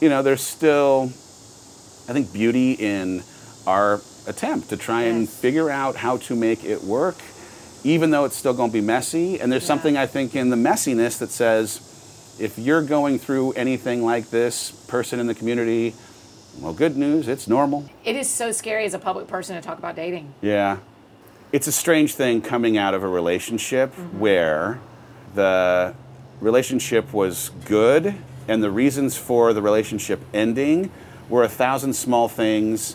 you 0.00 0.08
know 0.08 0.22
there's 0.22 0.42
still 0.42 1.12
i 2.08 2.12
think 2.12 2.32
beauty 2.32 2.72
in 2.72 3.22
our 3.66 4.00
attempt 4.26 4.70
to 4.70 4.76
try 4.76 5.02
and 5.02 5.28
figure 5.28 5.70
out 5.70 5.94
how 5.96 6.16
to 6.16 6.34
make 6.34 6.64
it 6.64 6.82
work 6.82 7.16
even 7.84 8.10
though 8.10 8.24
it's 8.24 8.36
still 8.36 8.52
going 8.52 8.68
to 8.70 8.74
be 8.74 8.80
messy. 8.82 9.40
And 9.40 9.50
there's 9.52 9.62
Yeah. 9.62 9.66
something 9.68 9.96
i 9.96 10.06
think 10.06 10.34
in 10.34 10.50
the 10.50 10.56
messiness 10.56 11.18
that 11.18 11.30
says 11.30 11.80
if 12.40 12.58
you're 12.58 12.82
going 12.82 13.18
through 13.18 13.52
anything 13.52 14.04
like 14.04 14.30
this 14.30 14.70
person 14.88 15.20
in 15.20 15.26
the 15.26 15.34
community 15.34 15.94
well 16.58 16.72
good 16.72 16.96
news 16.96 17.28
it's 17.28 17.46
normal 17.46 17.88
It 18.04 18.16
is 18.16 18.28
so 18.28 18.50
scary 18.50 18.84
as 18.84 18.94
a 18.94 18.98
public 18.98 19.28
person 19.28 19.54
to 19.56 19.62
talk 19.62 19.78
about 19.78 19.94
dating. 19.96 20.34
yeah. 20.40 20.78
It's 21.52 21.66
a 21.66 21.72
strange 21.72 22.14
thing 22.14 22.42
coming 22.42 22.78
out 22.78 22.94
of 22.94 23.02
a 23.02 23.08
relationship 23.08 23.90
mm-hmm. 23.90 24.20
where 24.20 24.78
the 25.34 25.94
relationship 26.40 27.12
was 27.12 27.50
good 27.64 28.14
and 28.46 28.62
the 28.62 28.70
reasons 28.70 29.16
for 29.16 29.52
the 29.52 29.60
relationship 29.60 30.20
ending 30.32 30.92
were 31.28 31.42
a 31.42 31.48
thousand 31.48 31.94
small 31.94 32.28
things 32.28 32.94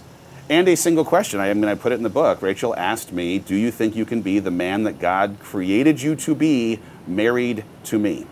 and 0.49 0.69
a 0.69 0.75
single 0.75 1.03
question. 1.03 1.41
I 1.41 1.53
mean, 1.53 1.65
I 1.65 1.75
put 1.75 1.91
it 1.91 1.95
in 1.95 2.03
the 2.03 2.09
book. 2.09 2.41
Rachel 2.41 2.73
asked 2.77 3.11
me, 3.11 3.39
Do 3.39 3.55
you 3.55 3.71
think 3.71 3.93
you 3.93 4.05
can 4.05 4.21
be 4.21 4.39
the 4.39 4.51
man 4.51 4.83
that 4.83 4.99
God 4.99 5.37
created 5.41 6.01
you 6.01 6.15
to 6.15 6.33
be 6.33 6.79
married 7.07 7.65
to 7.85 7.99
me? 7.99 8.25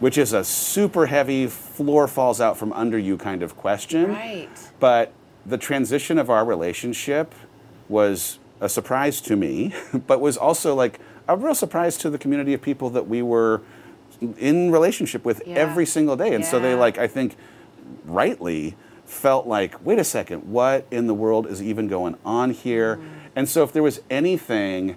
Which 0.00 0.16
is 0.16 0.32
a 0.32 0.44
super 0.44 1.06
heavy, 1.06 1.46
floor 1.48 2.06
falls 2.06 2.40
out 2.40 2.56
from 2.56 2.72
under 2.72 2.98
you 2.98 3.16
kind 3.18 3.42
of 3.42 3.56
question. 3.56 4.10
Right. 4.12 4.48
But 4.78 5.12
the 5.44 5.58
transition 5.58 6.18
of 6.18 6.30
our 6.30 6.44
relationship 6.44 7.34
was 7.88 8.38
a 8.60 8.68
surprise 8.68 9.20
to 9.22 9.34
me, 9.36 9.74
but 10.06 10.20
was 10.20 10.36
also 10.36 10.74
like 10.74 11.00
a 11.26 11.36
real 11.36 11.54
surprise 11.54 11.96
to 11.98 12.10
the 12.10 12.18
community 12.18 12.54
of 12.54 12.62
people 12.62 12.90
that 12.90 13.08
we 13.08 13.22
were 13.22 13.62
in 14.38 14.70
relationship 14.70 15.24
with 15.24 15.42
Yeah. 15.46 15.56
every 15.56 15.86
single 15.86 16.16
day. 16.16 16.34
And 16.34 16.44
so 16.44 16.58
they 16.58 16.74
like 16.74 16.98
I 16.98 17.06
think 17.08 17.36
rightly 18.04 18.76
felt 19.04 19.46
like, 19.46 19.84
wait 19.84 19.98
a 19.98 20.04
second, 20.04 20.50
what 20.50 20.86
in 20.90 21.06
the 21.06 21.14
world 21.14 21.46
is 21.46 21.62
even 21.62 21.88
going 21.88 22.16
on 22.24 22.50
here? 22.50 22.96
Mm. 22.96 23.08
And 23.36 23.48
so 23.48 23.62
if 23.62 23.72
there 23.72 23.82
was 23.82 24.00
anything 24.10 24.96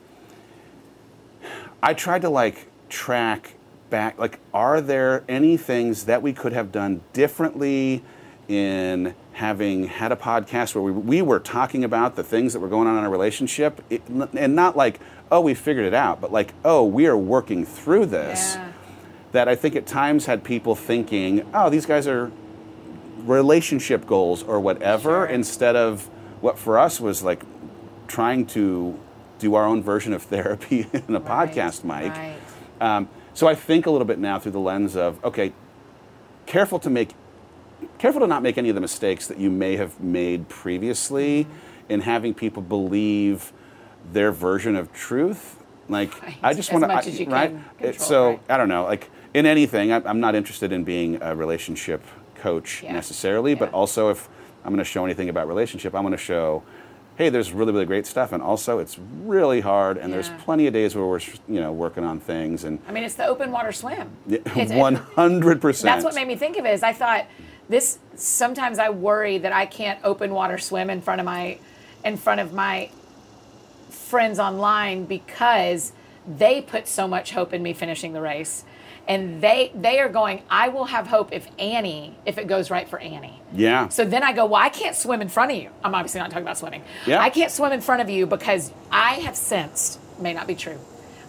I 1.84 1.94
tried 1.94 2.22
to 2.24 2.30
like 2.30 2.68
track 2.90 3.56
back 3.92 4.18
like 4.18 4.40
are 4.54 4.82
there 4.82 5.24
any 5.30 5.56
things 5.58 6.06
that 6.06 6.24
we 6.24 6.34
could 6.34 6.54
have 6.54 6.72
done 6.72 7.02
differently 7.14 8.02
in 8.48 9.14
having 9.34 9.86
had 9.86 10.12
a 10.12 10.16
podcast 10.16 10.74
where 10.74 10.82
we, 10.84 10.92
we 10.92 11.22
were 11.22 11.40
talking 11.40 11.84
about 11.84 12.16
the 12.16 12.24
things 12.24 12.54
that 12.54 12.60
were 12.60 12.68
going 12.68 12.88
on 12.88 12.98
in 12.98 13.04
our 13.04 13.10
relationship 13.12 13.84
it, 13.92 14.02
and 14.10 14.56
not 14.56 14.76
like 14.76 15.00
oh 15.32 15.40
we 15.42 15.54
figured 15.54 15.86
it 15.86 15.94
out 15.94 16.20
but 16.20 16.32
like 16.32 16.54
oh 16.66 16.84
we 16.84 17.06
are 17.06 17.18
working 17.18 17.64
through 17.66 18.06
this 18.08 18.56
Yeah. 18.56 18.72
that 19.34 19.48
I 19.48 19.56
think 19.56 19.76
at 19.76 19.86
times 19.86 20.26
had 20.26 20.44
people 20.44 20.74
thinking 20.76 21.46
oh 21.54 21.70
these 21.70 21.86
guys 21.86 22.08
are 22.08 22.32
relationship 23.26 24.08
goals 24.08 24.42
or 24.44 24.60
whatever 24.60 25.10
Sure. 25.10 25.26
instead 25.26 25.76
of 25.76 26.08
what 26.42 26.58
for 26.58 26.80
us 26.80 27.00
was 27.00 27.22
like 27.22 27.44
trying 28.08 28.46
to 28.48 28.98
do 29.40 29.56
our 29.56 29.66
own 29.66 29.84
version 29.84 30.14
of 30.14 30.24
therapy 30.34 30.88
in 30.94 31.16
a 31.16 31.20
Right, 31.20 31.52
podcast 31.52 31.84
mic. 31.84 32.12
right. 32.14 32.36
Um, 32.82 33.08
so 33.34 33.48
I 33.48 33.56
think 33.56 33.86
a 33.86 33.92
little 33.92 34.06
bit 34.06 34.20
now 34.20 34.40
through 34.40 34.52
the 34.54 34.60
lens 34.60 34.96
of 34.96 35.24
okay, 35.24 35.54
careful 36.46 36.80
to 36.80 36.90
make, 36.90 37.12
careful 37.98 38.22
to 38.22 38.28
not 38.28 38.44
make 38.44 38.58
any 38.58 38.70
of 38.70 38.76
the 38.76 38.82
mistakes 38.82 39.28
that 39.28 39.38
you 39.40 39.50
may 39.50 39.78
have 39.78 40.00
made 40.00 40.50
previously 40.50 41.48
in 41.90 42.02
having 42.02 42.34
people 42.34 42.62
believe 42.62 43.52
their 44.12 44.32
version 44.32 44.76
of 44.76 44.92
truth. 44.94 45.58
Like 45.90 46.22
Right, 46.22 46.38
I 46.44 46.54
just 46.54 46.72
want 46.72 46.84
to, 46.84 46.88
much 46.88 47.08
as 47.08 47.20
you 47.20 47.26
right? 47.28 47.54
Uh, 47.54 47.84
control, 47.84 47.94
so 48.08 48.30
right. 48.30 48.40
I 48.50 48.58
don't 48.58 48.70
know. 48.70 48.84
Like 48.84 49.10
in 49.34 49.46
anything, 49.46 49.92
I'm 49.92 50.20
not 50.20 50.36
interested 50.36 50.72
in 50.72 50.84
being 50.84 51.22
a 51.22 51.36
relationship 51.36 52.02
coach 52.36 52.82
Yeah. 52.84 52.94
necessarily, 52.94 53.56
but 53.56 53.74
also 53.74 54.10
if 54.10 54.30
I'm 54.64 54.72
going 54.72 54.78
to 54.80 54.84
show 54.84 55.06
anything 55.06 55.30
about 55.30 55.48
relationship, 55.48 55.94
I'm 55.96 56.04
going 56.04 56.12
to 56.12 56.18
show, 56.18 56.64
hey, 57.22 57.30
there's 57.30 57.52
really 57.54 57.72
really 57.72 57.86
great 57.86 58.08
stuff, 58.08 58.32
and 58.32 58.42
also 58.42 58.80
it's 58.80 58.98
really 59.24 59.62
hard, 59.62 59.98
and 59.98 60.12
there's 60.12 60.30
plenty 60.40 60.66
of 60.66 60.74
days 60.74 60.96
where 60.96 61.06
we're 61.06 61.20
you 61.48 61.60
know 61.60 61.72
working 61.72 62.04
on 62.04 62.20
things, 62.20 62.64
and 62.64 62.80
I 62.88 62.92
mean, 62.92 63.04
it's 63.04 63.16
the 63.16 63.28
open 63.28 63.52
water 63.52 63.72
swim. 63.72 64.10
One 64.56 64.96
hundred 64.96 65.62
percent. 65.62 65.94
That's 65.94 66.04
what 66.04 66.16
made 66.16 66.28
me 66.28 66.36
think 66.36 66.58
of 66.58 66.66
it. 66.66 66.74
Is 66.74 66.84
I 66.84 66.94
thought 66.94 67.28
this. 67.70 68.00
Sometimes 68.16 68.80
I 68.80 68.90
worry 68.90 69.38
that 69.38 69.52
I 69.52 69.66
can't 69.66 70.00
open 70.04 70.34
water 70.34 70.58
swim 70.58 70.90
in 70.90 71.02
front 71.02 71.22
of 71.22 71.26
my, 71.26 71.60
in 72.04 72.18
front 72.18 72.42
of 72.42 72.54
my 72.54 72.90
friends 73.90 74.40
online 74.40 75.06
because 75.06 75.94
they 76.28 76.62
put 76.62 76.88
so 76.88 77.08
much 77.08 77.32
hope 77.32 77.54
in 77.54 77.64
me 77.64 77.74
finishing 77.74 78.14
the 78.14 78.22
race, 78.22 78.64
and 79.12 79.42
they 79.42 79.72
they 79.76 80.00
are 80.00 80.08
going. 80.08 80.42
I 80.50 80.70
will 80.70 80.86
have 80.86 81.06
hope 81.08 81.34
if 81.34 81.46
Annie, 81.60 82.16
if 82.26 82.38
it 82.38 82.48
goes 82.48 82.72
right 82.72 82.88
for 82.88 82.98
Annie. 82.98 83.42
Yeah. 83.54 83.90
So 83.90 84.06
then 84.06 84.24
I 84.24 84.32
go, 84.32 84.46
well, 84.46 84.62
I 84.62 84.70
can't 84.70 84.96
swim 84.96 85.22
in 85.22 85.28
front 85.28 85.52
of 85.52 85.58
you. 85.58 85.70
I'm 85.84 85.94
obviously 85.94 86.22
not 86.22 86.30
talking 86.30 86.44
about 86.44 86.58
swimming. 86.58 86.84
Yeah. 87.06 87.20
I 87.20 87.30
can't 87.30 87.52
swim 87.52 87.74
in 87.74 87.82
front 87.82 88.02
of 88.02 88.10
you 88.10 88.26
because 88.26 88.72
I 88.90 89.16
have 89.26 89.36
sensed, 89.36 90.00
may 90.18 90.34
not 90.34 90.48
be 90.48 90.56
true, 90.56 90.80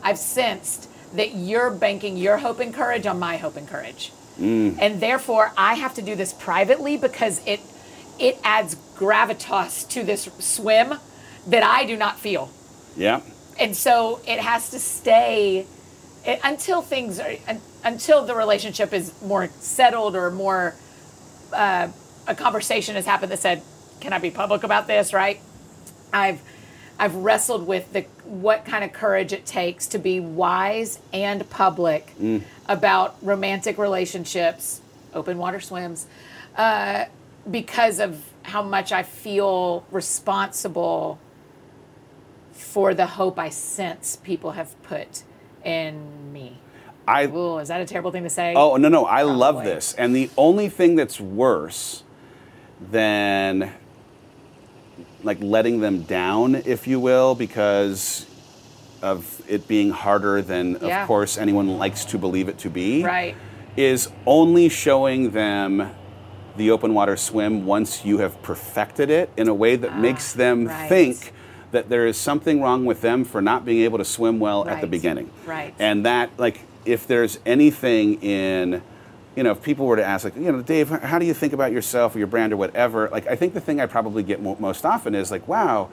I've 0.01 0.19
sensed 0.19 0.89
that 1.17 1.35
you're 1.35 1.71
banking 1.71 2.17
your 2.17 2.39
hope 2.39 2.61
and 2.61 2.73
courage 2.73 3.05
on 3.05 3.19
my 3.19 3.37
hope 3.37 3.57
and 3.57 3.67
courage. 3.69 4.13
Mm. 4.39 4.79
And 4.81 5.01
therefore, 5.01 5.53
I 5.59 5.75
have 5.75 5.95
to 5.95 6.03
do 6.03 6.15
this 6.15 6.33
privately 6.33 6.97
because 6.97 7.45
it 7.47 7.61
it 8.21 8.39
adds 8.45 8.77
gravitas 8.97 9.89
to 9.89 10.05
this 10.05 10.31
swim 10.39 10.95
that 11.49 11.65
I 11.65 11.85
do 11.85 11.97
not 11.97 12.21
feel. 12.21 12.51
yeah. 12.97 13.21
And 13.59 13.77
so 13.77 14.21
it 14.27 14.39
has 14.41 14.71
to 14.71 14.79
stay 14.79 15.67
it, 16.25 16.41
until 16.43 16.81
things 16.83 17.21
are 17.21 17.35
until 17.85 18.25
the 18.25 18.35
relationship 18.35 18.93
is 18.93 19.13
more 19.23 19.49
settled 19.59 20.17
or 20.17 20.31
more 20.31 20.75
uh, 21.53 21.89
a 22.27 22.35
conversation 22.35 22.95
has 22.95 23.07
happened 23.07 23.33
that 23.33 23.39
said, 23.39 23.63
"Can 24.01 24.13
I 24.13 24.19
be 24.19 24.31
public 24.31 24.63
about 24.63 24.87
this?" 24.87 25.13
Right? 25.13 25.41
I've 26.13 26.41
I've 26.99 27.15
wrestled 27.17 27.67
with 27.67 27.93
the 27.93 28.03
what 28.25 28.65
kind 28.65 28.85
of 28.85 28.93
courage 28.93 29.33
it 29.33 29.45
takes 29.45 29.87
to 29.89 29.99
be 29.99 30.21
wise 30.21 31.01
and 31.13 31.49
public 31.51 32.13
about 32.69 33.17
romantic 33.23 33.77
relationships, 33.79 34.81
open 35.15 35.37
water 35.39 35.61
swims, 35.61 36.07
uh, 36.57 37.07
because 37.51 37.99
of 37.99 38.23
how 38.45 38.63
much 38.63 38.93
I 38.93 39.03
feel 39.03 39.85
responsible 39.91 41.19
for 42.53 42.95
the 42.95 43.07
hope 43.07 43.39
I 43.39 43.49
sense 43.49 44.17
people 44.17 44.53
have 44.53 44.81
put 44.83 45.23
in 45.65 46.33
me. 46.33 46.59
I 47.13 47.27
Ooh, 47.27 47.59
is 47.59 47.69
that 47.69 47.81
a 47.81 47.85
terrible 47.85 48.11
thing 48.11 48.23
to 48.25 48.31
say? 48.31 48.55
Oh 48.57 48.77
no 48.77 48.89
no, 48.89 49.05
I 49.05 49.23
love 49.23 49.57
Probably. 49.57 49.73
this. 49.75 49.95
And 49.95 50.15
the 50.17 50.31
only 50.37 50.69
thing 50.69 50.97
that's 50.97 51.21
worse 51.21 52.03
than 52.91 53.73
like 55.23 55.39
letting 55.41 55.81
them 55.81 56.03
down, 56.03 56.55
if 56.57 56.87
you 56.87 56.99
will, 56.99 57.35
because 57.35 58.27
of 59.03 59.43
it 59.49 59.67
being 59.69 59.91
harder 59.91 60.43
than 60.43 60.79
Yeah. 60.81 61.03
of 61.03 61.09
course 61.09 61.37
anyone 61.39 61.79
likes 61.79 62.05
to 62.07 62.19
believe 62.19 62.49
it 62.49 62.59
to 62.59 62.71
be. 62.71 63.03
Right. 63.05 63.35
Is 63.77 64.09
only 64.27 64.69
showing 64.69 65.31
them 65.31 65.91
the 66.57 66.71
open 66.71 66.93
water 66.93 67.17
swim 67.17 67.65
once 67.65 68.05
you 68.05 68.19
have 68.19 68.41
perfected 68.43 69.09
it 69.11 69.31
in 69.37 69.49
a 69.49 69.55
way 69.55 69.75
that 69.77 69.99
makes 69.99 70.33
them 70.35 70.69
Ah, 70.69 70.73
right. 70.73 70.89
think 70.89 71.33
that 71.71 71.89
there 71.89 72.07
is 72.07 72.19
something 72.19 72.61
wrong 72.61 72.85
with 72.85 73.01
them 73.01 73.25
for 73.25 73.41
not 73.41 73.65
being 73.65 73.81
able 73.83 73.97
to 73.99 74.05
swim 74.05 74.39
well 74.39 74.69
at 74.69 74.83
the 74.83 74.87
beginning. 74.87 75.31
Right. 75.47 75.73
And 75.79 76.05
that, 76.05 76.29
like, 76.37 76.61
if 76.85 77.07
there's 77.07 77.39
anything 77.47 78.23
in, 78.23 78.83
you 79.37 79.43
know, 79.43 79.53
if 79.53 79.63
people 79.63 79.87
were 79.87 79.97
to 79.97 80.05
ask, 80.05 80.25
like, 80.25 80.37
you 80.37 80.51
know, 80.53 80.63
Dave, 80.63 80.89
how 80.89 81.19
do 81.19 81.25
you 81.27 81.35
think 81.35 81.53
about 81.53 81.73
yourself 81.73 82.15
or 82.15 82.19
your 82.19 82.27
brand 82.27 82.53
or 82.53 82.57
whatever? 82.57 83.09
Like, 83.11 83.27
I 83.27 83.37
think 83.37 83.55
the 83.55 83.61
thing 83.61 83.81
I 83.81 83.87
probably 83.87 84.23
get 84.23 84.43
mo- 84.43 84.57
most 84.59 84.85
often 84.85 85.15
is 85.15 85.31
like, 85.31 85.47
wow, 85.49 85.89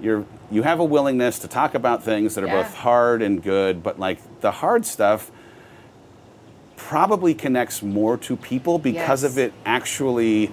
you're 0.00 0.24
you 0.50 0.62
have 0.62 0.80
a 0.80 0.84
willingness 0.84 1.38
to 1.40 1.48
talk 1.48 1.74
about 1.74 2.02
things 2.02 2.34
that 2.34 2.42
are 2.42 2.46
Yeah. 2.48 2.62
both 2.62 2.74
hard 2.74 3.22
and 3.22 3.42
good, 3.42 3.82
but 3.82 3.98
like 4.00 4.18
the 4.40 4.50
hard 4.50 4.84
stuff 4.86 5.30
probably 6.76 7.34
connects 7.34 7.82
more 7.82 8.16
to 8.16 8.36
people 8.36 8.78
because 8.78 9.22
Yes. 9.22 9.32
of 9.32 9.38
it 9.38 9.52
actually 9.66 10.50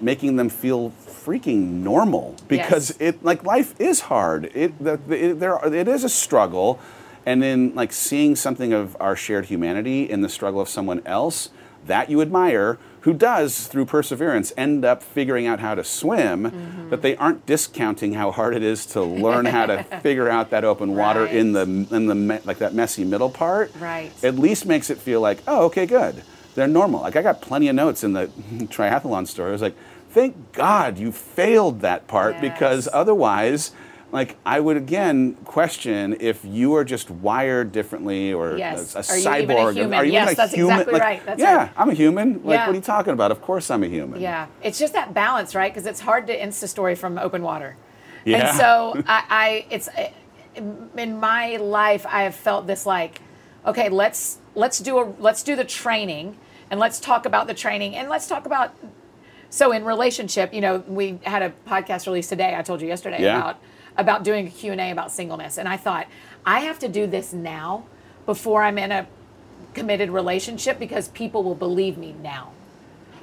making 0.00 0.36
them 0.36 0.48
feel 0.50 0.92
freaking 1.24 1.82
normal 1.82 2.34
because 2.48 2.90
Yes. 3.00 3.14
it 3.14 3.24
like 3.24 3.44
life 3.44 3.74
is 3.80 4.00
hard 4.02 4.50
it, 4.54 4.78
the, 4.82 5.00
it 5.08 5.40
there 5.40 5.58
are- 5.58 5.72
it 5.74 5.88
is 5.88 6.04
a 6.04 6.08
struggle 6.08 6.78
and 7.26 7.42
then 7.42 7.74
like 7.74 7.92
seeing 7.92 8.36
something 8.36 8.72
of 8.72 8.96
our 9.00 9.16
shared 9.16 9.46
humanity 9.46 10.08
in 10.10 10.20
the 10.20 10.28
struggle 10.28 10.60
of 10.60 10.68
someone 10.68 11.02
else 11.06 11.50
that 11.86 12.08
you 12.10 12.20
admire 12.22 12.78
who 13.00 13.12
does, 13.12 13.66
through 13.66 13.84
perseverance, 13.84 14.50
end 14.56 14.82
up 14.82 15.02
figuring 15.02 15.46
out 15.46 15.60
how 15.60 15.74
to 15.74 15.84
swim, 15.84 16.44
Mm-hmm. 16.44 16.88
but 16.88 17.02
they 17.02 17.14
aren't 17.16 17.44
discounting 17.44 18.14
how 18.14 18.30
hard 18.30 18.54
it 18.56 18.62
is 18.62 18.86
to 18.86 19.02
learn 19.02 19.44
how 19.44 19.66
to 19.66 19.84
figure 20.02 20.30
out 20.30 20.48
that 20.48 20.64
open 20.64 20.94
water 20.96 21.26
in 21.26 21.52
the 21.52 21.62
in 21.90 22.06
the 22.06 22.14
me- 22.14 22.38
like 22.46 22.58
that 22.58 22.72
messy 22.72 23.04
middle 23.04 23.28
part. 23.28 23.70
Right. 23.78 24.10
At 24.24 24.36
least 24.36 24.64
makes 24.64 24.88
it 24.88 24.96
feel 24.96 25.20
like, 25.20 25.40
oh, 25.46 25.66
okay, 25.66 25.84
good. 25.84 26.22
They're 26.54 26.66
normal. 26.66 27.02
Like 27.02 27.16
I 27.16 27.20
got 27.22 27.42
plenty 27.42 27.68
of 27.68 27.74
notes 27.76 28.02
in 28.04 28.14
the 28.14 28.26
triathlon 28.72 29.26
story. 29.26 29.50
I 29.50 29.52
was 29.52 29.60
like, 29.60 29.76
thank 30.10 30.52
God 30.52 30.96
you 30.96 31.12
failed 31.12 31.80
that 31.80 32.06
part 32.08 32.40
because 32.40 32.88
otherwise. 32.90 33.72
Like 34.14 34.36
I 34.46 34.60
would 34.60 34.76
again 34.76 35.34
question 35.44 36.16
if 36.20 36.44
you 36.44 36.76
are 36.76 36.84
just 36.84 37.10
wired 37.10 37.72
differently 37.72 38.32
or 38.32 38.56
Yes. 38.56 38.94
a, 38.94 38.98
a 38.98 39.00
Are 39.02 39.18
you 39.18 39.26
cyborg. 39.26 39.42
even 39.42 39.56
a 39.58 39.72
human? 39.72 39.94
Are 39.98 40.04
you 40.04 40.12
Yes, 40.12 40.22
even 40.22 40.32
a 40.32 40.36
that's 40.36 40.54
human? 40.54 40.72
exactly 40.74 40.92
Like, 40.92 41.02
right. 41.02 41.26
That's 41.26 41.40
yeah, 41.40 41.56
right. 41.56 41.70
I'm 41.76 41.90
a 41.90 41.94
human. 41.94 42.34
Like, 42.44 42.58
Yeah. 42.58 42.66
what 42.66 42.72
are 42.72 42.76
you 42.76 42.80
talking 42.80 43.12
about? 43.12 43.32
Of 43.32 43.42
course, 43.42 43.72
I'm 43.72 43.82
a 43.82 43.88
human. 43.88 44.20
Yeah, 44.20 44.46
it's 44.62 44.78
just 44.78 44.92
that 44.92 45.14
balance, 45.14 45.56
right? 45.56 45.74
Because 45.74 45.84
it's 45.86 45.98
hard 45.98 46.28
to 46.28 46.38
insta 46.38 46.68
story 46.68 46.94
from 46.94 47.18
open 47.18 47.42
water. 47.42 47.76
Yeah. 48.24 48.50
And 48.50 48.56
so 48.56 49.02
I, 49.08 49.24
I, 49.28 49.66
it's 49.70 49.88
in 50.96 51.18
my 51.18 51.56
life, 51.56 52.06
I 52.08 52.22
have 52.22 52.36
felt 52.36 52.68
this 52.68 52.86
like, 52.86 53.20
okay, 53.66 53.88
let's 53.88 54.38
let's 54.54 54.78
do 54.78 54.98
a 55.00 55.12
let's 55.18 55.42
do 55.42 55.56
the 55.56 55.64
training, 55.64 56.36
and 56.70 56.78
let's 56.78 57.00
talk 57.00 57.26
about 57.26 57.48
the 57.48 57.54
training, 57.54 57.96
and 57.96 58.08
let's 58.08 58.28
talk 58.28 58.46
about. 58.46 58.76
So 59.50 59.72
in 59.72 59.84
relationship, 59.84 60.54
you 60.54 60.60
know, 60.60 60.84
we 60.86 61.18
had 61.24 61.42
a 61.42 61.52
podcast 61.66 62.06
release 62.06 62.28
today. 62.28 62.54
I 62.56 62.62
told 62.62 62.80
you 62.80 62.86
yesterday 62.88 63.20
Yeah. 63.22 63.38
about 63.38 63.56
about 63.96 64.24
doing 64.24 64.46
a 64.46 64.50
Q 64.50 64.72
and 64.72 64.80
A 64.80 64.90
about 64.90 65.12
singleness, 65.12 65.58
and 65.58 65.68
I 65.68 65.76
thought 65.76 66.06
I 66.44 66.60
have 66.60 66.78
to 66.80 66.88
do 66.88 67.06
this 67.06 67.32
now 67.32 67.84
before 68.26 68.62
I'm 68.62 68.78
in 68.78 68.92
a 68.92 69.06
committed 69.74 70.10
relationship 70.10 70.78
because 70.78 71.08
people 71.08 71.42
will 71.42 71.54
believe 71.54 71.98
me 71.98 72.14
now 72.22 72.52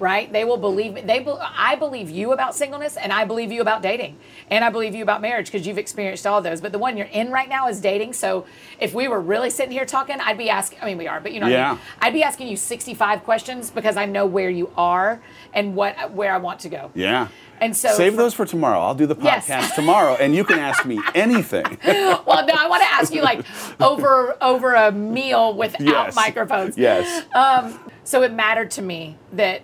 right 0.02 0.34
they 0.34 0.44
will 0.44 0.58
believe 0.58 0.94
me. 0.94 1.02
they 1.02 1.20
be, 1.20 1.32
i 1.40 1.76
believe 1.76 2.10
you 2.10 2.34
about 2.34 2.56
singleness 2.56 2.98
and 2.98 3.14
i 3.14 3.24
believe 3.24 3.52
you 3.52 3.62
about 3.62 3.82
dating 3.82 4.18
and 4.50 4.66
i 4.66 4.70
believe 4.70 4.96
you 4.96 5.04
about 5.04 5.22
marriage 5.22 5.46
because 5.46 5.66
you've 5.66 5.78
experienced 5.78 6.26
all 6.28 6.42
those 6.42 6.60
but 6.60 6.72
the 6.72 6.80
one 6.80 6.98
you're 6.98 7.08
in 7.08 7.32
right 7.32 7.48
now 7.48 7.68
is 7.68 7.80
dating 7.80 8.12
so 8.12 8.46
if 8.80 8.94
we 8.94 9.08
were 9.08 9.22
really 9.22 9.50
sitting 9.52 9.72
here 9.72 9.86
talking 9.86 10.20
i'd 10.22 10.38
be 10.38 10.50
asking 10.50 10.80
i 10.82 10.86
mean 10.86 10.98
we 10.98 11.08
are 11.08 11.22
but 11.22 11.32
you 11.32 11.40
know 11.40 11.46
what 11.46 11.54
I 11.54 11.58
Yeah. 11.58 11.70
mean? 11.74 11.80
i'd 12.02 12.14
be 12.14 12.24
asking 12.24 12.48
you 12.48 12.58
65 12.58 13.24
questions 13.24 13.70
because 13.70 13.96
i 13.96 14.06
know 14.06 14.26
where 14.26 14.50
you 14.50 14.72
are 14.76 15.22
and 15.54 15.76
what 15.76 16.12
where 16.14 16.34
i 16.34 16.38
want 16.38 16.60
to 16.62 16.70
go 16.70 16.92
Yeah. 16.96 17.28
And 17.62 17.78
so 17.78 17.90
save 17.94 18.14
for- 18.14 18.18
those 18.24 18.34
for 18.34 18.44
tomorrow. 18.48 18.80
I'll 18.80 18.96
do 18.96 19.06
the 19.06 19.16
Yes. 19.22 19.48
podcast 19.48 19.76
tomorrow, 19.76 20.16
and 20.16 20.34
you 20.36 20.44
can 20.44 20.58
ask 20.58 20.84
me 20.84 21.00
anything. 21.14 21.78
well 21.86 22.44
no 22.48 22.56
i 22.58 22.66
want 22.68 22.82
to 22.82 22.90
ask 22.92 23.14
you 23.14 23.22
like 23.22 23.46
over 23.80 24.36
over 24.42 24.74
a 24.74 24.92
meal 24.92 25.54
without 25.54 25.80
Yes. 25.82 26.16
microphones 26.16 26.76
Yes. 26.76 27.24
Um, 27.36 27.80
so 28.04 28.24
it 28.24 28.34
mattered 28.34 28.72
to 28.72 28.82
me 28.82 29.16
that 29.34 29.62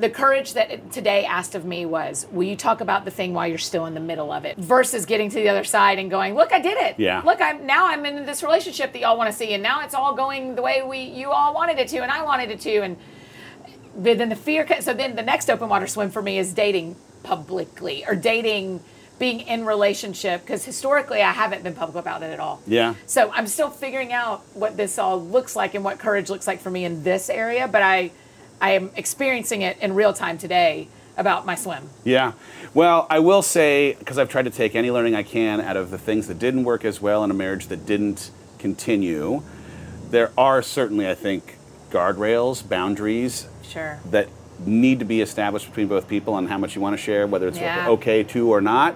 the 0.00 0.10
courage 0.10 0.54
that 0.54 0.90
today 0.90 1.24
asked 1.24 1.54
of 1.54 1.64
me 1.64 1.84
was, 1.84 2.26
will 2.32 2.48
you 2.48 2.56
talk 2.56 2.80
about 2.80 3.04
the 3.04 3.10
thing 3.10 3.34
while 3.34 3.46
you're 3.46 3.58
still 3.58 3.86
in 3.86 3.94
the 3.94 4.00
middle 4.00 4.32
of 4.32 4.44
it 4.44 4.56
versus 4.56 5.04
getting 5.04 5.28
to 5.28 5.36
the 5.36 5.48
other 5.48 5.62
side 5.62 5.98
and 5.98 6.10
going, 6.10 6.34
look, 6.34 6.52
I 6.52 6.58
did 6.58 6.78
it. 6.78 6.98
Yeah. 6.98 7.22
Look, 7.24 7.40
I'm 7.40 7.66
now 7.66 7.86
I'm 7.86 8.04
in 8.06 8.24
this 8.24 8.42
relationship 8.42 8.92
that 8.92 9.00
y'all 9.00 9.18
want 9.18 9.30
to 9.30 9.36
see, 9.36 9.52
and 9.52 9.62
now 9.62 9.82
it's 9.82 9.94
all 9.94 10.14
going 10.14 10.54
the 10.54 10.62
way 10.62 10.82
we 10.82 11.00
you 11.00 11.30
all 11.30 11.54
wanted 11.54 11.78
it 11.78 11.88
to, 11.88 11.98
and 11.98 12.10
I 12.10 12.22
wanted 12.24 12.50
it 12.50 12.60
to, 12.60 12.80
and 12.80 12.96
but 13.94 14.18
then 14.18 14.30
the 14.30 14.36
fear. 14.36 14.66
So 14.80 14.94
then 14.94 15.16
the 15.16 15.22
next 15.22 15.50
open 15.50 15.68
water 15.68 15.86
swim 15.86 16.10
for 16.10 16.22
me 16.22 16.38
is 16.38 16.52
dating 16.54 16.96
publicly 17.22 18.04
or 18.06 18.14
dating. 18.14 18.82
Being 19.18 19.40
in 19.40 19.66
relationship 19.66 20.40
because 20.40 20.64
historically 20.64 21.20
I 21.20 21.32
haven't 21.32 21.62
been 21.62 21.74
public 21.74 21.98
about 21.98 22.22
it 22.22 22.32
at 22.32 22.40
all. 22.40 22.62
Yeah. 22.66 22.94
So 23.04 23.30
I'm 23.34 23.46
still 23.46 23.68
figuring 23.68 24.14
out 24.14 24.40
what 24.54 24.78
this 24.78 24.98
all 24.98 25.22
looks 25.22 25.54
like 25.54 25.74
and 25.74 25.84
what 25.84 25.98
courage 25.98 26.30
looks 26.30 26.46
like 26.46 26.58
for 26.58 26.70
me 26.70 26.86
in 26.86 27.02
this 27.02 27.28
area, 27.28 27.68
but 27.68 27.82
I 27.82 28.12
I 28.60 28.72
am 28.72 28.90
experiencing 28.96 29.62
it 29.62 29.78
in 29.80 29.94
real 29.94 30.12
time 30.12 30.38
today 30.38 30.88
about 31.16 31.44
my 31.46 31.54
swim. 31.54 31.88
Yeah. 32.04 32.32
Well, 32.74 33.06
I 33.10 33.18
will 33.18 33.42
say, 33.42 33.96
because 33.98 34.18
I've 34.18 34.28
tried 34.28 34.44
to 34.44 34.50
take 34.50 34.74
any 34.74 34.90
learning 34.90 35.14
I 35.14 35.22
can 35.22 35.60
out 35.60 35.76
of 35.76 35.90
the 35.90 35.98
things 35.98 36.28
that 36.28 36.38
didn't 36.38 36.64
work 36.64 36.84
as 36.84 37.00
well 37.00 37.24
in 37.24 37.30
a 37.30 37.34
marriage 37.34 37.66
that 37.68 37.84
didn't 37.86 38.30
continue, 38.58 39.42
there 40.10 40.30
are 40.38 40.62
certainly, 40.62 41.08
I 41.08 41.14
think, 41.14 41.56
guardrails, 41.90 42.66
boundaries 42.66 43.48
Sure. 43.62 43.98
that 44.10 44.28
need 44.64 44.98
to 44.98 45.04
be 45.04 45.20
established 45.20 45.66
between 45.66 45.88
both 45.88 46.06
people 46.08 46.34
on 46.34 46.46
how 46.46 46.58
much 46.58 46.74
you 46.74 46.80
want 46.82 46.94
to 46.96 47.02
share, 47.02 47.26
whether 47.26 47.48
it's 47.48 47.58
Yeah. 47.58 47.88
okay 47.88 48.22
to 48.24 48.50
or 48.52 48.60
not. 48.60 48.94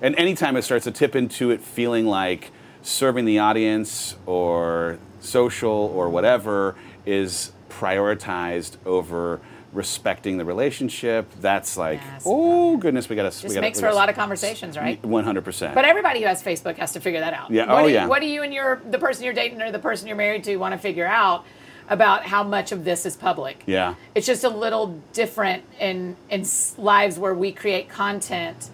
And 0.00 0.16
anytime 0.16 0.56
it 0.56 0.62
starts 0.62 0.84
to 0.84 0.90
tip 0.90 1.14
into 1.14 1.50
it 1.50 1.60
feeling 1.60 2.06
like 2.06 2.50
serving 2.82 3.24
the 3.24 3.38
audience 3.38 4.16
or 4.26 4.98
social 5.20 5.92
or 5.94 6.08
whatever 6.08 6.74
is 7.06 7.52
prioritized 7.80 8.76
over 8.86 9.40
respecting 9.72 10.36
the 10.36 10.44
relationship, 10.44 11.30
that's 11.40 11.76
like, 11.76 12.00
Yes. 12.00 12.22
oh 12.26 12.76
goodness, 12.76 13.08
we 13.08 13.16
got 13.16 13.32
to. 13.32 13.42
Just 13.42 13.60
makes 13.60 13.80
for 13.80 13.86
a 13.86 13.94
lot 13.94 14.08
of 14.08 14.14
conversations, 14.14 14.76
right? 14.76 15.02
One 15.04 15.24
hundred 15.24 15.44
percent. 15.44 15.74
But 15.74 15.84
everybody 15.84 16.20
who 16.20 16.26
has 16.26 16.42
Facebook 16.42 16.76
has 16.76 16.92
to 16.92 17.00
figure 17.00 17.20
that 17.20 17.32
out. 17.32 17.50
Yeah, 17.50 17.72
What 17.72 17.84
oh, 17.84 17.88
do 17.88 17.92
yeah. 17.94 18.06
What 18.06 18.20
do 18.20 18.26
you 18.26 18.42
and 18.42 18.52
your 18.52 18.80
the 18.88 18.98
person 18.98 19.24
you're 19.24 19.32
dating 19.34 19.62
or 19.62 19.72
the 19.72 19.78
person 19.78 20.06
you're 20.06 20.16
married 20.16 20.44
to 20.44 20.56
want 20.56 20.72
to 20.72 20.78
figure 20.78 21.06
out 21.06 21.44
about 21.88 22.24
how 22.24 22.42
much 22.42 22.72
of 22.72 22.84
this 22.84 23.06
is 23.06 23.16
public? 23.16 23.62
Yeah. 23.66 23.94
It's 24.14 24.26
just 24.26 24.44
a 24.44 24.50
little 24.50 25.00
different 25.12 25.64
in 25.80 26.16
in 26.28 26.44
lives 26.76 27.18
where 27.18 27.34
we 27.34 27.52
create 27.52 27.88
content, 27.88 28.68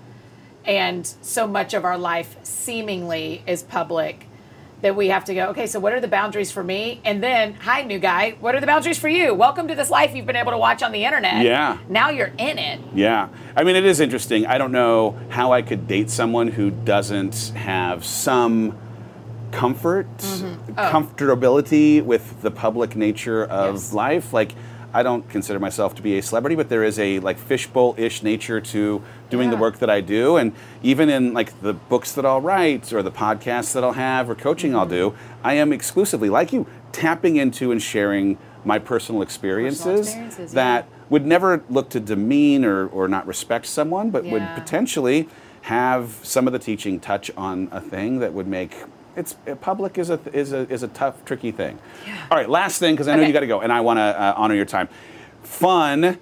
and 0.64 1.06
so 1.22 1.46
much 1.46 1.74
of 1.74 1.84
our 1.84 1.98
life 1.98 2.36
seemingly 2.42 3.42
is 3.46 3.62
public. 3.62 4.27
That 4.80 4.94
we 4.94 5.08
have 5.08 5.24
to 5.24 5.34
go, 5.34 5.48
okay, 5.48 5.66
so 5.66 5.80
what 5.80 5.92
are 5.92 5.98
the 5.98 6.06
boundaries 6.06 6.52
for 6.52 6.62
me? 6.62 7.00
And 7.04 7.20
then, 7.20 7.54
hi, 7.54 7.82
new 7.82 7.98
guy, 7.98 8.36
what 8.38 8.54
are 8.54 8.60
the 8.60 8.66
boundaries 8.66 8.96
for 8.96 9.08
you? 9.08 9.34
Welcome 9.34 9.66
to 9.66 9.74
this 9.74 9.90
life 9.90 10.14
you've 10.14 10.24
been 10.26 10.36
able 10.36 10.52
to 10.52 10.58
watch 10.58 10.84
on 10.84 10.92
the 10.92 11.04
internet. 11.04 11.44
Yeah. 11.44 11.78
Now 11.88 12.10
you're 12.10 12.30
in 12.38 12.58
it. 12.58 12.78
Yeah. 12.94 13.28
I 13.56 13.64
mean, 13.64 13.74
it 13.74 13.84
is 13.84 13.98
interesting. 13.98 14.46
I 14.46 14.56
don't 14.56 14.70
know 14.70 15.18
how 15.30 15.50
I 15.52 15.62
could 15.62 15.88
date 15.88 16.10
someone 16.10 16.46
who 16.46 16.70
doesn't 16.70 17.34
have 17.56 18.04
some 18.04 18.78
comfort, 19.50 20.06
Mm-hmm. 20.18 20.72
Oh. 20.78 20.90
comfortability 20.92 22.00
with 22.04 22.40
the 22.42 22.50
public 22.52 22.94
nature 22.94 23.44
of 23.46 23.74
Yes. 23.74 23.92
life. 23.92 24.32
Like, 24.32 24.52
I 24.92 25.02
don't 25.02 25.28
consider 25.28 25.58
myself 25.58 25.94
to 25.96 26.02
be 26.02 26.16
a 26.18 26.22
celebrity, 26.22 26.56
but 26.56 26.68
there 26.68 26.82
is 26.82 26.98
a 26.98 27.20
like 27.20 27.38
fishbowl-ish 27.38 28.22
nature 28.22 28.60
to 28.60 29.02
doing 29.28 29.50
the 29.50 29.56
work 29.56 29.78
that 29.80 29.90
I 29.90 30.00
do, 30.00 30.36
and 30.36 30.52
even 30.82 31.10
in 31.10 31.34
like 31.34 31.60
the 31.60 31.74
books 31.74 32.12
that 32.12 32.24
I'll 32.24 32.40
write 32.40 32.92
or 32.92 33.02
the 33.02 33.10
podcasts 33.10 33.74
that 33.74 33.84
I'll 33.84 33.92
have 33.92 34.30
or 34.30 34.34
coaching 34.34 34.74
I'll 34.74 34.86
do, 34.86 35.14
I 35.44 35.54
am 35.54 35.72
exclusively 35.72 36.30
like 36.30 36.52
you 36.52 36.66
tapping 36.92 37.36
into 37.36 37.70
and 37.70 37.82
sharing 37.82 38.38
my 38.64 38.78
personal 38.78 39.22
experiences, 39.22 40.08
experiences, 40.08 40.54
yeah. 40.54 40.54
that 40.54 40.88
would 41.10 41.26
never 41.26 41.62
look 41.68 41.90
to 41.90 42.00
demean 42.00 42.64
or, 42.64 42.86
or 42.88 43.08
not 43.08 43.26
respect 43.26 43.66
someone, 43.66 44.10
but 44.10 44.24
would 44.24 44.46
potentially 44.54 45.28
have 45.62 46.18
some 46.22 46.46
of 46.46 46.52
the 46.52 46.58
teaching 46.58 46.98
touch 46.98 47.30
on 47.36 47.68
a 47.72 47.80
thing 47.80 48.20
that 48.20 48.32
would 48.32 48.46
make 48.46 48.74
it's 49.18 49.36
uh, 49.46 49.54
public 49.56 49.98
is 49.98 50.08
a 50.10 50.18
is 50.32 50.52
a 50.52 50.60
is 50.70 50.82
a 50.82 50.88
tough, 50.88 51.24
tricky 51.24 51.50
thing. 51.50 51.78
Yeah. 52.06 52.26
All 52.30 52.38
right, 52.38 52.48
last 52.48 52.78
thing 52.78 52.94
because 52.94 53.08
I 53.08 53.12
know 53.14 53.20
Okay. 53.22 53.28
you 53.28 53.32
got 53.32 53.40
to 53.40 53.46
go, 53.46 53.60
and 53.60 53.72
I 53.72 53.80
want 53.82 53.98
to 53.98 54.02
uh, 54.02 54.34
honor 54.36 54.54
your 54.54 54.64
time. 54.64 54.88
Fun 55.42 56.18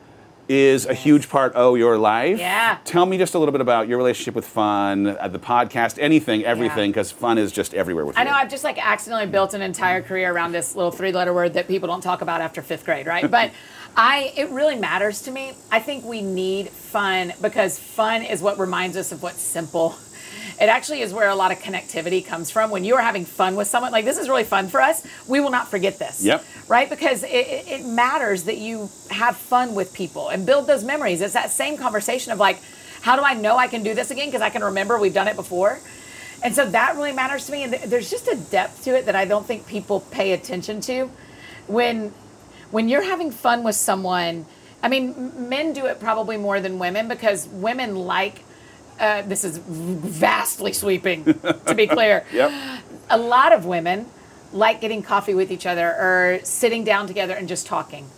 is 0.48 0.86
a 0.86 0.94
huge 0.94 1.28
part 1.28 1.52
of 1.54 1.76
your 1.76 1.98
life. 1.98 2.38
Yeah. 2.38 2.78
Tell 2.84 3.04
me 3.04 3.18
just 3.18 3.34
a 3.34 3.38
little 3.38 3.50
bit 3.50 3.60
about 3.60 3.88
your 3.88 3.98
relationship 3.98 4.34
with 4.36 4.46
fun, 4.46 5.08
uh, 5.08 5.26
the 5.26 5.40
podcast, 5.40 5.98
anything, 6.00 6.44
everything, 6.44 6.90
because 6.92 7.10
fun 7.10 7.36
is 7.36 7.50
just 7.50 7.74
everywhere 7.74 8.04
with 8.06 8.16
I 8.16 8.22
you. 8.22 8.28
know 8.28 8.34
I've 8.34 8.48
just 8.48 8.62
like 8.62 8.78
accidentally 8.78 9.26
built 9.26 9.54
an 9.54 9.60
entire 9.62 10.02
career 10.02 10.32
around 10.32 10.52
this 10.52 10.76
little 10.76 10.92
three-letter 10.92 11.34
word 11.34 11.54
that 11.54 11.66
people 11.66 11.88
don't 11.88 12.00
talk 12.00 12.22
about 12.22 12.40
after 12.40 12.62
fifth 12.62 12.84
grade, 12.84 13.06
right? 13.08 13.28
But 13.36 13.50
I, 13.96 14.32
it 14.36 14.50
really 14.50 14.76
matters 14.76 15.22
to 15.22 15.30
me. 15.30 15.54
I 15.70 15.80
think 15.80 16.04
we 16.04 16.20
need 16.20 16.68
fun 16.68 17.32
because 17.40 17.78
fun 17.78 18.22
is 18.22 18.42
what 18.42 18.58
reminds 18.58 18.96
us 18.96 19.10
of 19.10 19.22
what's 19.22 19.40
simple. 19.40 19.96
It 20.60 20.68
actually 20.70 21.00
is 21.00 21.12
where 21.12 21.28
a 21.28 21.34
lot 21.34 21.52
of 21.52 21.58
connectivity 21.58 22.24
comes 22.24 22.50
from. 22.50 22.70
When 22.70 22.84
you 22.84 22.94
are 22.94 23.02
having 23.02 23.24
fun 23.24 23.56
with 23.56 23.68
someone, 23.68 23.92
like 23.92 24.04
this 24.04 24.18
is 24.18 24.28
really 24.28 24.44
fun 24.44 24.68
for 24.68 24.80
us, 24.80 25.06
we 25.26 25.40
will 25.40 25.50
not 25.50 25.68
forget 25.68 25.98
this. 25.98 26.24
Yep. 26.24 26.44
Right? 26.68 26.88
Because 26.88 27.22
it, 27.24 27.28
it, 27.68 27.84
matters 27.84 28.44
that 28.44 28.56
you 28.56 28.88
have 29.10 29.36
fun 29.36 29.74
with 29.74 29.92
people 29.92 30.28
and 30.28 30.46
build 30.46 30.66
those 30.66 30.82
memories. 30.82 31.20
It's 31.20 31.34
that 31.34 31.50
same 31.50 31.76
conversation 31.76 32.32
of 32.32 32.38
like, 32.38 32.58
how 33.02 33.16
do 33.16 33.22
I 33.22 33.34
know 33.34 33.56
I 33.56 33.68
can 33.68 33.82
do 33.82 33.94
this 33.94 34.10
again? 34.10 34.28
Because 34.28 34.42
I 34.42 34.50
can 34.50 34.64
remember 34.64 34.98
we've 34.98 35.14
done 35.14 35.28
it 35.28 35.36
before. 35.36 35.78
And 36.42 36.54
so 36.54 36.68
that 36.70 36.96
really 36.96 37.12
matters 37.12 37.46
to 37.46 37.52
me. 37.52 37.62
And 37.62 37.72
th- 37.72 37.84
there's 37.84 38.10
just 38.10 38.28
a 38.28 38.36
depth 38.36 38.84
to 38.84 38.96
it 38.96 39.06
that 39.06 39.16
I 39.16 39.24
don't 39.24 39.46
think 39.46 39.66
people 39.66 40.00
pay 40.00 40.32
attention 40.32 40.80
to. 40.82 41.10
When 41.66 42.12
when 42.76 42.90
you're 42.90 43.08
having 43.14 43.30
fun 43.30 43.62
with 43.62 43.74
someone, 43.74 44.44
I 44.82 44.90
mean, 44.90 45.48
men 45.48 45.72
do 45.72 45.86
it 45.86 45.98
probably 45.98 46.36
more 46.36 46.60
than 46.60 46.78
women 46.78 47.08
because 47.08 47.48
women 47.48 47.96
like. 47.96 48.44
Uh, 49.00 49.22
this 49.22 49.44
is 49.44 49.56
vastly 49.58 50.74
sweeping, 50.74 51.24
to 51.24 51.74
be 51.74 51.86
clear. 51.86 52.24
Yep. 52.32 52.50
A 53.08 53.16
lot 53.16 53.52
of 53.52 53.64
women 53.64 54.06
like 54.52 54.82
getting 54.82 55.02
coffee 55.02 55.32
with 55.32 55.50
each 55.50 55.64
other 55.64 55.86
or 55.86 56.40
sitting 56.44 56.84
down 56.84 57.06
together 57.06 57.34
and 57.34 57.48
just 57.48 57.66
talking. 57.66 58.10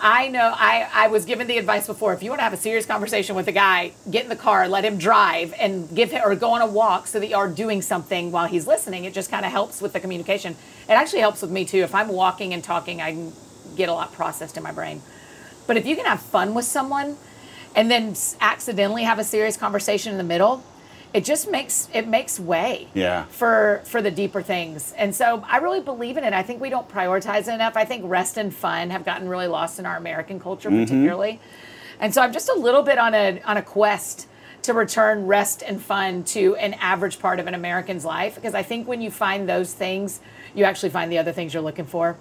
I 0.00 0.28
know 0.28 0.52
I, 0.54 0.88
I 0.92 1.08
was 1.08 1.24
given 1.24 1.48
the 1.48 1.58
advice 1.58 1.88
before 1.88 2.12
if 2.14 2.22
you 2.22 2.30
want 2.30 2.38
to 2.38 2.44
have 2.44 2.52
a 2.52 2.56
serious 2.68 2.86
conversation 2.86 3.34
with 3.34 3.48
a 3.48 3.52
guy, 3.52 3.92
get 4.08 4.22
in 4.22 4.28
the 4.28 4.36
car, 4.36 4.68
let 4.68 4.84
him 4.84 4.96
drive 4.98 5.52
and 5.58 5.92
give 5.92 6.12
him 6.12 6.22
or 6.24 6.36
go 6.36 6.50
on 6.50 6.62
a 6.62 6.66
walk 6.66 7.08
so 7.08 7.18
that 7.18 7.28
you 7.28 7.36
are 7.36 7.48
doing 7.48 7.82
something 7.82 8.30
while 8.30 8.46
he's 8.46 8.66
listening. 8.66 9.04
It 9.06 9.12
just 9.12 9.28
kind 9.28 9.44
of 9.44 9.50
helps 9.50 9.82
with 9.82 9.92
the 9.92 10.00
communication. 10.00 10.52
It 10.88 10.92
actually 10.92 11.20
helps 11.20 11.42
with 11.42 11.50
me 11.50 11.64
too. 11.64 11.82
If 11.82 11.94
I'm 11.96 12.08
walking 12.08 12.54
and 12.54 12.62
talking, 12.62 13.00
I 13.00 13.32
get 13.78 13.88
a 13.88 13.94
lot 13.94 14.12
processed 14.12 14.58
in 14.58 14.62
my 14.62 14.72
brain. 14.72 15.00
But 15.66 15.78
if 15.78 15.86
you 15.86 15.96
can 15.96 16.04
have 16.04 16.20
fun 16.20 16.52
with 16.52 16.66
someone 16.66 17.16
and 17.74 17.90
then 17.90 18.14
accidentally 18.40 19.04
have 19.04 19.18
a 19.18 19.24
serious 19.24 19.56
conversation 19.56 20.12
in 20.12 20.18
the 20.18 20.24
middle, 20.24 20.62
it 21.14 21.24
just 21.24 21.50
makes 21.50 21.88
it 21.94 22.06
makes 22.06 22.38
way 22.38 22.88
Yeah. 22.92 23.24
for 23.30 23.80
for 23.84 24.02
the 24.02 24.10
deeper 24.10 24.42
things. 24.42 24.92
And 24.96 25.14
so 25.14 25.44
I 25.48 25.58
really 25.58 25.80
believe 25.80 26.16
in 26.18 26.24
it. 26.24 26.32
I 26.34 26.42
think 26.42 26.60
we 26.60 26.68
don't 26.68 26.88
prioritize 26.88 27.48
it 27.48 27.54
enough. 27.54 27.76
I 27.76 27.84
think 27.84 28.02
rest 28.06 28.36
and 28.36 28.54
fun 28.54 28.90
have 28.90 29.04
gotten 29.04 29.28
really 29.28 29.46
lost 29.46 29.78
in 29.78 29.86
our 29.86 29.96
American 29.96 30.38
culture 30.40 30.68
mm-hmm. 30.68 30.84
particularly. 30.84 31.40
And 32.00 32.12
so 32.12 32.20
I'm 32.20 32.32
just 32.32 32.48
a 32.48 32.54
little 32.54 32.82
bit 32.82 32.98
on 32.98 33.14
a 33.14 33.40
on 33.44 33.56
a 33.56 33.62
quest 33.62 34.26
to 34.62 34.74
return 34.74 35.26
rest 35.26 35.62
and 35.62 35.80
fun 35.80 36.24
to 36.24 36.56
an 36.56 36.74
average 36.74 37.18
part 37.20 37.40
of 37.40 37.46
an 37.46 37.54
American's 37.54 38.04
life 38.04 38.34
because 38.34 38.54
I 38.54 38.62
think 38.62 38.86
when 38.88 39.00
you 39.00 39.10
find 39.10 39.48
those 39.48 39.72
things, 39.72 40.20
you 40.54 40.64
actually 40.64 40.90
find 40.90 41.10
the 41.10 41.18
other 41.18 41.32
things 41.32 41.54
you're 41.54 41.62
looking 41.62 41.86
for. 41.86 42.16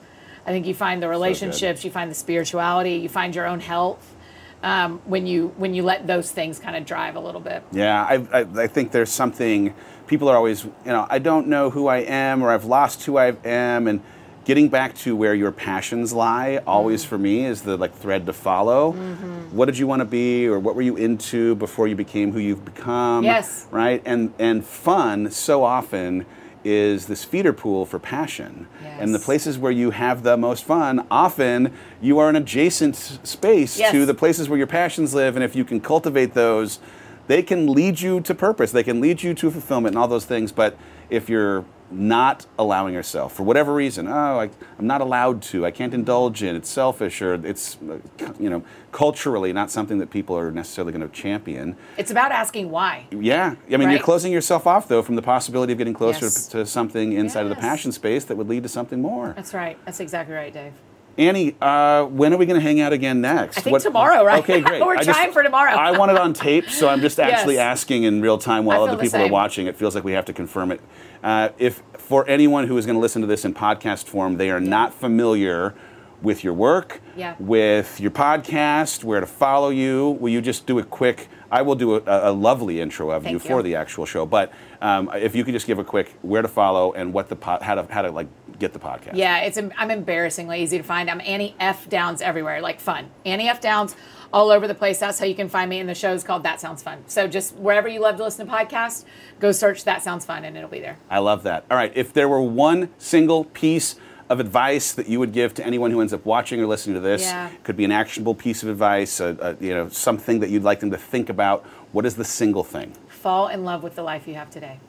I 0.48 0.52
think 0.52 0.66
you 0.66 0.74
find 0.74 1.04
the 1.04 1.10
relationships, 1.10 1.84
you 1.84 1.92
find 1.92 2.10
the 2.10 2.16
spirituality, 2.16 2.94
you 2.96 3.10
find 3.10 3.36
your 3.36 3.46
own 3.46 3.60
health 3.60 4.16
um, 4.64 5.02
when 5.04 5.28
you 5.28 5.54
when 5.58 5.74
you 5.74 5.84
let 5.84 6.08
those 6.08 6.32
things 6.32 6.58
kind 6.58 6.78
of 6.78 6.86
drive 6.86 7.18
a 7.18 7.20
little 7.20 7.42
bit. 7.42 7.64
Yeah, 7.74 8.02
I, 8.02 8.40
I, 8.40 8.64
I 8.64 8.68
think 8.68 8.92
there's 8.92 9.12
something, 9.12 9.74
people 10.08 10.30
are 10.30 10.38
always, 10.38 10.64
you 10.64 10.72
know, 10.86 11.06
I 11.10 11.20
don't 11.20 11.48
know 11.48 11.70
who 11.70 11.88
I 11.88 11.98
am 11.98 12.42
or 12.42 12.50
I've 12.52 12.64
lost 12.64 13.04
who 13.04 13.18
I 13.18 13.36
am. 13.44 13.88
And 13.88 14.02
getting 14.46 14.70
back 14.70 14.96
to 14.96 15.18
where 15.18 15.36
your 15.36 15.52
passions 15.52 16.14
lie, 16.14 16.62
always 16.66 17.04
Mm. 17.04 17.08
for 17.08 17.18
me, 17.18 17.46
is 17.46 17.64
the 17.64 17.76
like 17.76 17.94
thread 17.94 18.26
to 18.28 18.34
follow. 18.34 18.94
Mm-hmm. 18.94 19.56
What 19.58 19.66
did 19.66 19.78
you 19.78 19.86
want 19.86 20.00
to 20.00 20.06
be 20.06 20.48
or 20.48 20.60
what 20.60 20.76
were 20.76 20.82
you 20.82 20.96
into 20.96 21.56
before 21.56 21.90
you 21.90 21.96
became 21.98 22.32
who 22.32 22.40
you've 22.40 22.64
become? 22.64 23.26
Yes. 23.26 23.68
Right? 23.70 24.02
And, 24.06 24.34
and 24.40 24.66
fun 24.66 25.30
so 25.30 25.66
often 25.66 26.26
is 26.68 27.06
this 27.06 27.24
feeder 27.24 27.54
pool 27.54 27.86
for 27.86 27.98
passion. 27.98 28.68
And 29.00 29.14
the 29.16 29.20
places 29.20 29.58
where 29.58 29.72
you 29.72 29.92
have 29.92 30.24
the 30.24 30.36
most 30.36 30.64
fun, 30.66 31.06
often 31.10 31.72
you 32.02 32.20
are 32.20 32.30
an 32.30 32.36
adjacent 32.36 32.96
space 33.24 33.80
Yes. 33.80 33.92
to 33.94 34.06
the 34.06 34.14
places 34.14 34.50
where 34.50 34.58
your 34.58 34.68
passions 34.68 35.14
live. 35.14 35.36
And 35.36 35.44
if 35.46 35.56
you 35.56 35.64
can 35.64 35.80
cultivate 35.80 36.34
those, 36.34 36.80
they 37.28 37.42
can 37.42 37.68
lead 37.72 38.02
you 38.02 38.20
to 38.22 38.34
purpose. 38.36 38.72
They 38.72 38.84
can 38.84 39.00
lead 39.00 39.24
you 39.24 39.34
to 39.36 39.50
fulfillment 39.52 39.96
and 39.96 40.02
all 40.02 40.08
those 40.08 40.26
things. 40.26 40.52
But 40.52 40.78
if 41.10 41.30
you're 41.30 41.64
not 41.90 42.46
allowing 42.60 42.94
herself 42.94 43.34
for 43.34 43.44
whatever 43.44 43.74
reason, 43.74 44.08
oh, 44.08 44.40
I, 44.40 44.50
I'm 44.78 44.88
not 44.88 45.02
allowed 45.02 45.42
to, 45.44 45.66
I 45.66 45.72
can't 45.72 45.94
indulge 45.94 46.44
in, 46.44 46.56
it's 46.56 46.70
selfish, 46.70 47.22
or 47.22 47.34
it's, 47.46 47.78
uh, 47.90 47.98
you 48.40 48.50
know, 48.50 48.64
culturally 48.92 49.54
not 49.54 49.72
something 49.72 49.98
that 50.00 50.10
people 50.10 50.38
are 50.38 50.52
necessarily 50.52 50.92
going 50.92 51.08
to 51.08 51.14
champion. 51.14 51.76
It's 51.98 52.12
about 52.12 52.32
asking 52.32 52.72
why. 52.72 53.06
Yeah, 53.12 53.56
I 53.72 53.78
mean, 53.78 53.90
you're 53.92 54.00
closing 54.00 54.32
yourself 54.32 54.68
off 54.68 54.88
though 54.88 55.02
from 55.02 55.16
the 55.16 55.22
possibility 55.22 55.72
of 55.72 55.78
getting 55.78 55.94
closer 55.94 56.26
Yes. 56.26 56.48
to 56.48 56.66
something 56.66 57.14
inside 57.14 57.44
of 57.44 57.50
the 57.50 57.56
passion 57.56 57.92
space 57.92 58.26
that 58.26 58.36
would 58.38 58.50
lead 58.50 58.64
to 58.64 58.70
something 58.70 59.02
more. 59.02 59.34
That's 59.36 59.54
right. 59.54 59.78
That's 59.86 60.00
exactly 60.00 60.36
right, 60.36 60.54
Dave. 60.54 60.74
Annie, 61.18 61.56
uh, 61.60 62.04
when 62.06 62.32
are 62.34 62.38
we 62.38 62.46
going 62.46 62.60
to 62.60 62.64
hang 62.64 62.80
out 62.80 62.94
again 62.94 63.22
next? 63.22 63.58
I 63.58 63.62
think 63.62 63.82
tomorrow, 63.82 64.24
right? 64.24 64.44
Okay, 64.44 64.62
great. 64.62 64.82
We're 64.86 64.94
I 64.98 65.04
just- 65.04 65.10
trying 65.18 65.32
for 65.32 65.42
tomorrow. 65.42 65.72
I 65.72 65.98
want 65.98 66.12
it 66.12 66.18
on 66.18 66.34
tape, 66.34 66.70
so 66.70 66.88
I'm 66.88 67.02
just 67.02 67.20
actually 67.20 67.56
Yes. 67.56 67.80
asking 67.80 68.04
in 68.04 68.22
real 68.22 68.38
time 68.38 68.66
while 68.66 68.84
other 68.84 68.98
people 69.02 69.22
are 69.22 69.28
watching. 69.30 69.66
It 69.68 69.76
feels 69.76 69.96
like 69.96 70.04
we 70.04 70.12
have 70.14 70.26
to 70.26 70.34
confirm 70.34 70.72
it. 70.72 70.82
Uh, 71.24 71.50
if 71.58 71.82
for 71.98 72.28
anyone 72.30 72.68
who 72.68 72.78
is 72.78 72.86
going 72.86 72.96
to 72.96 73.00
listen 73.02 73.22
to 73.22 73.28
this 73.28 73.46
in 73.46 73.54
podcast 73.56 74.06
form, 74.06 74.38
they 74.38 74.52
are 74.52 74.60
not 74.60 74.94
familiar 74.94 75.74
with 76.22 76.44
your 76.44 76.54
work, 76.54 77.02
Yeah. 77.16 77.36
with 77.40 78.00
your 78.00 78.12
podcast, 78.12 79.04
where 79.04 79.20
to 79.20 79.26
follow 79.28 79.70
you, 79.70 80.18
will 80.20 80.30
you 80.30 80.42
just 80.42 80.66
do 80.68 80.78
a 80.80 80.84
quick? 80.84 81.30
I 81.52 81.62
will 81.62 81.76
do 81.76 81.96
a, 81.96 82.02
a 82.06 82.32
lovely 82.32 82.82
intro 82.82 83.12
of 83.12 83.24
you 83.24 83.40
Thank 83.40 83.42
for 83.44 83.58
you. 83.58 83.64
the 83.64 83.76
actual 83.76 84.06
show, 84.06 84.26
but 84.26 84.52
um, 84.82 85.10
if 85.16 85.36
you 85.36 85.44
could 85.44 85.54
just 85.54 85.68
give 85.68 85.80
a 85.80 85.84
quick 85.84 86.14
where 86.22 86.42
to 86.42 86.48
follow 86.48 86.94
and 86.94 87.14
what 87.14 87.30
the 87.30 87.36
pod, 87.36 87.62
how 87.62 87.76
to 87.76 87.92
how 87.92 88.02
to 88.02 88.12
like 88.12 88.28
get 88.60 88.74
the 88.74 88.80
podcast. 88.80 89.16
Yeah, 89.16 89.40
it's 89.40 89.58
I'm 89.58 89.92
embarrassingly 89.92 90.62
easy 90.62 90.78
to 90.78 90.84
find. 90.84 91.10
I'm 91.10 91.22
Annie 91.22 91.56
F 91.60 91.90
Downs 91.90 92.22
everywhere, 92.22 92.62
like 92.62 92.80
fun. 92.80 93.10
Annie 93.26 93.48
F 93.50 93.62
Downs 93.62 93.96
all 94.34 94.52
over 94.52 94.68
the 94.68 94.76
place. 94.76 95.00
That's 95.00 95.20
how 95.20 95.26
you 95.26 95.36
can 95.36 95.50
find 95.50 95.70
me. 95.70 95.80
And 95.80 95.88
the 95.88 95.96
show's 95.96 96.24
called 96.24 96.44
That 96.44 96.60
Sounds 96.60 96.84
Fun. 96.84 97.04
So 97.08 97.28
just 97.28 97.56
wherever 97.56 97.88
you 97.88 98.02
love 98.02 98.18
to 98.18 98.24
listen 98.24 98.46
to 98.46 98.52
podcasts, 98.52 99.06
go 99.40 99.52
search 99.52 99.86
That 99.86 100.04
Sounds 100.04 100.26
Fun, 100.26 100.44
and 100.44 100.58
it'll 100.58 100.70
be 100.70 100.80
there. 100.80 100.98
I 101.10 101.20
love 101.20 101.44
that. 101.44 101.66
All 101.72 101.78
right, 101.78 101.92
if 101.96 102.14
there 102.14 102.28
were 102.28 102.42
one 102.42 102.90
single 102.98 103.46
piece 103.46 103.96
of 104.30 104.40
advice 104.40 104.92
that 104.94 105.08
you 105.08 105.20
would 105.20 105.32
give 105.32 105.54
to 105.56 105.66
anyone 105.66 105.90
who 105.92 106.02
ends 106.02 106.12
up 106.14 106.26
watching 106.26 106.60
or 106.62 106.66
listening 106.68 106.96
to 106.96 107.00
this, 107.02 107.22
Yeah. 107.24 107.50
could 107.64 107.78
be 107.78 107.86
an 107.86 107.92
actionable 107.92 108.36
piece 108.36 108.62
of 108.64 108.70
advice, 108.70 109.20
a, 109.20 109.38
a, 109.40 109.64
you 109.64 109.74
know, 109.74 109.88
something 109.90 110.40
that 110.42 110.50
you'd 110.50 110.64
like 110.64 110.80
them 110.82 110.92
to 110.92 110.98
think 110.98 111.30
about. 111.30 111.66
What 111.94 112.06
is 112.06 112.16
the 112.16 112.26
single 112.26 112.64
thing? 112.64 112.94
Fall 113.08 113.48
in 113.48 113.64
love 113.64 113.84
with 113.84 113.96
the 113.96 114.04
life 114.04 114.28
you 114.28 114.36
have 114.36 114.50
today. 114.50 114.80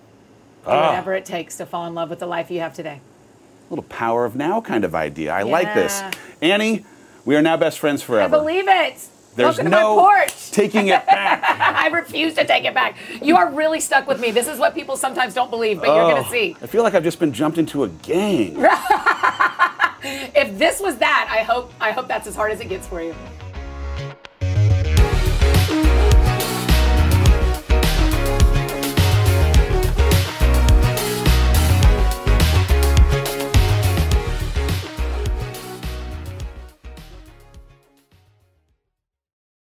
Do 0.65 0.71
Ah. 0.73 0.89
whatever 0.89 1.15
it 1.15 1.25
takes 1.25 1.57
to 1.59 1.67
fall 1.67 1.87
in 1.87 1.95
love 1.95 2.11
with 2.11 2.19
the 2.19 2.27
life 2.27 2.51
you 2.51 2.61
have 2.61 2.75
today. 2.75 3.01
A 3.01 3.71
little 3.71 3.85
power 3.85 4.25
of 4.25 4.35
now 4.35 4.61
kind 4.61 4.85
of 4.85 4.95
idea. 4.95 5.33
I 5.33 5.43
like 5.43 5.73
this. 5.75 6.03
Annie, 6.43 6.85
we 7.25 7.37
are 7.37 7.43
now 7.43 7.57
best 7.57 7.79
friends 7.79 8.03
forever. 8.03 8.35
I 8.35 8.39
believe 8.39 8.65
it. 8.67 9.07
There's 9.39 9.57
Welcome 9.57 9.71
no 9.71 9.95
to 9.95 10.03
my 10.03 10.17
porch. 10.27 10.51
taking 10.51 10.89
it 10.89 11.07
back. 11.07 11.45
I 11.79 11.87
refuse 11.89 12.35
to 12.35 12.45
take 12.45 12.65
it 12.65 12.75
back. 12.75 12.97
You 13.23 13.37
are 13.37 13.49
really 13.53 13.79
stuck 13.79 14.09
with 14.09 14.19
me. 14.21 14.33
This 14.33 14.49
is 14.49 14.59
what 14.59 14.75
people 14.75 14.97
sometimes 14.97 15.33
don't 15.33 15.49
believe, 15.49 15.79
but 15.79 15.87
you're 15.87 16.03
Oh, 16.03 16.11
going 16.11 16.25
to 16.25 16.29
see. 16.31 16.57
I 16.61 16.67
feel 16.67 16.83
like 16.83 16.95
I've 16.95 17.05
just 17.05 17.21
been 17.21 17.33
jumped 17.33 17.57
into 17.57 17.85
a 17.85 17.89
gang. 17.89 18.57
If 20.01 20.57
this 20.59 20.81
was 20.81 20.97
that, 20.99 21.29
I 21.29 21.43
hope 21.43 21.73
I 21.81 21.91
hope 21.91 22.07
that's 22.07 22.29
as 22.29 22.37
hard 22.37 22.53
as 22.53 22.61
it 22.61 22.69
gets 22.69 22.87
for 22.87 23.03
you. 23.03 23.15